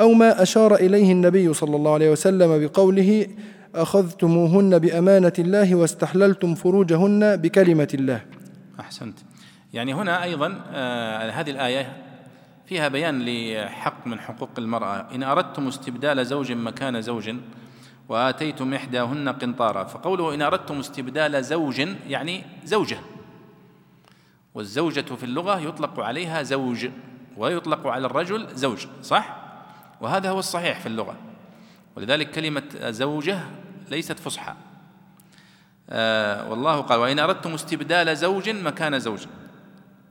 أو 0.00 0.12
ما 0.12 0.42
أشار 0.42 0.74
إليه 0.74 1.12
النبي 1.12 1.54
صلى 1.54 1.76
الله 1.76 1.92
عليه 1.94 2.10
وسلم 2.10 2.66
بقوله 2.66 3.26
أخذتموهن 3.74 4.78
بأمانة 4.78 5.32
الله 5.38 5.74
واستحللتم 5.74 6.54
فروجهن 6.54 7.36
بكلمة 7.36 7.88
الله. 7.94 8.20
أحسنت. 8.80 9.18
يعني 9.72 9.94
هنا 9.94 10.22
أيضا 10.22 10.60
آه 10.72 11.30
هذه 11.30 11.50
الآية 11.50 12.02
فيها 12.66 12.88
بيان 12.88 13.22
لحق 13.24 14.06
من 14.06 14.20
حقوق 14.20 14.50
المرأة. 14.58 15.14
إن 15.14 15.22
أردتم 15.22 15.68
استبدال 15.68 16.26
زوج 16.26 16.52
مكان 16.52 17.02
زوج 17.02 17.34
وآتيتم 18.08 18.74
إحداهن 18.74 19.28
قنطارا 19.28 19.84
فقوله 19.84 20.34
إن 20.34 20.42
أردتم 20.42 20.78
استبدال 20.78 21.44
زوج 21.44 21.88
يعني 22.08 22.42
زوجة. 22.64 22.98
والزوجة 24.54 25.14
في 25.14 25.24
اللغة 25.24 25.60
يطلق 25.60 26.00
عليها 26.00 26.42
زوج 26.42 26.88
ويطلق 27.36 27.86
على 27.86 28.06
الرجل 28.06 28.46
زوج 28.54 28.86
صح؟ 29.02 29.36
وهذا 30.00 30.30
هو 30.30 30.38
الصحيح 30.38 30.80
في 30.80 30.86
اللغة. 30.86 31.16
ولذلك 31.96 32.30
كلمة 32.30 32.62
زوجة 32.90 33.38
ليست 33.88 34.18
فصحى 34.18 34.54
آه 35.90 36.50
والله 36.50 36.80
قال 36.80 36.98
وإن 36.98 37.18
أردتم 37.18 37.54
استبدال 37.54 38.16
زوج 38.16 38.50
مكان 38.50 39.00
زوج. 39.00 39.26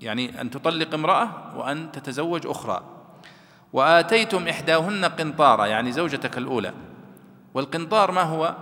يعني 0.01 0.41
أن 0.41 0.49
تطلق 0.49 0.93
امرأة 0.93 1.57
وأن 1.57 1.91
تتزوج 1.91 2.47
أخرى. 2.47 2.83
وآتيتم 3.73 4.47
إحداهن 4.47 5.05
قنطارا 5.05 5.65
يعني 5.65 5.91
زوجتك 5.91 6.37
الأولى. 6.37 6.73
والقنطار 7.53 8.11
ما 8.11 8.21
هو؟ 8.21 8.55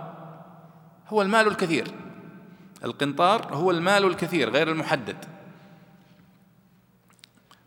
هو 1.08 1.22
المال 1.22 1.46
الكثير. 1.46 1.88
القنطار 2.84 3.54
هو 3.54 3.70
المال 3.70 4.04
الكثير 4.04 4.50
غير 4.50 4.68
المحدد. 4.68 5.16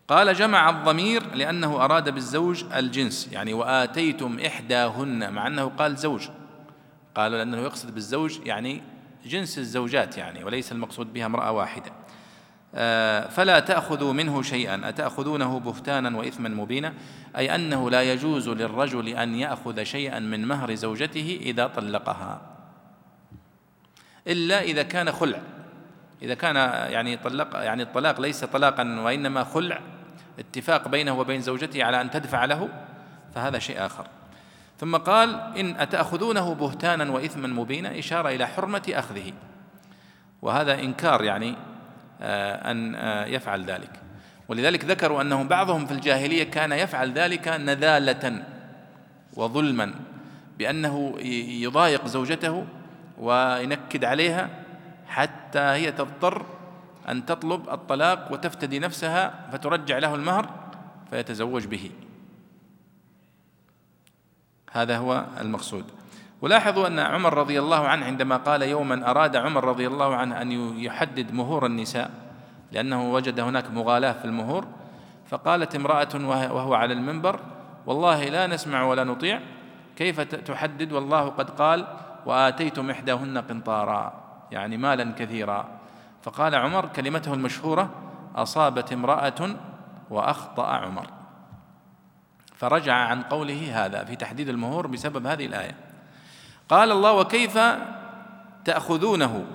قال 0.07 0.33
جمع 0.33 0.69
الضمير 0.69 1.35
لأنه 1.35 1.85
أراد 1.85 2.09
بالزوج 2.09 2.63
الجنس. 2.73 3.29
يعني 3.31 3.53
وآتيتم 3.53 4.39
إحداهن. 4.39 5.33
مع 5.33 5.47
أنه 5.47 5.65
قال 5.65 5.95
زوج. 5.95 6.27
قال 7.15 7.31
لأنه 7.31 7.57
يقصد 7.57 7.93
بالزوج 7.93 8.39
يعني 8.45 8.81
جنس 9.25 9.57
الزوجات 9.57 10.17
يعني 10.17 10.43
وليس 10.43 10.71
المقصود 10.71 11.13
بها 11.13 11.25
امرأة 11.25 11.51
واحدة. 11.51 11.91
آه، 12.75 13.27
فلا 13.27 13.59
تأخذوا 13.59 14.13
منه 14.13 14.41
شيئا. 14.41 14.89
أتأخذونه 14.89 15.59
بهتانا 15.59 16.17
وإثما 16.17 16.49
مبينا؟ 16.49 16.93
أي 17.37 17.55
أنه 17.55 17.89
لا 17.89 18.13
يجوز 18.13 18.49
للرجل 18.49 19.07
أن 19.07 19.35
يأخذ 19.35 19.83
شيئا 19.83 20.19
من 20.19 20.47
مهر 20.47 20.75
زوجته 20.75 21.39
إذا 21.41 21.67
طلقها. 21.67 22.41
إلا 24.27 24.61
إذا 24.61 24.83
كان 24.83 25.11
خلع. 25.11 25.41
إذا 26.21 26.33
كان 26.33 26.55
يعني 26.91 27.17
طلق 27.17 27.55
يعني 27.55 27.83
الطلاق 27.83 28.21
ليس 28.21 28.43
طلاقا 28.43 28.99
وإنما 28.99 29.43
خلع 29.43 29.79
اتفاق 30.39 30.87
بينه 30.87 31.19
وبين 31.19 31.41
زوجته 31.41 31.83
على 31.83 32.01
أن 32.01 32.11
تدفع 32.11 32.45
له 32.45 32.69
فهذا 33.35 33.59
شيء 33.59 33.85
آخر. 33.85 34.07
ثم 34.79 34.95
قال 34.97 35.57
إن 35.57 35.75
أتأخذونه 35.75 36.53
بهتانا 36.53 37.11
وإثما 37.11 37.47
مبينا 37.47 37.99
إشارة 37.99 38.29
إلى 38.29 38.47
حرمة 38.47 38.83
أخذه. 38.89 39.33
وهذا 40.41 40.79
إنكار 40.79 41.23
يعني 41.23 41.55
آه، 42.21 42.71
أن 42.71 42.95
آه، 42.95 43.25
يفعل 43.25 43.65
ذلك. 43.65 43.89
ولذلك 44.47 44.85
ذكروا 44.85 45.21
أنه 45.21 45.43
بعضهم 45.43 45.85
في 45.85 45.91
الجاهلية 45.91 46.43
كان 46.43 46.71
يفعل 46.71 47.11
ذلك 47.11 47.47
نذالة 47.47 48.43
وظلما 49.33 49.93
بأنه 50.57 51.15
يضايق 51.61 52.07
زوجته 52.07 52.65
وينكد 53.17 54.05
عليها 54.05 54.49
حتى 55.07 55.59
هي 55.59 55.91
تضطر 55.91 56.45
أن 57.09 57.25
تطلب 57.25 57.69
الطلاق 57.69 58.31
وتفتدي 58.31 58.79
نفسها 58.79 59.49
فترجع 59.51 59.97
له 59.97 60.15
المهر 60.15 60.49
فيتزوج 61.09 61.65
به. 61.65 61.91
هذا 64.75 64.97
هو 64.97 65.25
المقصود. 65.41 65.85
ولاحظوا 66.41 66.87
أن 66.87 66.99
عمر 66.99 67.33
رضي 67.33 67.59
الله 67.59 67.87
عنه 67.87 68.05
عندما 68.05 68.37
قال 68.37 68.61
يوما 68.61 69.11
أراد 69.11 69.35
عمر 69.35 69.63
رضي 69.63 69.87
الله 69.87 70.15
عنه 70.15 70.41
أن 70.41 70.51
يحدد 70.79 71.33
مهور 71.33 71.65
النساء 71.65 72.11
لأنه 72.71 73.13
وجد 73.13 73.39
هناك 73.39 73.71
مغالاة 73.71 74.11
في 74.11 74.25
المهور 74.25 74.67
فقالت 75.29 75.75
امرأة 75.75 76.07
وهو 76.53 76.73
على 76.73 76.93
المنبر 76.93 77.39
والله 77.85 78.25
لا 78.29 78.47
نسمع 78.47 78.83
ولا 78.83 79.03
نطيع 79.03 79.39
كيف 79.95 80.21
تحدد؟ 80.21 80.91
والله 80.91 81.29
قد 81.29 81.49
قال 81.49 81.87
وآتيتم 82.25 82.89
إحداهن 82.89 83.37
قنطارا 83.37 84.13
يعني 84.51 84.77
مالا 84.77 85.11
كثيرا. 85.11 85.67
فقال 86.23 86.55
عمر 86.55 86.85
كلمته 86.85 87.33
المشهورة 87.33 87.89
أصابت 88.35 88.93
امرأة 88.93 89.55
وأخطأ 90.09 90.67
عمر. 90.67 91.07
فرجع 92.57 92.93
عن 92.93 93.21
قوله 93.21 93.85
هذا 93.85 94.03
في 94.03 94.15
تحديد 94.15 94.49
المهور 94.49 94.87
بسبب 94.87 95.27
هذه 95.27 95.45
الآية. 95.45 95.75
قال 96.69 96.91
الله 96.91 97.11
وكيف 97.11 97.59
تأخذونه؟ 98.65 99.45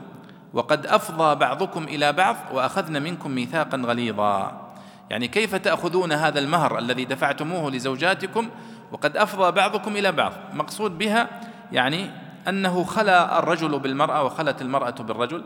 وقد 0.52 0.86
أفضى 0.86 1.34
بعضكم 1.34 1.84
إلى 1.84 2.12
بعض 2.12 2.36
وأخذن 2.52 3.02
منكم 3.02 3.30
ميثاقا 3.30 3.76
غليظا. 3.76 4.66
يعني 5.10 5.28
كيف 5.28 5.54
تأخذون 5.54 6.12
هذا 6.12 6.38
المهر 6.38 6.78
الذي 6.78 7.04
دفعتموه 7.04 7.70
لزوجاتكم 7.70 8.50
وقد 8.92 9.16
أفضى 9.16 9.52
بعضكم 9.52 9.96
إلى 9.96 10.12
بعض؟ 10.12 10.32
مقصود 10.52 10.98
بها 10.98 11.28
يعني 11.72 12.10
أنه 12.48 12.84
خلا 12.84 13.38
الرجل 13.38 13.78
بالمرأة 13.78 14.24
وخلت 14.24 14.62
المرأة 14.62 14.90
بالرجل 14.90 15.44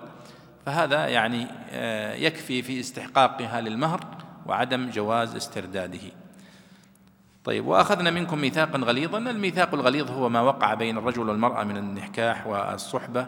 فهذا 0.66 1.08
يعني 1.08 1.46
آه، 1.70 2.14
يكفي 2.14 2.62
في 2.62 2.80
استحقاقها 2.80 3.60
للمهر 3.60 4.00
وعدم 4.46 4.90
جواز 4.90 5.36
استرداده. 5.36 6.23
طيب 7.44 7.66
وأخذنا 7.66 8.10
منكم 8.10 8.38
ميثاقا 8.38 8.78
غليظا. 8.78 9.18
الميثاق 9.18 9.74
الغليظ 9.74 10.10
هو 10.10 10.28
ما 10.28 10.40
وقع 10.40 10.74
بين 10.74 10.98
الرجل 10.98 11.28
والمرأة 11.28 11.64
من 11.64 11.76
النكاح 11.76 12.46
والصحبة 12.46 13.26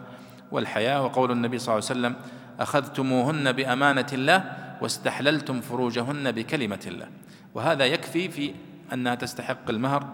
والحياة. 0.52 1.04
وقول 1.04 1.30
النبي 1.30 1.58
صلى 1.58 1.74
الله 1.74 1.88
عليه 1.90 2.00
وسلم 2.00 2.16
أخذتموهن 2.60 3.52
بأمانة 3.52 4.06
الله 4.12 4.44
واستحللتم 4.80 5.60
فروجهن 5.60 6.32
بكلمة 6.32 6.80
الله. 6.86 7.06
وهذا 7.54 7.84
يكفي 7.84 8.28
في 8.28 8.54
أنها 8.92 9.14
تستحق 9.14 9.70
المهر 9.70 10.06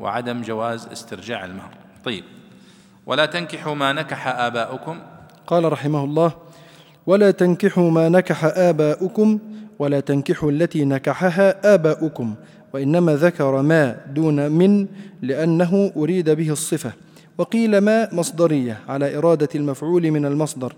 وعدم 0.00 0.42
جواز 0.42 0.86
استرجاع 0.86 1.44
المهر. 1.44 1.74
طيب 2.04 2.24
ولا 3.06 3.26
تنكحوا 3.26 3.74
ما 3.74 3.92
نكح 3.92 4.26
آباؤكم. 4.26 4.98
قال 5.46 5.72
رحمه 5.72 6.04
الله 6.04 6.32
ولا 7.06 7.30
تنكحوا 7.30 7.90
ما 7.90 8.08
نكح 8.08 8.44
آباؤكم 8.44 9.38
ولا 9.78 10.00
تنكحوا 10.00 10.50
التي 10.50 10.84
نكحها 10.84 11.74
آباؤكم. 11.74 12.34
وإنما 12.74 13.16
ذكر 13.16 13.62
ما 13.62 13.96
دون 14.14 14.52
من 14.52 14.86
لأنه 15.22 15.92
أريد 15.96 16.30
به 16.30 16.50
الصفة. 16.50 16.92
وقيل 17.38 17.78
ما 17.78 18.08
مصدرية 18.12 18.78
على 18.88 19.18
إرادة 19.18 19.48
المفعول 19.54 20.10
من 20.10 20.26
المصدر. 20.26 20.72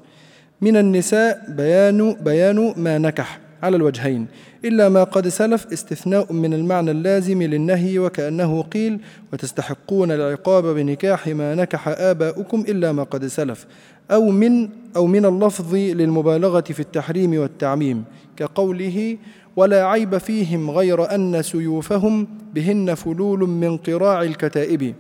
من 0.61 0.77
النساء 0.77 1.45
بيان 1.49 2.17
بيان 2.25 2.75
ما 2.77 2.99
نكح 2.99 3.41
على 3.63 3.77
الوجهين 3.77 4.27
إلا 4.65 4.89
ما 4.89 5.05
قد 5.05 5.29
سلف 5.29 5.67
استثناء 5.73 6.33
من 6.33 6.55
المعنى 6.55 6.91
اللازم 6.91 7.43
للنهي 7.43 7.99
وكأنه 7.99 8.63
قيل 8.63 9.01
وتستحقون 9.33 10.13
العقاب 10.13 10.65
بنكاح 10.65 11.29
ما 11.29 11.55
نكح 11.55 11.89
آباؤكم 11.89 12.61
إلا 12.69 12.93
ما 12.93 13.03
قد 13.03 13.27
سلف. 13.27 13.67
أو 14.11 14.31
من 14.31 14.69
أو 14.97 15.07
من 15.07 15.25
اللفظ 15.27 15.75
للمبالغة 15.75 16.61
في 16.61 16.81
التحريم 16.81 17.39
والتعميم 17.39 18.05
كقوله 18.37 19.17
ولا 19.57 19.85
عيب 19.87 20.19
فيهم 20.19 20.71
غير 20.71 21.15
أن 21.15 21.43
سيوفهم 21.43 22.29
بهن 22.55 22.95
فلول 22.95 23.39
من 23.49 23.77
قراع 23.77 24.23
الكتائب. 24.23 24.95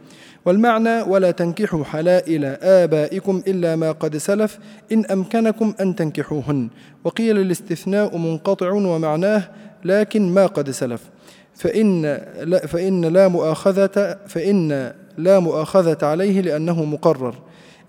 والمعنى 0.44 1.02
ولا 1.02 1.30
تنكحوا 1.30 1.84
حلائل 1.84 2.44
آبائكم 2.62 3.42
إلا 3.46 3.76
ما 3.76 3.92
قد 3.92 4.16
سلف 4.16 4.58
إن 4.92 5.04
أمكنكم 5.04 5.74
أن 5.80 5.96
تنكحوهن. 5.96 6.68
وقيل 7.04 7.38
الاستثناء 7.38 8.16
منقطع 8.16 8.72
ومعناه 8.72 9.42
لكن 9.84 10.34
ما 10.34 10.46
قد 10.46 10.70
سلف. 10.70 11.02
فإن 11.54 12.02
لا, 12.42 12.66
فإن 12.66 13.04
لا 13.04 13.28
مؤاخذة 13.28 14.18
فإن 14.26 14.92
لا 15.18 15.38
مؤاخذة 15.38 16.06
عليه 16.06 16.40
لأنه 16.40 16.84
مقرر. 16.84 17.34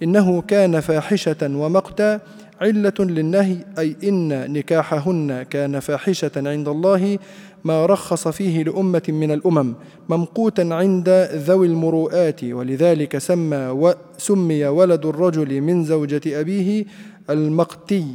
إنه 0.04 0.42
كان 0.42 0.80
فاحشة 0.80 1.38
ومقتا 1.42 2.20
علة 2.62 2.94
للنهي 3.00 3.58
أي 3.80 3.98
إن 4.04 4.54
نكاحهن 4.54 5.44
كان 5.44 5.80
فاحشة 5.80 6.32
عند 6.36 6.68
الله 6.68 7.20
ما 7.64 7.86
رخص 7.86 8.28
فيه 8.28 8.64
لأمة 8.64 9.04
من 9.08 9.32
الأمم 9.32 9.76
ممقوتا 10.10 10.70
عند 10.72 11.10
ذوي 11.34 11.68
المروءات 11.68 12.44
ولذلك 12.44 13.18
سمى 13.18 13.68
وسمي 13.68 14.66
ولد 14.66 15.06
الرجل 15.06 15.62
من 15.62 15.84
زوجة 15.84 16.22
أبيه 16.40 16.86
المقتي. 17.30 18.06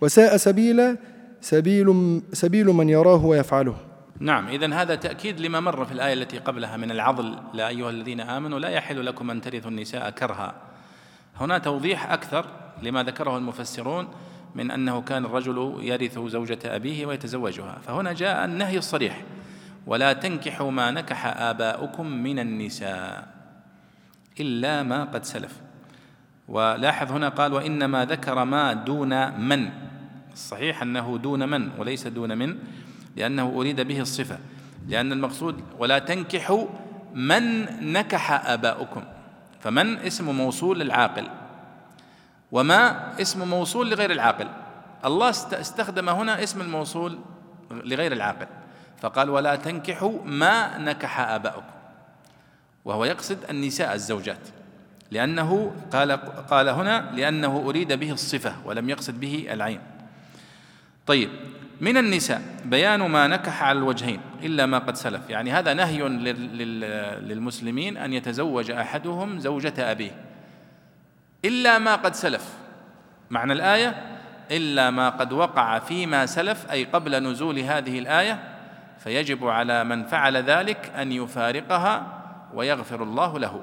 وساء 0.00 0.36
سبيلا 0.36 0.96
سبيل 1.40 2.20
سبيل 2.32 2.66
من 2.66 2.88
يراه 2.88 3.24
ويفعله. 3.24 3.76
نعم 4.20 4.48
إذا 4.48 4.74
هذا 4.74 4.94
تأكيد 4.94 5.40
لما 5.40 5.60
مر 5.60 5.84
في 5.84 5.92
الآية 5.92 6.12
التي 6.12 6.38
قبلها 6.38 6.76
من 6.76 6.90
العضل. 6.90 7.34
لا 7.54 7.68
أيها 7.68 7.90
الذين 7.90 8.20
آمنوا 8.20 8.58
لا 8.58 8.68
يحل 8.68 9.06
لكم 9.06 9.30
أن 9.30 9.40
ترثوا 9.40 9.70
النساء 9.70 10.10
كرها. 10.10 10.54
هنا 11.36 11.58
توضيح 11.58 12.12
أكثر. 12.12 12.46
لما 12.82 13.02
ذكره 13.02 13.36
المفسرون 13.36 14.08
من 14.54 14.70
أنه 14.70 15.00
كان 15.00 15.24
الرجل 15.24 15.76
يرث 15.80 16.18
زوجة 16.18 16.58
أبيه 16.64 17.06
ويتزوجها. 17.06 17.78
فهنا 17.86 18.12
جاء 18.12 18.44
النهي 18.44 18.78
الصريح. 18.78 19.22
ولا 19.86 20.12
تنكحوا 20.12 20.70
ما 20.70 20.90
نكح 20.90 21.26
آباؤكم 21.26 22.06
من 22.06 22.38
النساء 22.38 23.28
إلا 24.40 24.82
ما 24.82 25.04
قد 25.04 25.24
سلف. 25.24 25.60
ولاحظ 26.48 27.12
هنا 27.12 27.28
قال 27.28 27.52
وإنما 27.52 28.04
ذكر 28.04 28.44
ما 28.44 28.72
دون 28.72 29.40
من. 29.40 29.70
الصحيح 30.32 30.82
أنه 30.82 31.18
دون 31.18 31.48
من 31.48 31.70
وليس 31.78 32.06
دون 32.06 32.38
من 32.38 32.58
لأنه 33.16 33.52
أريد 33.56 33.80
به 33.80 34.00
الصفة. 34.00 34.38
لأن 34.88 35.12
المقصود 35.12 35.60
ولا 35.78 35.98
تنكحوا 35.98 36.66
من 37.14 37.64
نكح 37.92 38.50
آباؤكم. 38.50 39.04
فمن؟ 39.60 39.96
اسم 39.96 40.36
موصول 40.36 40.80
للعاقل. 40.80 41.28
وما 42.52 43.12
اسم 43.20 43.48
موصول 43.48 43.90
لغير 43.90 44.10
العاقل. 44.10 44.48
الله 45.04 45.30
استخدم 45.52 46.08
هنا 46.08 46.42
اسم 46.42 46.60
الموصول 46.60 47.18
لغير 47.70 48.12
العاقل. 48.12 48.46
فقال 49.00 49.30
ولا 49.30 49.56
تنكحوا 49.56 50.18
ما 50.24 50.78
نكح 50.78 51.20
آباؤكم. 51.20 51.72
وهو 52.84 53.04
يقصد 53.04 53.38
النساء 53.50 53.94
الزوجات. 53.94 54.48
لأنه 55.10 55.72
قال 55.92 56.12
قال 56.50 56.68
هنا 56.68 57.10
لأنه 57.14 57.62
أريد 57.66 57.92
به 57.92 58.12
الصفة 58.12 58.54
ولم 58.64 58.90
يقصد 58.90 59.20
به 59.20 59.46
العين. 59.50 59.80
طيب 61.06 61.30
من 61.80 61.96
النساء 61.96 62.42
بيان 62.64 63.00
ما 63.00 63.26
نكح 63.26 63.62
على 63.62 63.78
الوجهين 63.78 64.20
إلا 64.42 64.66
ما 64.66 64.78
قد 64.78 64.96
سلف. 64.96 65.30
يعني 65.30 65.52
هذا 65.52 65.74
نهي 65.74 66.02
للمسلمين 67.18 67.96
أن 67.96 68.12
يتزوج 68.12 68.70
أحدهم 68.70 69.38
زوجة 69.38 69.90
أبيه. 69.90 70.27
إلا 71.44 71.78
ما 71.78 71.96
قد 71.96 72.14
سلف. 72.14 72.54
معنى 73.30 73.52
الآية؟ 73.52 74.18
إلا 74.50 74.90
ما 74.90 75.08
قد 75.08 75.32
وقع 75.32 75.78
فيما 75.78 76.26
سلف 76.26 76.70
أي 76.70 76.84
قبل 76.84 77.22
نزول 77.22 77.58
هذه 77.58 77.98
الآية 77.98 78.42
فيجب 78.98 79.46
على 79.46 79.84
من 79.84 80.04
فعل 80.04 80.36
ذلك 80.36 80.92
أن 80.96 81.12
يفارقها 81.12 82.06
ويغفر 82.54 83.02
الله 83.02 83.38
له. 83.38 83.62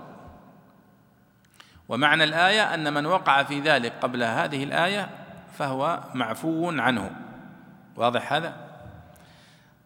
ومعنى 1.89 2.23
الآية 2.23 2.73
أن 2.73 2.93
من 2.93 3.05
وقع 3.05 3.43
في 3.43 3.59
ذلك 3.59 3.93
قبل 4.01 4.23
هذه 4.23 4.63
الآية 4.63 5.09
فهو 5.57 5.99
معفو 6.13 6.71
عنه. 6.71 7.11
واضح 7.95 8.33
هذا؟ 8.33 8.53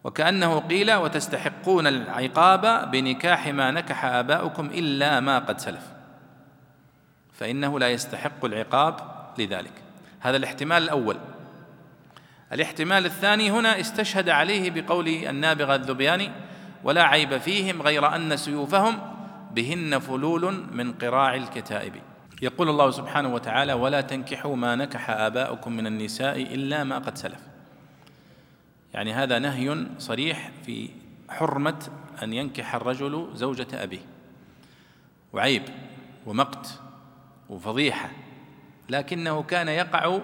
وكأنه 0.04 0.60
قيل 0.60 0.94
وتستحقون 0.94 1.86
العقاب 1.86 2.90
بنكاح 2.90 3.46
ما 3.46 3.70
نكح 3.70 4.04
آباؤكم 4.04 4.66
إلا 4.66 5.20
ما 5.20 5.38
قد 5.38 5.60
سلف. 5.60 5.99
فإنه 7.40 7.78
لا 7.78 7.90
يستحق 7.90 8.44
العقاب 8.44 9.00
لذلك. 9.38 9.72
هذا 10.20 10.36
الاحتمال 10.36 10.82
الأول. 10.82 11.16
الاحتمال 12.52 13.06
الثاني 13.06 13.50
هنا 13.50 13.80
استشهد 13.80 14.28
عليه 14.28 14.70
بقول 14.70 15.08
النابغة 15.08 15.74
الذبياني 15.74 16.30
ولا 16.84 17.02
عيب 17.02 17.38
فيهم 17.38 17.82
غير 17.82 18.14
أن 18.16 18.36
سيوفهم 18.36 18.98
بهن 19.54 19.98
فلول 19.98 20.64
من 20.72 20.92
قراع 20.92 21.34
الكتائب. 21.34 21.92
يقول 22.42 22.68
الله 22.68 22.90
سبحانه 22.90 23.34
وتعالى 23.34 23.72
ولا 23.72 24.00
تنكحوا 24.00 24.56
ما 24.56 24.76
نكح 24.76 25.10
آباؤكم 25.10 25.72
من 25.72 25.86
النساء 25.86 26.42
إلا 26.42 26.84
ما 26.84 26.98
قد 26.98 27.18
سلف. 27.18 27.40
يعني 28.94 29.12
هذا 29.12 29.38
نهي 29.38 29.86
صريح 29.98 30.50
في 30.66 30.88
حرمة 31.28 31.88
أن 32.22 32.32
ينكح 32.32 32.74
الرجل 32.74 33.30
زوجة 33.34 33.82
أبيه. 33.82 34.02
وعيب 35.32 35.62
ومقت 36.26 36.80
وفضيحة 37.50 38.08
لكنه 38.88 39.42
كان 39.42 39.68
يقع 39.68 40.18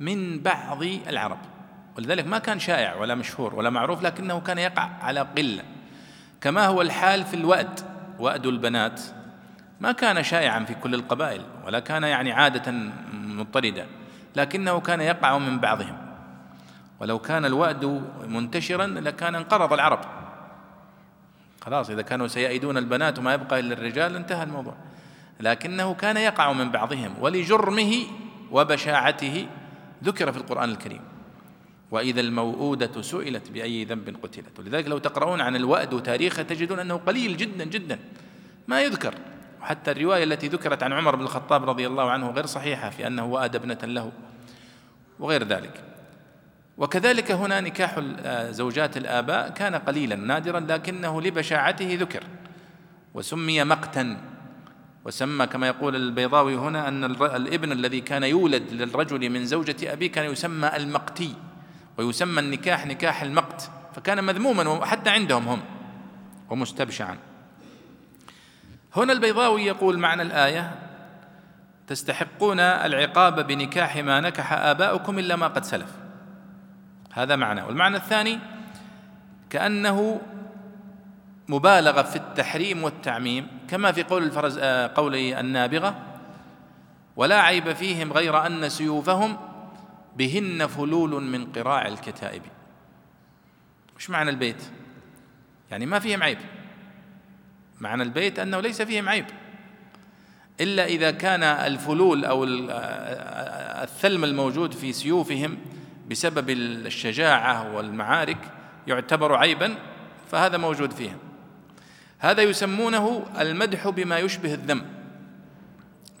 من 0.00 0.40
بعض 0.40 0.82
العرب. 0.82 1.38
ولذلك 1.96 2.26
ما 2.26 2.38
كان 2.38 2.58
شائع 2.58 2.94
ولا 2.94 3.14
مشهور 3.14 3.54
ولا 3.54 3.70
معروف 3.70 4.02
لكنه 4.02 4.40
كان 4.40 4.58
يقع 4.58 4.82
على 5.02 5.20
قلة. 5.20 5.62
كما 6.40 6.66
هو 6.66 6.82
الحال 6.82 7.24
في 7.24 7.34
الوأد 7.34 7.80
وأد 8.18 8.46
البنات 8.46 9.00
ما 9.80 9.92
كان 9.92 10.22
شائعا 10.22 10.64
في 10.64 10.74
كل 10.74 10.94
القبائل 10.94 11.42
ولا 11.66 11.80
كان 11.80 12.02
يعني 12.02 12.32
عادة 12.32 12.72
مضطردة 13.12 13.86
لكنه 14.36 14.80
كان 14.80 15.00
يقع 15.00 15.38
من 15.38 15.58
بعضهم. 15.58 15.96
ولو 17.00 17.18
كان 17.18 17.44
الوأد 17.44 18.02
منتشرا 18.28 18.86
لكان 18.86 19.34
انقرض 19.34 19.72
العرب. 19.72 20.00
خلاص 21.60 21.90
إذا 21.90 22.02
كانوا 22.02 22.26
سيئدون 22.26 22.76
البنات 22.76 23.18
وما 23.18 23.34
يبقى 23.34 23.60
إلا 23.60 23.74
الرجال 23.74 24.16
انتهى 24.16 24.42
الموضوع. 24.42 24.74
لكنه 25.40 25.94
كان 25.94 26.16
يقع 26.16 26.52
من 26.52 26.70
بعضهم 26.70 27.14
ولجرمه 27.20 27.94
وبشاعته 28.50 29.46
ذكر 30.04 30.32
في 30.32 30.38
القرآن 30.38 30.70
الكريم. 30.70 31.00
وإذا 31.90 32.20
الموؤودة 32.20 33.02
سئلت 33.02 33.50
بأي 33.50 33.84
ذنب 33.84 34.16
قتلت. 34.22 34.58
ولذلك 34.58 34.88
لو 34.88 34.98
تقرؤون 34.98 35.40
عن 35.40 35.56
الوأد 35.56 35.94
وتاريخه 35.94 36.42
تجدون 36.42 36.78
أنه 36.78 36.96
قليل 36.96 37.36
جدا 37.36 37.64
جدا. 37.64 37.98
ما 38.68 38.82
يذكر. 38.82 39.14
وحتى 39.62 39.90
الرواية 39.90 40.24
التي 40.24 40.48
ذكرت 40.48 40.82
عن 40.82 40.92
عمر 40.92 41.16
بن 41.16 41.22
الخطاب 41.22 41.70
رضي 41.70 41.86
الله 41.86 42.10
عنه 42.10 42.30
غير 42.30 42.46
صحيحة 42.46 42.90
في 42.90 43.06
أنه 43.06 43.24
وأد 43.24 43.56
ابنة 43.56 43.78
له 43.84 44.12
وغير 45.18 45.44
ذلك. 45.44 45.84
وكذلك 46.78 47.30
هنا 47.30 47.60
نكاح 47.60 48.00
زوجات 48.50 48.96
الآباء 48.96 49.48
كان 49.50 49.74
قليلا 49.74 50.16
نادرا 50.16 50.60
لكنه 50.60 51.22
لبشاعته 51.22 51.98
ذكر. 52.00 52.24
وسمي 53.14 53.64
مقتا. 53.64 54.16
وسمى 55.04 55.46
كما 55.46 55.66
يقول 55.66 55.96
البيضاوي 55.96 56.56
هنا 56.56 56.88
أن 56.88 57.04
الابن 57.04 57.72
الذي 57.72 58.00
كان 58.00 58.22
يولد 58.22 58.62
للرجل 58.72 59.30
من 59.30 59.44
زوجة 59.44 59.92
أبيه 59.92 60.12
كان 60.12 60.32
يسمى 60.32 60.76
المقتي 60.76 61.34
ويسمى 61.98 62.40
النكاح 62.40 62.86
نكاح 62.86 63.22
المقت 63.22 63.70
فكان 63.94 64.24
مذموما 64.24 64.86
حتى 64.86 65.10
عندهم 65.10 65.48
هم 65.48 65.60
ومستبشعا. 66.50 67.18
هنا 68.96 69.12
البيضاوي 69.12 69.64
يقول 69.64 69.98
معنى 69.98 70.22
الآية 70.22 70.74
تستحقون 71.86 72.60
العقاب 72.60 73.46
بنكاح 73.46 73.96
ما 73.96 74.20
نكح 74.20 74.52
آباؤكم 74.52 75.18
إلا 75.18 75.36
ما 75.36 75.48
قد 75.48 75.64
سلف. 75.64 75.90
هذا 77.12 77.36
معنى. 77.36 77.62
والمعنى 77.62 77.96
الثاني 77.96 78.38
كأنه 79.50 80.20
مبالغة 81.48 82.02
في 82.02 82.16
التحريم 82.16 82.84
والتعميم 82.84 83.46
كما 83.68 83.92
في 83.92 84.02
قول 84.02 84.22
الفرز 84.22 84.58
آه، 84.58 84.90
قول 84.94 85.14
النابغة 85.14 86.10
ولا 87.16 87.40
عيب 87.40 87.72
فيهم 87.72 88.12
غير 88.12 88.46
أن 88.46 88.68
سيوفهم 88.68 89.36
بهن 90.16 90.66
فلول 90.66 91.22
من 91.22 91.52
قراع 91.52 91.86
الكتائب. 91.86 92.42
وش 93.96 94.10
معنى 94.10 94.30
البيت؟ 94.30 94.62
يعني 95.70 95.86
ما 95.86 95.98
فيهم 95.98 96.22
عيب. 96.22 96.38
معنى 97.80 98.02
البيت 98.02 98.38
أنه 98.38 98.60
ليس 98.60 98.82
فيهم 98.82 99.08
عيب. 99.08 99.26
إلا 100.60 100.84
إذا 100.84 101.10
كان 101.10 101.42
الفلول 101.42 102.24
أو 102.24 102.44
آه، 102.44 102.70
آه، 102.70 103.84
الثلم 103.84 104.24
الموجود 104.24 104.74
في 104.74 104.92
سيوفهم 104.92 105.58
بسبب 106.10 106.50
الشجاعة 106.50 107.76
والمعارك 107.76 108.38
يعتبر 108.86 109.34
عيبا 109.34 109.74
فهذا 110.30 110.56
موجود 110.56 110.92
فيهم. 110.92 111.18
هذا 112.20 112.42
يسمونه 112.42 113.26
المدح 113.40 113.88
بما 113.88 114.18
يشبه 114.18 114.54
الذم. 114.54 114.82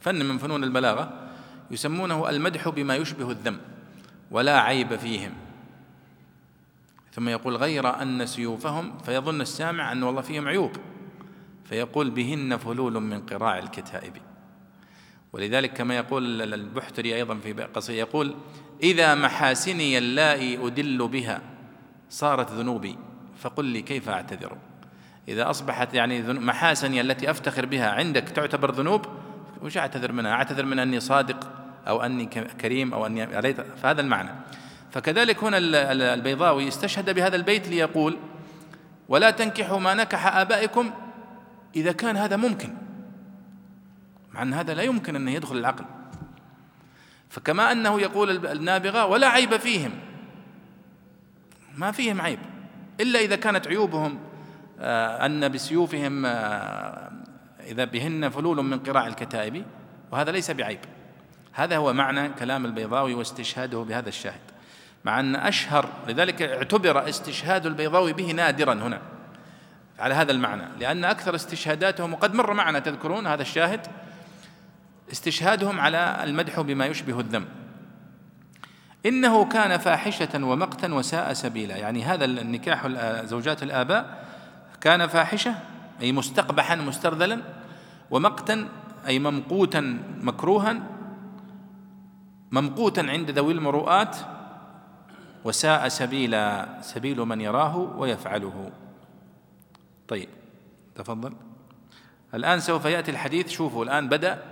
فن 0.00 0.24
من 0.24 0.38
فنون 0.38 0.64
البلاغة 0.64 1.12
يسمونه 1.70 2.30
المدح 2.30 2.68
بما 2.68 2.96
يشبه 2.96 3.30
الذم 3.30 3.58
ولا 4.30 4.60
عيب 4.60 4.96
فيهم. 4.96 5.32
ثم 7.12 7.28
يقول 7.28 7.56
غير 7.56 8.02
أن 8.02 8.26
سيوفهم 8.26 8.98
فيظن 8.98 9.40
السامع 9.40 9.92
أن 9.92 10.02
والله 10.02 10.20
فيهم 10.20 10.48
عيوب 10.48 10.72
فيقول 11.64 12.10
بهن 12.10 12.56
فلول 12.56 12.92
من 12.92 13.20
قراع 13.26 13.58
الكتائب. 13.58 14.16
ولذلك 15.32 15.72
كما 15.72 15.96
يقول 15.96 16.42
البحتري 16.42 17.14
أيضا 17.14 17.34
في 17.34 17.52
قصيدة 17.52 17.98
يقول 17.98 18.34
إذا 18.82 19.14
محاسني 19.14 19.98
اللائي 19.98 20.66
أدل 20.66 21.08
بها 21.08 21.40
صارت 22.10 22.52
ذنوبي 22.52 22.98
فقل 23.38 23.64
لي 23.64 23.82
كيف 23.82 24.08
أعتذر؟ 24.08 24.56
إذا 25.28 25.50
أصبحت 25.50 25.94
يعني 25.94 26.22
محاسني 26.22 27.00
التي 27.00 27.30
أفتخر 27.30 27.66
بها 27.66 27.90
عندك 27.90 28.22
تعتبر 28.22 28.70
ذنوب 28.70 29.06
وش 29.62 29.76
أعتذر 29.76 30.12
منها؟ 30.12 30.32
أعتذر 30.32 30.64
من 30.64 30.78
أني 30.78 31.00
صادق 31.00 31.50
أو 31.88 32.02
أني 32.02 32.26
كريم 32.60 32.94
أو 32.94 33.06
أني 33.06 33.22
عليت؟ 33.22 33.60
فهذا 33.60 34.00
المعنى. 34.00 34.30
فكذلك 34.90 35.44
هنا 35.44 35.58
البيضاوي 36.14 36.68
استشهد 36.68 37.14
بهذا 37.14 37.36
البيت 37.36 37.68
ليقول 37.68 38.16
ولا 39.08 39.30
تنكحوا 39.30 39.78
ما 39.78 39.94
نكح 39.94 40.36
آبائكم 40.36 40.90
إذا 41.76 41.92
كان 41.92 42.16
هذا 42.16 42.36
ممكن. 42.36 42.74
مع 44.32 44.42
أن 44.42 44.54
هذا 44.54 44.74
لا 44.74 44.82
يمكن 44.82 45.16
أن 45.16 45.28
يدخل 45.28 45.56
العقل. 45.56 45.84
فكما 47.28 47.72
أنه 47.72 48.00
يقول 48.00 48.46
النابغة 48.46 49.06
ولا 49.06 49.28
عيب 49.28 49.56
فيهم. 49.56 49.90
ما 51.76 51.92
فيهم 51.92 52.20
عيب. 52.20 52.38
إلا 53.00 53.20
إذا 53.20 53.36
كانت 53.36 53.68
عيوبهم 53.68 54.18
أن 54.80 55.48
بسيوفهم 55.48 56.26
آه، 56.26 57.10
إذا 57.66 57.84
بهن 57.84 58.28
فلول 58.28 58.64
من 58.64 58.78
قراع 58.78 59.06
الكتائب 59.06 59.64
وهذا 60.12 60.30
ليس 60.30 60.50
بعيب. 60.50 60.78
هذا 61.52 61.76
هو 61.76 61.92
معنى 61.92 62.28
كلام 62.28 62.66
البيضاوي 62.66 63.14
واستشهاده 63.14 63.78
بهذا 63.78 64.08
الشاهد. 64.08 64.40
مع 65.04 65.20
أن 65.20 65.36
أشهر 65.36 65.88
لذلك 66.08 66.42
اعتبر 66.42 67.08
استشهاد 67.08 67.66
البيضاوي 67.66 68.12
به 68.12 68.32
نادرا 68.32 68.74
هنا 68.74 69.00
على 69.98 70.14
هذا 70.14 70.32
المعنى. 70.32 70.64
لأن 70.78 71.04
أكثر 71.04 71.34
استشهاداتهم 71.34 72.12
وقد 72.12 72.34
مر 72.34 72.52
معنا 72.52 72.78
تذكرون 72.78 73.26
هذا 73.26 73.42
الشاهد 73.42 73.86
استشهادهم 75.12 75.80
على 75.80 76.20
المدح 76.24 76.60
بما 76.60 76.86
يشبه 76.86 77.20
الذم. 77.20 77.44
إنه 79.06 79.44
كان 79.44 79.78
فاحشة 79.78 80.44
ومقتا 80.44 80.94
وساء 80.94 81.32
سبيلا. 81.32 81.76
يعني 81.76 82.04
هذا 82.04 82.24
النكاح 82.24 82.86
زوجات 83.24 83.62
الآباء 83.62 84.29
كان 84.80 85.06
فاحشة 85.06 85.54
أي 86.00 86.12
مستقبحا 86.12 86.74
مسترذلا 86.74 87.40
ومقتا 88.10 88.68
أي 89.06 89.18
ممقوتا 89.18 89.98
مكروها 90.20 90.82
ممقوتا 92.50 93.00
عند 93.00 93.30
ذوي 93.30 93.52
المروءات 93.52 94.16
وساء 95.44 95.88
سبيلا 95.88 96.68
سبيل 96.80 97.20
من 97.20 97.40
يراه 97.40 97.76
ويفعله. 97.76 98.70
طيب 100.08 100.28
تفضل. 100.94 101.32
الآن 102.34 102.60
سوف 102.60 102.84
يأتي 102.84 103.10
الحديث 103.10 103.48
شوفوا 103.48 103.84
الآن 103.84 104.08
بدأ 104.08 104.42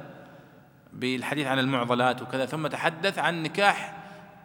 بالحديث 0.92 1.46
عن 1.46 1.58
المعضلات 1.58 2.22
وكذا 2.22 2.46
ثم 2.46 2.66
تحدث 2.66 3.18
عن 3.18 3.42
نكاح 3.42 3.94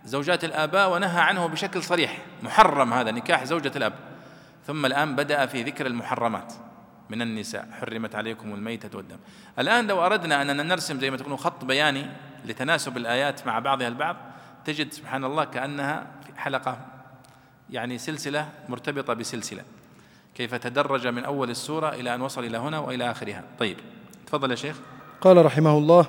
زوجات 0.05 0.43
الآباء 0.43 0.93
ونهى 0.93 1.21
عنه 1.21 1.47
بشكل 1.47 1.83
صريح 1.83 2.25
محرم 2.43 2.93
هذا 2.93 3.11
نكاح 3.11 3.43
زوجة 3.43 3.71
الأب. 3.75 4.12
ثم 4.67 4.85
الآن 4.85 5.15
بدأ 5.15 5.45
في 5.45 5.63
ذكر 5.63 5.85
المحرمات. 5.85 6.53
من 7.09 7.21
النساء 7.21 7.67
حرمت 7.71 8.15
عليكم 8.15 8.53
الميتة 8.53 8.97
والدم. 8.97 9.17
الآن 9.59 9.87
لو 9.87 10.05
أردنا 10.05 10.41
أننا 10.41 10.63
نرسم 10.63 10.99
زي 10.99 11.11
ما 11.11 11.17
تقولون 11.17 11.37
خط 11.37 11.65
بياني 11.65 12.05
لتناسب 12.45 12.97
الآيات 12.97 13.47
مع 13.47 13.59
بعضها 13.59 13.87
البعض 13.87 14.15
تجد 14.65 14.93
سبحان 14.93 15.23
الله 15.23 15.43
كأنها 15.43 16.07
حلقة 16.37 16.77
يعني 17.69 17.97
سلسلة 17.97 18.49
مرتبطة 18.69 19.13
بسلسلة. 19.13 19.63
كيف 20.35 20.55
تدرج 20.55 21.07
من 21.07 21.23
أول 21.23 21.49
السورة 21.49 21.89
إلى 21.89 22.15
أن 22.15 22.21
وصل 22.21 22.43
إلى 22.43 22.57
هنا 22.57 22.79
وإلى 22.79 23.11
آخرها. 23.11 23.43
طيب 23.59 23.77
تفضل 24.27 24.51
يا 24.51 24.55
شيخ. 24.55 24.75
قال 25.21 25.45
رحمه 25.45 25.77
الله 25.77 26.05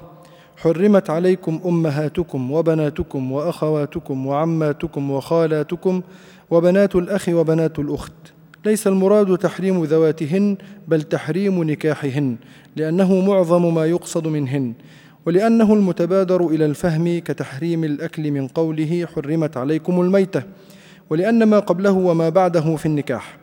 حرمت 0.57 1.11
عليكم 1.11 1.61
أمهاتكم 1.64 2.50
وبناتكم 2.50 3.32
وأخواتكم 3.32 4.26
وعماتكم 4.26 5.11
وخالاتكم 5.11 6.02
وبنات 6.50 6.96
الأخ 6.96 7.28
وبنات 7.28 7.78
الأخت. 7.78 8.34
ليس 8.65 8.87
المراد 8.87 9.39
تحريم 9.39 9.85
ذواتهن 9.85 10.57
بل 10.89 11.03
تحريم 11.03 11.62
نكاحهن 11.62 12.37
لأنه 12.77 13.21
معظم 13.21 13.75
ما 13.75 13.87
يقصد 13.87 14.27
منهن 14.29 14.75
ولأنه 15.27 15.75
المتبادر 15.75 16.47
إلى 16.47 16.67
الفهم 16.67 17.19
كتحريم 17.19 17.85
الأكل 17.85 18.31
من 18.31 18.49
قوله 18.49 19.07
حرمت 19.15 19.57
عليكم 19.57 20.01
الميتة 20.01 20.43
ولأن 21.11 21.45
ما 21.45 21.59
قبله 21.59 21.93
وما 21.93 22.29
بعده 22.29 22.77
في 22.77 22.87
النكاح. 22.87 23.39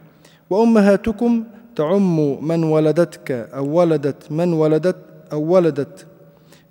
وأمهاتكم 0.50 1.44
تعم 1.76 2.48
من 2.48 2.64
ولدتك 2.64 3.32
أو 3.32 3.80
ولدت 3.80 4.32
من 4.32 4.54
ولدت 4.54 4.98
أو 5.32 5.42
ولدت 5.42 6.06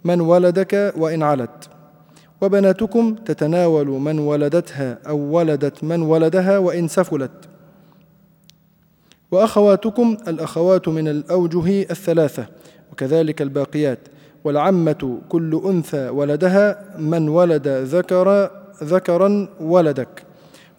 من 0.04 0.20
ولدك 0.20 0.94
وإن 0.96 1.22
علت. 1.22 1.68
وبناتكم 2.40 3.14
تتناول 3.14 3.86
من 3.86 4.18
ولدتها 4.18 4.98
أو 5.08 5.18
ولدت 5.18 5.84
من 5.84 6.02
ولدها 6.02 6.58
وإن 6.58 6.88
سفلت. 6.88 7.49
وأخواتكم 9.30 10.16
الأخوات 10.28 10.88
من 10.88 11.08
الأوجه 11.08 11.82
الثلاثة 11.90 12.46
وكذلك 12.92 13.42
الباقيات. 13.42 13.98
والعمة 14.44 15.18
كل 15.28 15.60
أنثى 15.64 16.08
ولدها 16.08 16.84
من 16.98 17.28
ولد 17.28 17.68
ذكر 17.68 18.50
ذكرا 18.82 19.48
ولدك. 19.60 20.22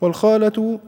والخالة 0.02 0.80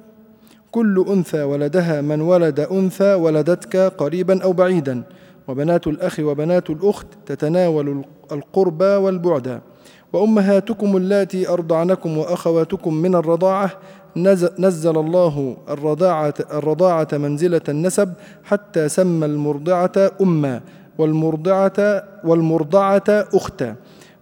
كل 0.71 1.05
أنثى 1.09 1.43
ولدها 1.43 2.01
من 2.01 2.21
ولد 2.21 2.59
أنثى 2.59 3.13
ولدتك 3.13 3.75
قريبا 3.77 4.43
أو 4.43 4.53
بعيدا. 4.53 5.03
وبنات 5.47 5.87
الأخ 5.87 6.19
وبنات 6.19 6.69
الأخت 6.69 7.07
تتناول 7.25 8.05
القربى 8.31 8.85
والبعد. 8.85 9.61
وأمهاتكم 10.13 10.97
اللاتي 10.97 11.49
أرضعنكم 11.49 12.17
وأخواتكم 12.17 12.93
من 12.93 13.15
الرضاعة 13.15 13.71
نزل 14.59 14.97
الله 14.97 15.57
الرضاعة, 15.69 16.33
الرضاعة 16.53 17.07
منزلة 17.13 17.61
النسب 17.69 18.13
حتى 18.43 18.89
سمى 18.89 19.25
المرضعة 19.25 20.11
أما 20.21 20.61
والمرضعة 20.97 22.03
والمرضعة 22.23 23.03
أختا. 23.09 23.75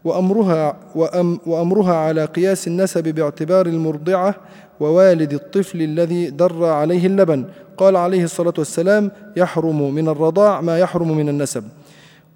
وأمرها, 0.03 0.77
وأم 0.95 1.39
وأمرها 1.45 1.93
على 1.93 2.25
قياس 2.25 2.67
النسب 2.67 3.03
باعتبار 3.03 3.65
المرضعة 3.65 4.35
ووالد 4.79 5.33
الطفل 5.33 5.81
الذي 5.81 6.29
در 6.29 6.65
عليه 6.65 7.07
اللبن. 7.07 7.45
قال 7.77 7.95
عليه 7.95 8.23
الصلاة 8.23 8.53
والسلام 8.57 9.11
يحرم 9.37 9.93
من 9.93 10.07
الرضاع 10.07 10.61
ما 10.61 10.79
يحرم 10.79 11.17
من 11.17 11.29
النسب. 11.29 11.63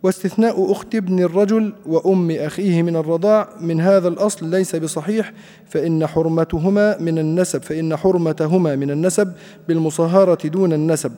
واستثناء 0.06 0.72
أخت 0.72 0.95
ابن 0.95 1.20
الرجل 1.20 1.74
وأم 1.86 2.32
أخيه 2.32 2.84
من 2.84 2.95
الرضاع 2.95 3.49
من 3.62 3.82
هذا 3.82 4.08
الأصل 4.08 4.49
ليس 4.49 4.76
بصحيح 4.76 5.34
فإن 5.70 6.08
حرمتهما 6.08 6.97
من 7.00 7.20
النسب 7.20 7.62
فإن 7.62 7.96
حرمتهما 7.96 8.75
من 8.75 8.92
النسب 8.92 9.34
بالمصاهرة 9.67 10.47
دون 10.47 10.74
النسب. 10.74 11.12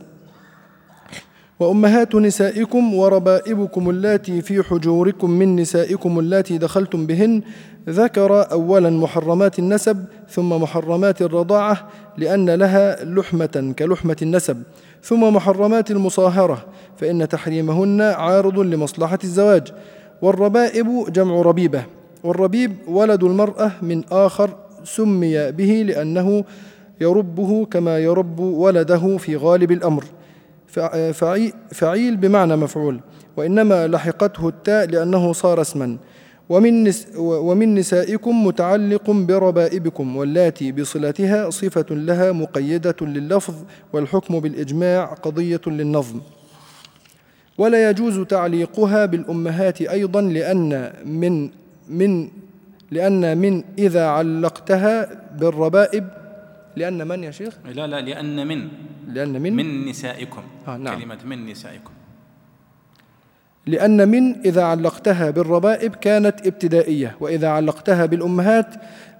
وأمهات 1.59 2.15
نسائكم 2.15 2.93
وربائبكم 2.93 3.89
اللاتي 3.89 4.41
في 4.41 4.63
حجوركم 4.63 5.29
من 5.29 5.55
نسائكم 5.55 6.19
اللاتي 6.19 6.57
دخلتم 6.57 7.05
بهن 7.05 7.41
ذكر 7.89 8.51
أولا 8.51 8.89
محرمات 8.89 9.59
النسب 9.59 10.05
ثم 10.29 10.49
محرمات 10.49 11.21
الرضاعة 11.21 11.87
لأن 12.17 12.49
لها 12.49 13.05
لحمة 13.05 13.73
كلحمة 13.79 14.17
النسب. 14.21 14.63
ثم 15.03 15.33
محرمات 15.33 15.91
المصاهرة 15.91 16.65
فإن 16.97 17.27
تحريمهن 17.27 18.01
عارض 18.01 18.59
لمصلحة 18.59 19.19
الزواج. 19.23 19.67
والربائب 20.21 21.05
جمع 21.09 21.41
ربيبة. 21.41 21.83
والربيب 22.23 22.75
ولد 22.87 23.23
المرأة 23.23 23.71
من 23.81 24.03
آخر 24.11 24.49
سمي 24.83 25.51
به 25.51 25.83
لأنه 25.87 26.43
يربه 27.01 27.65
كما 27.65 27.99
يرب 27.99 28.39
ولده 28.39 29.17
في 29.17 29.35
غالب 29.35 29.71
الأمر. 29.71 30.03
فعيل 31.71 32.17
بمعنى 32.17 32.55
مفعول. 32.55 32.99
وإنما 33.37 33.87
لحقته 33.87 34.47
التاء 34.47 34.85
لأنه 34.85 35.33
صار 35.33 35.61
اسما. 35.61 35.97
ومن, 36.49 36.83
نس 36.83 37.07
ومن 37.17 37.75
نسائكم 37.75 38.45
متعلق 38.45 39.11
بربائبكم 39.11 40.17
واللاتي 40.17 40.71
بصلتها 40.71 41.49
صفة 41.49 41.85
لها 41.95 42.31
مقيدة 42.31 42.95
لللفظ 43.01 43.55
والحكم 43.93 44.39
بالإجماع 44.39 45.05
قضية 45.05 45.61
للنظم. 45.67 46.21
ولا 47.57 47.89
يجوز 47.89 48.19
تعليقها 48.19 49.05
بالأمهات 49.05 49.81
أيضا 49.81 50.21
لأن 50.21 50.93
من 51.05 51.49
من 51.89 52.29
لأن 52.91 53.37
من 53.37 53.63
إذا 53.77 54.05
علقتها 54.07 55.21
بالربائب 55.39 56.07
لأن 56.75 57.07
من 57.07 57.23
يا 57.23 57.31
شيخ؟ 57.31 57.53
لا 57.65 57.87
لا 57.87 58.01
لأن 58.01 58.47
من 58.47 58.67
لأن 59.07 59.41
من؟ 59.41 59.53
من 59.55 59.85
نسائكم. 59.85 60.41
آه 60.67 60.77
نعم. 60.77 60.99
كلمة 60.99 61.17
من 61.25 61.45
نسائكم. 61.45 61.91
لأن 63.67 64.09
من 64.09 64.35
إذا 64.45 64.63
علقتها 64.63 65.29
بالربائب 65.29 65.95
كانت 65.95 66.47
ابتدائية 66.47 67.15
وإذا 67.19 67.47
علقتها 67.47 68.05
بالأمهات 68.05 68.67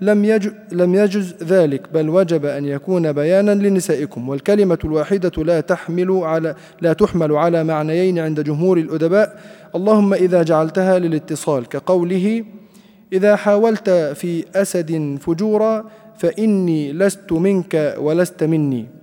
لم 0.01 0.25
يجز, 0.25 0.51
لم 0.71 0.95
يجز 0.95 1.35
ذلك 1.43 1.93
بل 1.93 2.09
وجب 2.09 2.45
أن 2.45 2.65
يكون 2.65 3.11
بيانا 3.11 3.51
لنسائكم. 3.51 4.29
والكلمة 4.29 4.79
الواحدة 4.83 5.43
لا 5.43 5.61
تحمل 5.61 6.11
على 6.11 6.55
لا 6.81 6.93
تحمل 6.93 7.31
على 7.31 7.63
معنيين 7.63 8.19
عند 8.19 8.41
جمهور 8.41 8.77
الأدباء. 8.77 9.39
اللهم 9.75 10.13
إذا 10.13 10.43
جعلتها 10.43 10.99
للاتصال 10.99 11.69
كقوله 11.69 12.45
إذا 13.13 13.35
حاولت 13.35 13.89
في 13.89 14.45
أسد 14.55 15.17
فجورا 15.21 15.85
فإني 16.17 16.93
لست 16.93 17.31
منك 17.31 17.95
ولست 17.99 18.43
مني. 18.43 18.96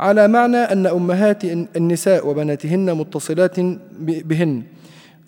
على 0.00 0.28
معنى 0.28 0.56
أن 0.56 0.86
أمهات 0.86 1.44
النساء 1.76 2.28
وبناتهن 2.28 2.94
متصلات 2.94 3.60
بهن. 4.00 4.62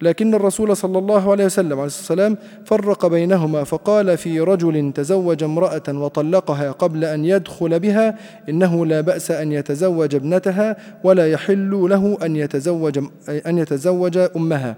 لكن 0.03 0.35
الرسول 0.35 0.77
صلى 0.77 0.99
الله 0.99 1.31
عليه 1.31 1.45
وسلم 1.45 1.73
عليه 1.73 1.87
السلام 1.87 2.37
فرق 2.65 3.07
بينهما 3.07 3.65
فقال 3.65 4.17
في 4.17 4.41
رجل 4.41 4.93
تزوج 4.95 5.45
امرأة 5.45 5.83
وطلقها 5.89 6.71
قبل 6.71 7.05
أن 7.05 7.25
يدخل 7.25 7.81
بها 7.81 8.19
إنه 8.49 8.87
لا 8.87 9.01
بأس 9.01 9.31
أن 9.31 9.53
يتزوج 9.53 10.15
ابنتها 10.15 10.77
ولا 11.05 11.31
يحل 11.31 11.71
له 11.71 12.19
أن 12.23 12.37
يتزوج 12.37 12.99
أن 13.47 13.59
يتزوج 13.59 14.19
أمها. 14.37 14.77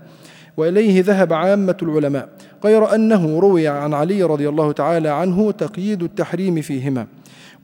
وإليه 0.56 1.02
ذهب 1.02 1.32
عامة 1.32 1.76
العلماء 1.82 2.28
غير 2.64 2.94
أنه 2.94 3.38
روي 3.38 3.68
عن 3.68 3.94
علي 3.94 4.22
رضي 4.22 4.48
الله 4.48 4.72
تعالى 4.72 5.08
عنه 5.08 5.50
تقييد 5.50 6.02
التحريم 6.02 6.60
فيهما. 6.60 7.06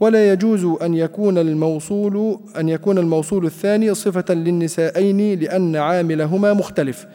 ولا 0.01 0.33
يجوز 0.33 0.65
أن 0.83 0.95
يكون 0.95 1.39
الموصول 1.39 2.39
أن 2.57 2.69
يكون 2.69 2.99
الموصول 2.99 3.47
الثاني 3.47 3.95
صفة 3.95 4.35
للنسائين 4.35 5.41
لأن 5.41 5.77
عاملهما 5.77 6.53
مختلف. 6.53 7.07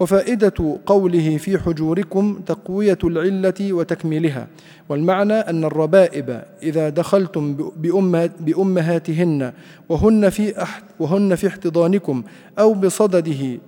وفائدة 0.00 0.78
قوله 0.86 1.36
في 1.36 1.58
حجوركم 1.58 2.40
تقوية 2.46 2.98
العلة 3.04 3.72
وتكميلها. 3.72 4.46
والمعنى 4.88 5.32
أن 5.32 5.64
الربائب 5.64 6.42
إذا 6.62 6.88
دخلتم 6.88 7.56
بأمهاتهن 8.40 9.52
وهن 9.88 10.28
في 10.28 10.66
وهن 11.00 11.34
في 11.34 11.46
احتضانكم 11.46 12.22
أو 12.58 12.74
بصدده 12.74 13.58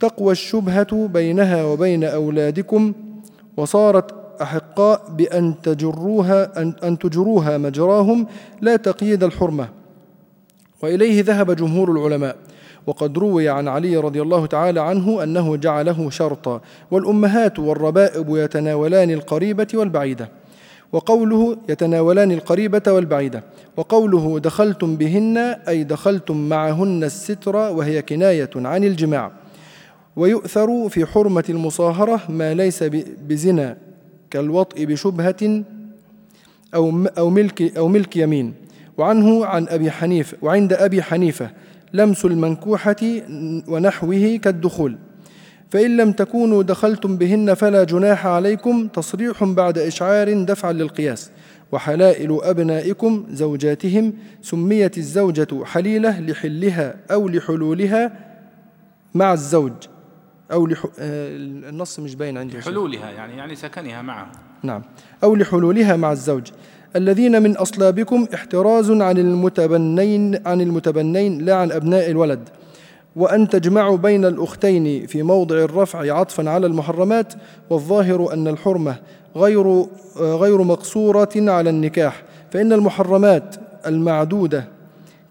تقوى 0.00 0.32
الشبهة 0.32 1.06
بينها 1.06 1.64
وبين 1.64 2.04
أولادكم 2.04 2.92
وصارت 3.56 4.23
أحقاء 4.42 5.02
بأن 5.08 5.54
تجروها 5.62 6.62
أن, 6.62 6.74
أن 6.84 6.98
تجروها 6.98 7.58
مجراهم 7.58 8.26
لا 8.60 8.76
تقييد 8.76 9.24
الحرمة. 9.24 9.68
وإليه 10.82 11.22
ذهب 11.22 11.56
جمهور 11.56 11.92
العلماء. 11.92 12.36
وقد 12.86 13.18
روي 13.18 13.48
عن 13.48 13.68
علي 13.68 13.96
رضي 13.96 14.22
الله 14.22 14.46
تعالى 14.46 14.80
عنه 14.80 15.22
أنه 15.22 15.56
جعله 15.56 16.10
شرطا. 16.10 16.60
والأمهات 16.90 17.58
والربائب 17.58 18.36
يتناولان 18.36 19.10
القريبة 19.10 19.66
والبعيدة. 19.74 20.28
وقوله 20.92 21.56
يتناولان 21.68 22.32
القريبة 22.32 22.82
والبعيدة. 22.88 23.44
وقوله 23.76 24.38
دخلتم 24.38 24.96
بهن 24.96 25.38
أي 25.38 25.84
دخلتم 25.84 26.48
معهن 26.48 27.04
الستر 27.04 27.56
وهي 27.56 28.02
كناية 28.02 28.50
عن 28.56 28.84
الجماع. 28.84 29.30
ويؤثر 30.16 30.88
في 30.88 31.06
حرمة 31.06 31.44
المصاهرة 31.48 32.20
ما 32.28 32.54
ليس 32.54 32.82
بزنا. 33.28 33.76
كالوطء 34.34 34.84
بشبهة 34.84 35.62
أو 36.74 37.06
أو 37.18 37.30
ملك 37.30 37.76
أو 37.76 37.88
ملك 37.88 38.16
يمين. 38.16 38.54
وعنه 38.98 39.46
عن 39.46 39.66
أبي 39.68 39.90
حنيفة 39.90 40.36
وعند 40.42 40.72
أبي 40.72 41.02
حنيفة 41.02 41.50
لمس 41.92 42.24
المنكوحة 42.24 42.96
ونحوه 43.68 44.36
كالدخول. 44.42 44.98
فإن 45.70 45.96
لم 45.96 46.12
تكونوا 46.12 46.62
دخلتم 46.62 47.16
بهن 47.16 47.54
فلا 47.54 47.84
جناح 47.84 48.26
عليكم 48.26 48.88
تصريح 48.88 49.44
بعد 49.44 49.78
إشعار 49.78 50.42
دفعا 50.42 50.72
للقياس. 50.72 51.30
وحلائل 51.72 52.38
أبنائكم 52.42 53.26
زوجاتهم 53.30 54.12
سميت 54.42 54.98
الزوجة 54.98 55.64
حليلة 55.64 56.20
لحلها 56.20 56.96
أو 57.10 57.28
لحلولها 57.28 58.12
مع 59.14 59.32
الزوج. 59.32 59.72
أو 60.52 60.66
لح... 60.66 60.86
آه، 60.98 61.36
النص 61.36 62.00
مش 62.00 62.14
باين 62.14 62.38
عندي. 62.38 62.62
حلولها 62.62 63.10
يعني 63.10 63.36
يعني 63.36 63.54
سكنها 63.54 64.02
معه. 64.02 64.32
نعم. 64.62 64.82
أو 65.24 65.34
لحلولها 65.34 65.96
مع 65.96 66.12
الزوج. 66.12 66.50
الذين 66.96 67.42
من 67.42 67.56
أصلابكم 67.56 68.26
احتراز 68.34 68.90
عن 68.90 69.18
المتبنين 69.18 70.46
عن 70.46 70.60
المتبنين 70.60 71.38
لا 71.38 71.54
عن 71.54 71.72
أبناء 71.72 72.10
الولد. 72.10 72.48
وأن 73.16 73.48
تجمعوا 73.48 73.96
بين 73.96 74.24
الأختين 74.24 75.06
في 75.06 75.22
موضع 75.22 75.56
الرفع 75.56 76.14
عطفا 76.14 76.50
على 76.50 76.66
المحرمات 76.66 77.34
والظاهر 77.70 78.32
أن 78.32 78.48
الحرمة 78.48 78.96
غير 79.36 79.66
آه، 79.70 79.86
غير 80.16 80.62
مقصورة 80.62 81.32
على 81.36 81.70
النكاح. 81.70 82.22
فإن 82.50 82.72
المحرمات 82.72 83.56
المعدودة 83.86 84.73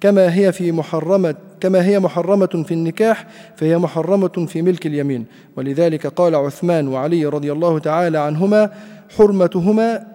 كما 0.03 0.35
هي 0.35 0.51
في 0.51 0.71
محرمة 0.71 1.35
كما 1.59 1.85
هي 1.85 1.99
محرمة 1.99 2.63
في 2.67 2.73
النكاح 2.73 3.27
فهي 3.55 3.77
محرمة 3.77 4.45
في 4.47 4.61
ملك 4.61 4.85
اليمين. 4.85 5.25
ولذلك 5.57 6.07
قال 6.07 6.35
عثمان 6.35 6.87
وعلي 6.87 7.25
رضي 7.25 7.51
الله 7.51 7.79
تعالى 7.79 8.17
عنهما 8.17 8.69
حرمتهما 9.17 10.05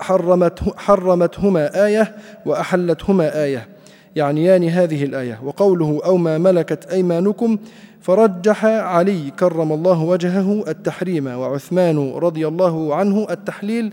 حرمت 0.00 0.60
حرمتهما 0.76 1.86
آية 1.86 2.16
وأحلتهما 2.46 3.44
آية. 3.44 3.68
يعنيان 4.16 4.68
هذه 4.68 5.04
الآية. 5.04 5.40
وقوله 5.44 6.00
أو 6.04 6.16
ما 6.16 6.38
ملكت 6.38 6.86
أيمانكم 6.92 7.58
فرجح 8.00 8.64
علي 8.64 9.30
كرم 9.38 9.72
الله 9.72 10.02
وجهه 10.02 10.64
التحريم 10.68 11.26
وعثمان 11.26 12.12
رضي 12.12 12.48
الله 12.48 12.94
عنه 12.94 13.26
التحليل 13.30 13.92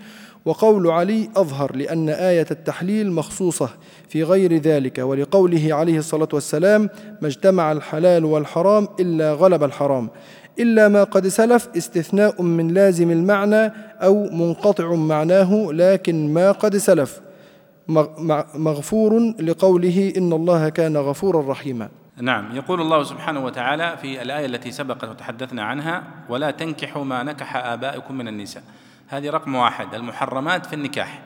وقول 0.49 0.88
علي 0.88 1.30
أظهر 1.38 1.76
لأن 1.76 2.09
آية 2.09 2.45
التحليل 2.51 3.11
مخصوصة 3.11 3.69
في 4.07 4.23
غير 4.23 4.53
ذلك 4.53 4.97
ولقوله 4.97 5.73
عليه 5.73 5.97
الصلاة 5.97 6.27
والسلام 6.34 6.89
ما 7.21 7.27
اجتمع 7.27 7.71
الحلال 7.71 8.26
والحرام 8.26 8.88
إلا 8.99 9.34
غلب 9.34 9.63
الحرام 9.63 10.09
إلا 10.59 10.88
ما 10.88 11.03
قد 11.03 11.27
سلف 11.27 11.69
استثناء 11.77 12.41
من 12.41 12.67
لازم 12.67 13.11
المعنى 13.11 13.73
أو 14.01 14.30
منقطع 14.30 14.95
معناه 14.95 15.67
لكن 15.71 16.34
ما 16.34 16.51
قد 16.51 16.77
سلف. 16.77 17.21
مغفور 18.55 19.34
لقوله 19.39 20.13
إن 20.17 20.34
الله 20.34 20.69
كان 20.69 20.97
غفورا 20.97 21.51
رحيما. 21.51 21.89
نعم 22.21 22.55
يقول 22.55 22.81
الله 22.81 23.03
سبحانه 23.03 23.45
وتعالى 23.45 23.97
في 24.01 24.21
الآية 24.21 24.45
التي 24.45 24.71
سبقت 24.71 25.03
وتحدثنا 25.09 25.63
عنها 25.63 26.03
ولا 26.30 26.51
تنكحوا 26.51 27.03
ما 27.03 27.23
نكح 27.23 27.55
آبائكم 27.55 28.17
من 28.17 28.27
النساء. 28.27 28.63
هذه 29.10 29.30
رقم 29.30 29.56
واحد 29.56 29.95
المحرمات 29.95 30.65
في 30.65 30.73
النكاح. 30.73 31.22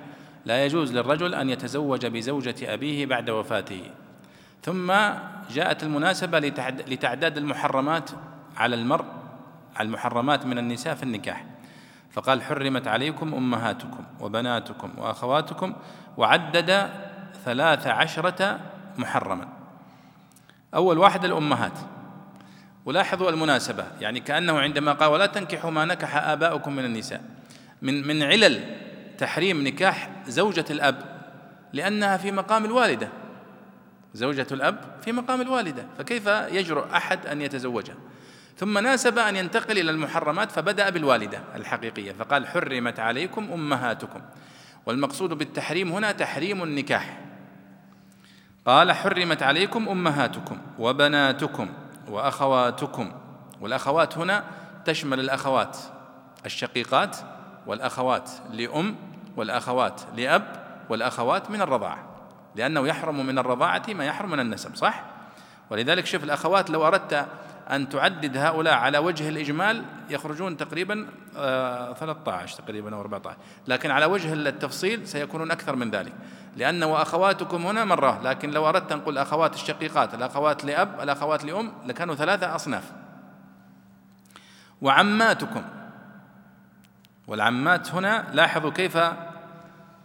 لا 0.46 0.66
يجوز 0.66 0.94
للرجل 0.94 1.36
أن 1.36 1.50
يتزوج 1.50 2.06
بزوجة 2.06 2.74
أبيه 2.74 3.06
بعد 3.06 3.30
وفاته. 3.30 3.82
ثم 4.64 4.94
جاءت 5.52 5.84
المناسبة 5.84 6.40
لتعداد 6.88 7.38
المحرمات 7.38 8.10
على 8.58 8.76
المرء 8.76 9.06
المحرمات 9.80 10.46
من 10.46 10.58
النساء 10.58 10.96
في 10.96 11.04
النكاح. 11.04 11.46
فقال 12.12 12.42
حرمت 12.42 12.88
عليكم 12.88 13.34
أمهاتكم 13.34 14.04
وبناتكم 14.20 14.92
وأخواتكم 14.98 15.74
وعدد 16.18 16.90
ثلاث 17.46 17.88
عشرة 17.88 18.60
محرما. 18.98 19.48
أول 20.76 20.98
واحد 20.98 21.26
الأمهات. 21.26 21.80
ولاحظوا 22.86 23.30
المناسبة 23.30 23.86
يعني 24.02 24.20
كأنه 24.20 24.60
عندما 24.60 24.94
قال 24.94 25.10
ولا 25.10 25.26
تنكحوا 25.26 25.72
ما 25.72 25.86
نكح 25.86 26.16
آباؤكم 26.16 26.76
من 26.76 26.86
النساء. 26.86 27.22
من 27.84 28.08
من 28.08 28.24
علل 28.24 28.60
تحريم 29.18 29.68
نكاح 29.68 30.10
زوجة 30.28 30.66
الأب 30.70 31.14
لأنها 31.74 32.18
في 32.18 32.32
مقام 32.32 32.66
الوالدة. 32.66 33.10
زوجة 34.14 34.48
الأب 34.52 35.00
في 35.02 35.12
مقام 35.12 35.42
الوالدة 35.42 35.86
فكيف 35.98 36.28
يجرؤ 36.28 36.86
أحد 36.96 37.26
أن 37.28 37.42
يتزوجها؟ 37.42 37.96
ثم 38.58 38.78
ناسب 38.78 39.18
أن 39.18 39.36
ينتقل 39.36 39.80
إلى 39.80 39.92
المحرمات 39.92 40.52
فبدأ 40.52 40.90
بالوالدة 40.90 41.40
الحقيقية 41.56 42.12
فقال 42.12 42.48
حرمت 42.48 43.00
عليكم 43.00 43.52
أمهاتكم. 43.54 44.22
والمقصود 44.86 45.34
بالتحريم 45.34 45.92
هنا 45.92 46.12
تحريم 46.12 46.64
النكاح. 46.64 47.20
قال 48.66 48.92
حرمت 48.92 49.44
عليكم 49.44 49.90
أمهاتكم 49.90 50.58
وبناتكم 50.80 51.70
وأخواتكم. 52.08 53.12
والأخوات 53.62 54.18
هنا 54.18 54.44
تشمل 54.86 55.20
الأخوات 55.20 55.78
الشقيقات 56.46 57.18
والأخوات 57.68 58.30
لأم 58.52 58.96
والأخوات 59.38 60.02
لأب 60.16 60.64
والأخوات 60.90 61.52
من 61.52 61.62
الرضاعة 61.62 62.14
لأنه 62.56 62.88
يحرم 62.88 63.26
من 63.26 63.38
الرضاعة 63.38 63.84
ما 63.90 64.06
يحرم 64.06 64.32
من 64.32 64.40
النسب 64.40 64.76
صح؟ 64.76 65.04
ولذلك 65.70 66.06
شوف 66.06 66.24
الأخوات 66.24 66.70
لو 66.70 66.88
أردت 66.88 67.28
أن 67.72 67.90
تعدد 67.90 68.38
هؤلاء 68.38 68.74
على 68.74 68.98
وجه 68.98 69.30
الإجمال 69.30 69.84
يخرجون 70.10 70.58
تقريبا 70.58 71.08
13 71.34 72.54
آه، 72.54 72.58
تقريبا 72.58 72.96
أو 72.96 73.02
14 73.02 73.38
لكن 73.68 73.92
على 73.92 74.06
وجه 74.06 74.34
التفصيل 74.34 75.08
سيكونون 75.08 75.52
أكثر 75.52 75.76
من 75.76 75.92
ذلك 75.92 76.14
لأن 76.58 76.84
وأخواتكم 76.84 77.66
هنا 77.66 77.86
مرة 77.86 78.22
لكن 78.24 78.52
لو 78.52 78.70
أردت 78.70 78.92
أن 78.92 78.98
نقول 78.98 79.18
أخوات 79.18 79.56
الشقيقات 79.56 80.14
الأخوات 80.14 80.66
لأب 80.66 81.02
الأخوات 81.02 81.44
لأم 81.44 81.74
لكانوا 81.86 82.16
ثلاثة 82.16 82.56
أصناف 82.56 82.92
وعماتكم 84.82 85.64
والعمات 87.28 87.92
هنا 87.92 88.28
لاحظوا 88.34 88.72
كيف 88.72 88.98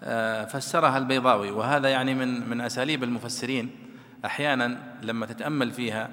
آه، 0.02 0.44
فسرها 0.44 0.98
البيضاوي. 0.98 1.50
وهذا 1.50 1.88
يعني 1.88 2.14
من 2.14 2.48
من 2.50 2.60
أساليب 2.60 3.04
المفسرين. 3.04 3.70
أحيانا 4.24 4.78
لما 5.02 5.26
تتأمل 5.26 5.70
فيها 5.70 6.10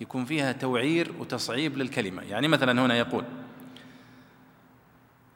يكون 0.00 0.24
فيها 0.24 0.52
توعير 0.52 1.12
وتصعيب 1.18 1.76
للكلمة. 1.76 2.22
يعني 2.22 2.48
مثلا 2.48 2.86
هنا 2.86 2.96
يقول 2.96 3.24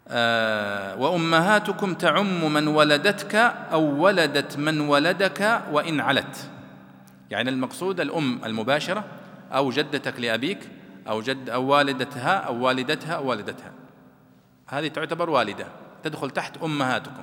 آه، 0.09 0.97
وأمهاتكم 0.97 1.95
تعم 1.95 2.53
من 2.53 2.69
ولدتك 2.69 3.35
أو 3.73 4.03
ولدت 4.05 4.59
من 4.59 4.81
ولدك 4.81 5.63
وإن 5.73 6.01
علت. 6.01 6.51
يعني 7.31 7.51
المقصود 7.51 8.01
الأم 8.01 8.45
المباشرة 8.45 9.05
أو 9.53 9.71
جدتك 9.71 10.21
لأبيك 10.21 10.59
أو 11.09 11.21
جد 11.21 11.51
أو 11.51 11.67
والدتها 11.67 12.37
أو 12.37 12.67
والدتها 12.67 13.15
أو 13.15 13.27
والدتها. 13.27 13.82
هذه 14.73 14.89
تعتبر 14.89 15.31
والدة 15.31 15.67
تدخل 16.05 16.31
تحت 16.31 16.57
أمهاتكم. 16.63 17.23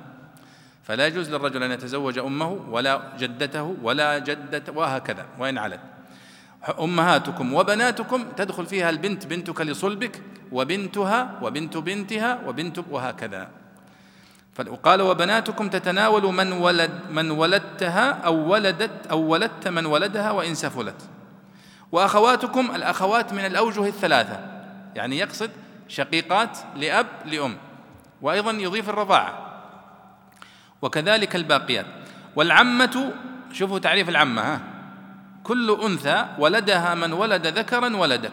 فلا 0.84 1.06
يجوز 1.06 1.30
للرجل 1.30 1.62
أن 1.62 1.70
يتزوج 1.70 2.18
أمه 2.18 2.48
ولا 2.48 3.02
جدته 3.18 3.76
ولا 3.82 4.18
جدة 4.18 4.62
وهكذا 4.74 5.26
وإن 5.38 5.58
علت. 5.58 5.80
أمهاتكم 6.80 7.54
وبناتكم 7.54 8.24
تدخل 8.36 8.66
فيها 8.66 8.90
البنت 8.90 9.26
بنتك 9.26 9.60
لصلبك 9.60 10.22
وبنتها 10.52 11.38
وبنت 11.42 11.76
بنتها 11.76 12.40
وبنت 12.46 12.78
وهكذا. 12.90 13.48
وقال 14.68 15.02
وبناتكم 15.02 15.68
تتناول 15.68 16.34
من 16.34 16.52
ولد 16.52 16.90
من 17.10 17.30
ولدتها 17.30 18.10
أو 18.10 18.52
ولدت 18.52 19.06
أو 19.10 19.20
ولدت 19.20 19.68
من 19.68 19.86
ولدها 19.86 20.30
وإن 20.30 20.54
سفلت. 20.54 21.08
وأخواتكم 21.92 22.74
الأخوات 22.74 23.32
من 23.32 23.46
الأوجه 23.46 23.86
الثلاثة. 23.86 24.40
يعني 24.94 25.18
يقصد 25.18 25.50
شقيقات 25.90 26.58
لأب 26.76 27.06
لأم 27.24 27.56
وأيضا 28.22 28.50
يضيف 28.50 28.88
الرضاعة. 28.88 29.62
وكذلك 30.82 31.36
الباقيات. 31.36 31.86
والعمة 32.36 33.12
شوفوا 33.52 33.78
تعريف 33.78 34.08
العمة 34.08 34.42
ها. 34.42 34.60
كل 35.44 35.80
أنثى 35.84 36.26
ولدها 36.38 36.94
من 36.94 37.12
ولد 37.12 37.46
ذكرا 37.46 37.96
ولدك. 37.96 38.32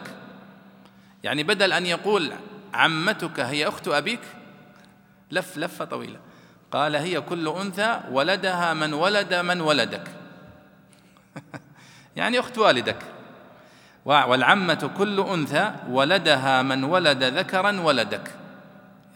يعني 1.24 1.42
بدل 1.42 1.72
أن 1.72 1.86
يقول 1.86 2.32
عمتك 2.74 3.40
هي 3.40 3.68
أخت 3.68 3.88
أبيك 3.88 4.20
لف 5.30 5.58
لفة 5.58 5.84
طويلة. 5.84 6.18
قال 6.70 6.96
هي 6.96 7.20
كل 7.20 7.48
أنثى 7.48 8.00
ولدها 8.10 8.74
من 8.74 8.92
ولد 8.92 9.34
من 9.34 9.60
ولدك. 9.60 10.08
يعني 12.16 12.38
أخت 12.38 12.58
والدك. 12.58 13.17
والعمة 14.08 14.90
كل 14.98 15.20
أنثى 15.20 15.72
ولدها 15.90 16.62
من 16.62 16.84
ولد 16.84 17.24
ذكرا 17.24 17.80
ولدك. 17.80 18.34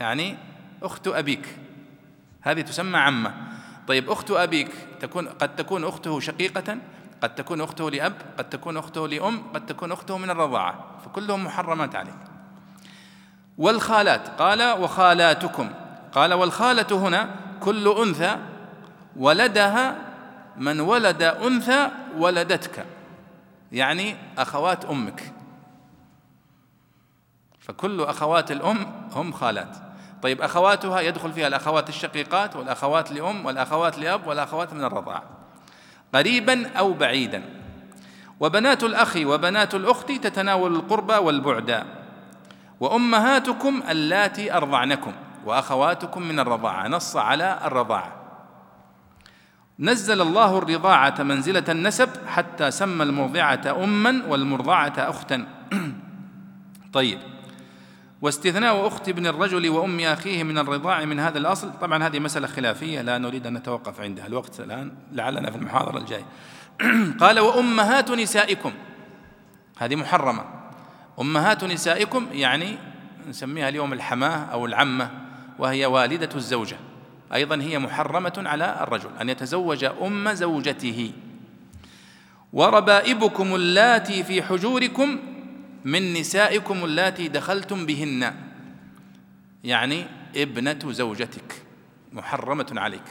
يعني 0.01 0.37
أخت 0.83 1.09
أبيك. 1.09 1.57
هذه 2.43 2.61
تسمى 2.61 2.99
عمة. 2.99 3.35
طيب 3.89 4.11
أخت 4.11 4.31
أبيك 4.31 4.71
تكون 5.01 5.29
قد 5.29 5.57
تكون 5.57 5.85
أخته 5.85 6.21
شقيقة 6.21 6.77
قد 7.23 7.35
تكون 7.35 7.61
أخته 7.61 7.91
لأب 7.91 8.13
قد 8.39 8.51
تكون 8.51 8.77
أخته 8.77 9.09
لأم 9.09 9.43
قد 9.55 9.67
تكون 9.67 9.93
أخته 9.93 10.19
من 10.19 10.31
الرضاعة. 10.31 10.85
فكلهم 11.05 11.45
محرمات 11.45 11.97
عليك. 11.97 12.15
والخالات؟ 13.59 14.29
قال 14.29 14.63
وخالاتكم. 14.81 15.71
قال 16.13 16.35
والخالة 16.35 16.97
هنا 16.99 17.31
كل 17.61 17.89
أنثى 17.89 18.37
ولدها 19.17 19.97
من 20.57 20.81
ولد 20.81 21.23
أنثى 21.23 21.91
ولدتك. 22.19 22.87
يعني 23.73 24.17
أخوات 24.39 24.85
أمك. 24.85 25.33
فكل 27.61 28.01
أخوات 28.01 28.53
الأم 28.53 29.09
هم 29.13 29.33
خالات. 29.33 29.77
طيب 30.23 30.41
أخواتها 30.41 31.01
يدخل 31.01 31.33
فيها 31.33 31.47
الأخوات 31.47 31.89
الشقيقات 31.89 32.57
والأخوات 32.57 33.13
لأم 33.13 33.47
والأخوات 33.47 33.99
لأب 33.99 34.27
والأخوات 34.27 34.73
من 34.73 34.85
الرضاعة 34.85 35.23
قريبا 36.15 36.69
أو 36.79 36.93
بعيدا. 36.93 37.43
وبنات 38.41 38.85
الأخ 38.85 39.17
وبنات 39.17 39.75
الأخت 39.75 40.13
تتناول 40.13 40.75
القربى 40.75 41.15
والبعد. 41.15 41.87
وأمهاتكم 42.81 43.83
اللاتي 43.89 44.55
أرضعنكم. 44.55 45.13
وأخواتكم 45.45 46.23
من 46.23 46.39
الرضاعة 46.39 46.89
نص 46.89 47.17
على 47.17 47.59
الرضاعة 47.65 48.22
نزل 49.79 50.21
الله 50.21 50.59
الرضاعة 50.59 51.23
منزلة 51.23 51.65
النسب 51.69 52.09
حتى 52.27 52.71
سمى 52.71 53.03
المرضعة 53.03 53.85
أما 53.85 54.23
والمرضعة 54.29 54.93
أختا. 54.99 55.47
طيب. 56.93 57.19
واستثناء 58.23 58.87
أخت 58.87 59.09
ابن 59.09 59.27
الرجل 59.27 59.69
وأم 59.69 60.01
أخيه 60.01 60.43
من 60.43 60.59
الرضاع 60.59 61.05
من 61.05 61.21
هذا 61.21 61.39
الأصل. 61.39 61.73
طبعا 61.81 62.07
هذه 62.07 62.19
مسألة 62.19 62.47
خلافية 62.47 63.01
لا 63.01 63.19
نريد 63.19 63.47
أن 63.47 63.55
نتوقف 63.55 64.01
عندها 64.01 64.27
الوقت 64.27 64.61
الآن. 64.61 64.93
لعلنا 65.13 65.51
في 65.51 65.57
المحاضرة 65.57 65.99
الجاية. 65.99 66.27
قال 67.21 67.41
وأمهات 67.41 68.11
نسائكم. 68.11 68.73
هذه 69.79 69.97
محرمة. 69.97 70.45
أمهات 71.21 71.65
نسائكم 71.65 72.27
يعني 72.33 72.79
نسميها 73.29 73.69
اليوم 73.69 73.93
الحماة 73.93 74.45
أو 74.45 74.67
العمة 74.67 75.11
وهي 75.59 75.87
والدة 75.87 76.29
الزوجة. 76.35 76.77
أيضا 77.35 77.63
هي 77.63 77.79
محرمة 77.79 78.43
على 78.47 78.77
الرجل 78.81 79.11
أن 79.21 79.29
يتزوج 79.29 79.85
أم 79.85 80.33
زوجته. 80.33 81.13
وربائبكم 82.53 83.55
اللاتي 83.55 84.25
في 84.25 84.43
حجوركم 84.43 85.19
من 85.85 86.15
نسائكم 86.15 86.85
اللاتي 86.85 87.29
دخلتم 87.29 87.87
بهن. 87.87 88.35
يعني 89.65 90.07
ابنة 90.37 90.79
زوجتك 90.87 91.63
محرمة 92.13 92.73
عليك. 92.77 93.05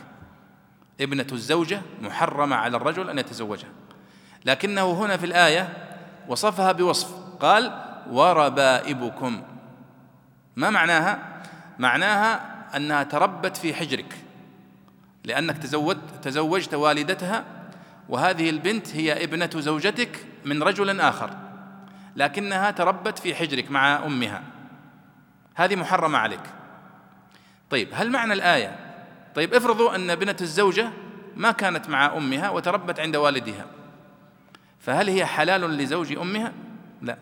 ابنة 1.02 1.28
الزوجة 1.32 1.82
محرمة 2.02 2.56
على 2.56 2.78
الرجل 2.78 3.10
أن 3.10 3.20
يتزوجها. 3.20 3.70
لكنه 4.46 4.92
هنا 4.92 5.18
في 5.18 5.26
الآية 5.26 5.70
وصفها 6.28 6.72
بوصف 6.72 7.12
قال 7.40 7.84
وربائبكم. 8.10 9.42
ما 10.56 10.70
معناها؟ 10.70 11.42
معناها 11.80 12.51
أنها 12.76 13.04
تربت 13.04 13.58
في 13.58 13.74
حجرك 13.74 14.16
لأنك 15.24 15.58
تزوجت 15.58 16.00
تزوجت 16.22 16.74
والدتها 16.74 17.46
وهذه 18.10 18.50
البنت 18.50 18.96
هي 18.96 19.24
ابنة 19.24 19.50
زوجتك 19.56 20.26
من 20.46 20.64
رجل 20.64 21.00
آخر 21.00 21.38
لكنها 22.16 22.72
تربت 22.72 23.20
في 23.20 23.36
حجرك 23.36 23.72
مع 23.72 24.06
أمها. 24.06 24.44
هذه 25.56 25.76
محرمة 25.76 26.18
عليك. 26.18 26.44
طيب 27.70 27.88
هل 27.94 28.10
معنى 28.12 28.34
الآية؟ 28.34 28.80
طيب 29.36 29.54
افرضوا 29.54 29.96
أن 29.96 30.10
ابنه 30.10 30.36
الزوجة 30.42 30.90
ما 31.36 31.52
كانت 31.52 31.90
مع 31.90 32.18
أمها 32.18 32.50
وتربت 32.50 33.00
عند 33.00 33.16
والدها 33.16 33.66
فهل 34.80 35.10
هي 35.10 35.26
حلال 35.26 35.62
لزوج 35.62 36.18
أمها؟ 36.18 36.54
لا. 37.02 37.18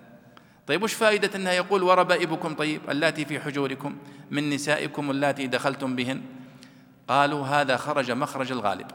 طيب 0.69 0.83
وش 0.83 0.93
فائدة 0.93 1.29
أنها 1.35 1.51
يقول 1.51 1.83
وربائبكم؟ 1.83 2.53
طيب 2.53 2.81
اللاتي 2.89 3.25
في 3.25 3.39
حجوركم 3.39 3.95
من 4.31 4.49
نسائكم 4.49 5.11
اللاتي 5.11 5.47
دخلتم 5.47 5.95
بهن. 5.95 6.21
قالوا 7.07 7.47
هذا 7.47 7.77
خرج 7.77 8.11
مخرج 8.11 8.51
الغالب 8.51 8.87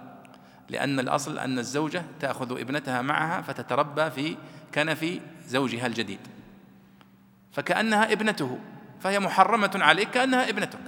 لأن 0.68 1.00
الأصل 1.00 1.38
أن 1.38 1.58
الزوجة 1.58 2.04
تأخذ 2.20 2.60
ابنتها 2.60 3.02
معها 3.02 3.42
فتتربى 3.42 4.10
في 4.10 4.36
كنف 4.74 5.18
زوجها 5.46 5.86
الجديد. 5.86 6.18
فكأنها 7.52 8.12
ابنته 8.12 8.58
فهي 9.00 9.20
محرمة 9.20 9.72
عليك 9.74 10.10
كأنها 10.10 10.48
ابنتك. 10.48 10.80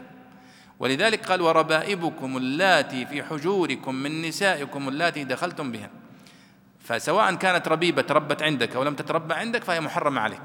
ولذلك 0.79 1.27
قال 1.27 1.43
وربائبكم 1.43 2.37
اللاتي 2.37 3.07
في 3.07 3.23
حجوركم 3.23 3.95
من 3.95 4.23
نسائكم 4.23 4.89
اللاتي 4.89 5.25
دخلتم 5.25 5.73
بهن. 5.73 5.91
فسواء 6.81 7.35
كانت 7.35 7.69
ربيبة 7.69 8.03
تربت 8.03 8.43
عندك 8.43 8.77
أو 8.77 8.83
لم 8.83 8.95
تتربى 8.95 9.35
عندك 9.35 9.65
فهي 9.65 9.81
محرمة 9.81 10.21
عليك. 10.21 10.43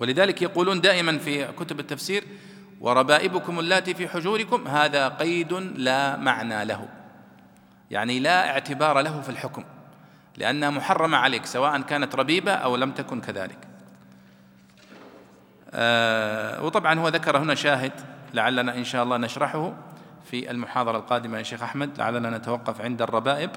ولذلك 0.00 0.42
يقولون 0.42 0.80
دائما 0.80 1.18
في 1.18 1.52
كتب 1.52 1.80
التفسير 1.80 2.24
وربائبكم 2.80 3.58
اللاتي 3.58 3.94
في 3.94 4.08
حجوركم 4.08 4.68
هذا 4.68 5.08
قيد 5.08 5.52
لا 5.52 6.16
معنى 6.16 6.64
له. 6.64 6.88
يعني 7.90 8.20
لا 8.20 8.50
اعتبار 8.50 9.00
له 9.00 9.20
في 9.20 9.28
الحكم 9.28 9.64
لأنها 10.36 10.70
محرمة 10.70 11.16
عليك 11.16 11.46
سواء 11.46 11.80
كانت 11.80 12.14
ربيبة 12.14 12.52
أو 12.52 12.76
لم 12.76 12.90
تكن 12.92 13.20
كذلك. 13.20 13.58
آه 15.70 16.64
وطبعا 16.64 16.98
هو 16.98 17.08
ذكر 17.08 17.38
هنا 17.38 17.54
شاهد 17.54 17.92
لعلنا 18.34 18.74
إن 18.74 18.84
شاء 18.84 19.02
الله 19.02 19.16
نشرحه 19.16 19.74
في 20.30 20.50
المحاضرة 20.50 20.96
القادمة 20.96 21.38
يا 21.38 21.42
شيخ 21.42 21.62
أحمد 21.62 21.98
لعلنا 21.98 22.38
نتوقف 22.38 22.80
عند 22.80 23.02
الربائب 23.02 23.50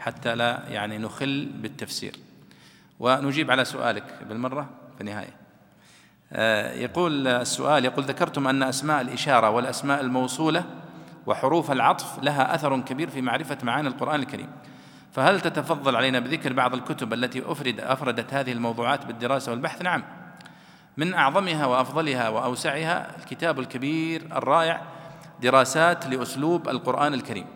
حتى 0.00 0.34
لا 0.34 0.62
يعني 0.68 0.98
نخل 0.98 1.50
بالتفسير. 1.54 2.16
ونجيب 3.00 3.50
على 3.50 3.64
سؤالك 3.64 4.04
بالمرة 4.28 4.68
في 4.94 5.00
النهاية. 5.00 5.26
آه 5.26 5.45
يقول 6.74 7.26
السؤال 7.28 7.84
يقول 7.84 8.04
ذكرتم 8.04 8.48
أن 8.48 8.62
أسماء 8.62 9.00
الإشارة 9.00 9.50
والأسماء 9.50 10.00
الموصولة 10.00 10.64
وحروف 11.26 11.72
العطف 11.72 12.22
لها 12.22 12.54
أثر 12.54 12.80
كبير 12.80 13.10
في 13.10 13.20
معرفة 13.20 13.58
معاني 13.62 13.88
القرآن 13.88 14.20
الكريم. 14.20 14.48
فهل 15.12 15.40
تتفضل 15.40 15.96
علينا 15.96 16.20
بذكر 16.20 16.52
بعض 16.52 16.74
الكتب 16.74 17.12
التي 17.12 17.42
أفرد 17.46 17.80
أفردت 17.80 18.34
هذه 18.34 18.52
الموضوعات 18.52 19.06
بالدراسة 19.06 19.52
والبحث؟ 19.52 19.82
نعم. 19.82 20.02
من 20.96 21.14
أعظمها 21.14 21.66
وأفضلها 21.66 22.28
وأوسعها 22.28 23.16
الكتاب 23.18 23.58
الكبير 23.58 24.22
الرائع 24.36 24.82
دراسات 25.42 26.06
لأسلوب 26.06 26.68
القرآن 26.68 27.14
الكريم 27.14 27.46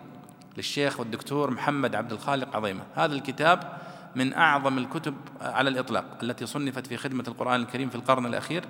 للشيخ 0.56 1.00
والدكتور 1.00 1.50
محمد 1.50 1.94
عبد 1.94 2.12
الخالق 2.12 2.56
عظيمة. 2.56 2.82
هذا 2.96 3.14
الكتاب 3.14 3.72
من 4.14 4.34
أعظم 4.34 4.78
الكتب 4.78 5.14
على 5.40 5.70
الإطلاق 5.70 6.04
التي 6.22 6.46
صنفت 6.46 6.86
في 6.86 6.96
خدمة 6.96 7.24
القرآن 7.28 7.60
الكريم 7.60 7.88
في 7.88 7.94
القرن 7.94 8.26
الأخير 8.26 8.64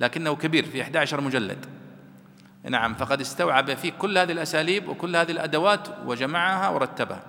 لكنه 0.00 0.36
كبير 0.36 0.64
في 0.64 0.82
11 0.82 1.20
مجلد. 1.20 1.66
نعم 2.64 2.94
فقد 2.94 3.20
استوعب 3.20 3.74
فيه 3.74 3.92
كل 3.92 4.18
هذه 4.18 4.32
الأساليب 4.32 4.88
وكل 4.88 5.16
هذه 5.16 5.30
الأدوات 5.30 5.88
وجمعها 6.06 6.68
ورتبها. 6.68 7.22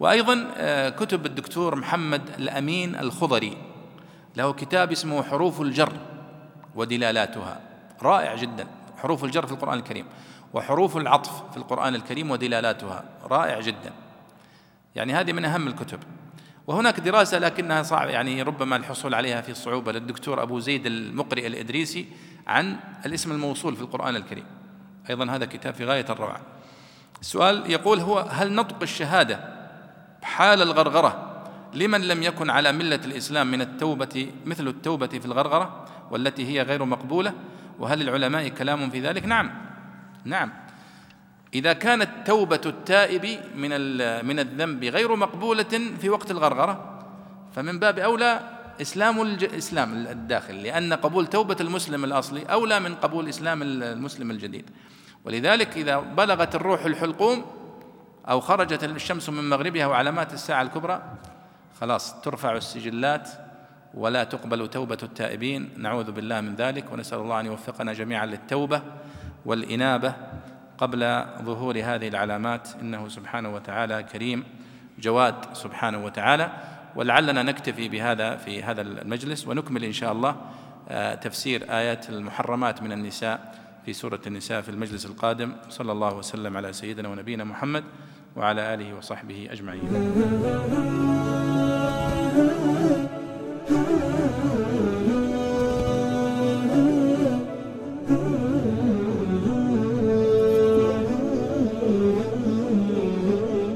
وأيضا 0.00 0.50
آه، 0.56 0.88
كتب 0.88 1.26
الدكتور 1.26 1.76
محمد 1.76 2.22
الأمين 2.38 2.94
الخضري 2.94 3.56
له 4.36 4.52
كتاب 4.52 4.92
اسمه 4.92 5.22
حروف 5.22 5.60
الجر 5.60 5.92
ودلالاتها. 6.74 7.60
رائع 8.02 8.34
جدا 8.34 8.66
حروف 8.96 9.24
الجر 9.24 9.46
في 9.46 9.52
القرآن 9.52 9.78
الكريم 9.78 10.06
وحروف 10.54 10.96
العطف 10.96 11.50
في 11.50 11.56
القرآن 11.56 11.94
الكريم 11.94 12.30
ودلالاتها. 12.30 13.04
رائع 13.24 13.60
جدا. 13.60 14.03
يعني 14.94 15.14
هذه 15.14 15.32
من 15.32 15.44
أهم 15.44 15.68
الكتب. 15.68 15.98
وهناك 16.66 17.00
دراسة 17.00 17.38
لكنها 17.38 17.82
صعب 17.82 18.08
يعني 18.08 18.42
ربما 18.42 18.76
الحصول 18.76 19.14
عليها 19.14 19.40
في 19.40 19.54
صعوبة 19.54 19.92
للدكتور 19.92 20.42
أبو 20.42 20.58
زيد 20.60 20.86
المقرئ 20.86 21.46
الإدريسي 21.46 22.06
عن 22.46 22.76
الاسم 23.06 23.32
الموصول 23.32 23.76
في 23.76 23.82
القرآن 23.82 24.16
الكريم. 24.16 24.44
أيضا 25.10 25.30
هذا 25.30 25.44
كتاب 25.44 25.74
في 25.74 25.84
غاية 25.84 26.06
الروعة. 26.10 26.40
السؤال 27.20 27.70
يقول 27.70 28.00
هو 28.00 28.18
هل 28.18 28.52
نطق 28.52 28.82
الشهادة 28.82 29.40
حال 30.22 30.62
الغرغرة 30.62 31.34
لمن 31.74 32.00
لم 32.00 32.22
يكن 32.22 32.50
على 32.50 32.72
ملة 32.72 33.00
الإسلام 33.04 33.50
من 33.50 33.60
التوبة 33.60 34.32
مثل 34.46 34.68
التوبة 34.68 35.06
في 35.06 35.26
الغرغرة 35.26 35.86
والتي 36.10 36.46
هي 36.46 36.62
غير 36.62 36.84
مقبولة؟ 36.84 37.32
وهل 37.78 37.98
للعلماء 37.98 38.48
كلام 38.48 38.90
في 38.90 39.00
ذلك؟ 39.00 39.24
نعم. 39.24 39.50
نعم. 40.24 40.52
إذا 41.54 41.72
كانت 41.72 42.10
توبة 42.26 42.60
التائب 42.66 43.40
من 43.56 43.70
من 44.26 44.38
الذنب 44.38 44.84
غير 44.84 45.16
مقبولة 45.16 45.94
في 46.00 46.08
وقت 46.08 46.30
الغرغرة 46.30 47.00
فمن 47.52 47.78
باب 47.78 47.98
أولى 47.98 48.40
إسلام 48.80 49.22
الإسلام 49.22 50.06
الداخل 50.06 50.62
لأن 50.62 50.92
قبول 50.92 51.26
توبة 51.26 51.56
المسلم 51.60 52.04
الأصلي 52.04 52.42
أولى 52.42 52.80
من 52.80 52.94
قبول 52.94 53.28
إسلام 53.28 53.62
المسلم 53.62 54.30
الجديد. 54.30 54.70
ولذلك 55.24 55.76
إذا 55.76 56.00
بلغت 56.00 56.54
الروح 56.54 56.84
الحلقوم 56.84 57.44
أو 58.28 58.40
خرجت 58.40 58.84
الشمس 58.84 59.28
من 59.28 59.48
مغربها 59.48 59.86
وعلامات 59.86 60.32
الساعة 60.32 60.62
الكبرى 60.62 61.02
خلاص 61.80 62.20
ترفع 62.20 62.56
السجلات 62.56 63.30
ولا 63.94 64.24
تقبل 64.24 64.68
توبة 64.68 64.98
التائبين. 65.02 65.70
نعوذ 65.76 66.12
بالله 66.12 66.40
من 66.40 66.54
ذلك 66.54 66.92
ونسأل 66.92 67.18
الله 67.18 67.40
أن 67.40 67.46
يوفقنا 67.46 67.92
جميعا 67.92 68.26
للتوبة 68.26 68.82
والإنابة 69.46 70.14
قبل 70.78 71.24
ظهور 71.42 71.76
هذه 71.76 72.08
العلامات 72.08 72.68
إنه 72.82 73.08
سبحانه 73.08 73.54
وتعالى 73.54 74.02
كريم 74.02 74.44
جواد 74.98 75.34
سبحانه 75.52 76.04
وتعالى. 76.04 76.50
ولعلنا 76.96 77.42
نكتفي 77.42 77.88
بهذا 77.88 78.36
في 78.36 78.62
هذا 78.62 78.80
المجلس 78.80 79.46
ونكمل 79.46 79.84
إن 79.84 79.92
شاء 79.92 80.12
الله 80.12 80.36
آه، 80.88 81.14
تفسير 81.14 81.64
آيات 81.70 82.10
المحرمات 82.10 82.82
من 82.82 82.92
النساء 82.92 83.54
في 83.86 83.92
سورة 83.92 84.20
النساء 84.26 84.60
في 84.60 84.68
المجلس 84.68 85.06
القادم. 85.06 85.52
صلى 85.68 85.92
الله 85.92 86.14
وسلم 86.14 86.56
على 86.56 86.72
سيدنا 86.72 87.08
ونبينا 87.08 87.44
محمد 87.44 87.84
وعلى 88.36 88.74
آله 88.74 88.94
وصحبه 88.94 89.48
أجمعين. 89.50 90.14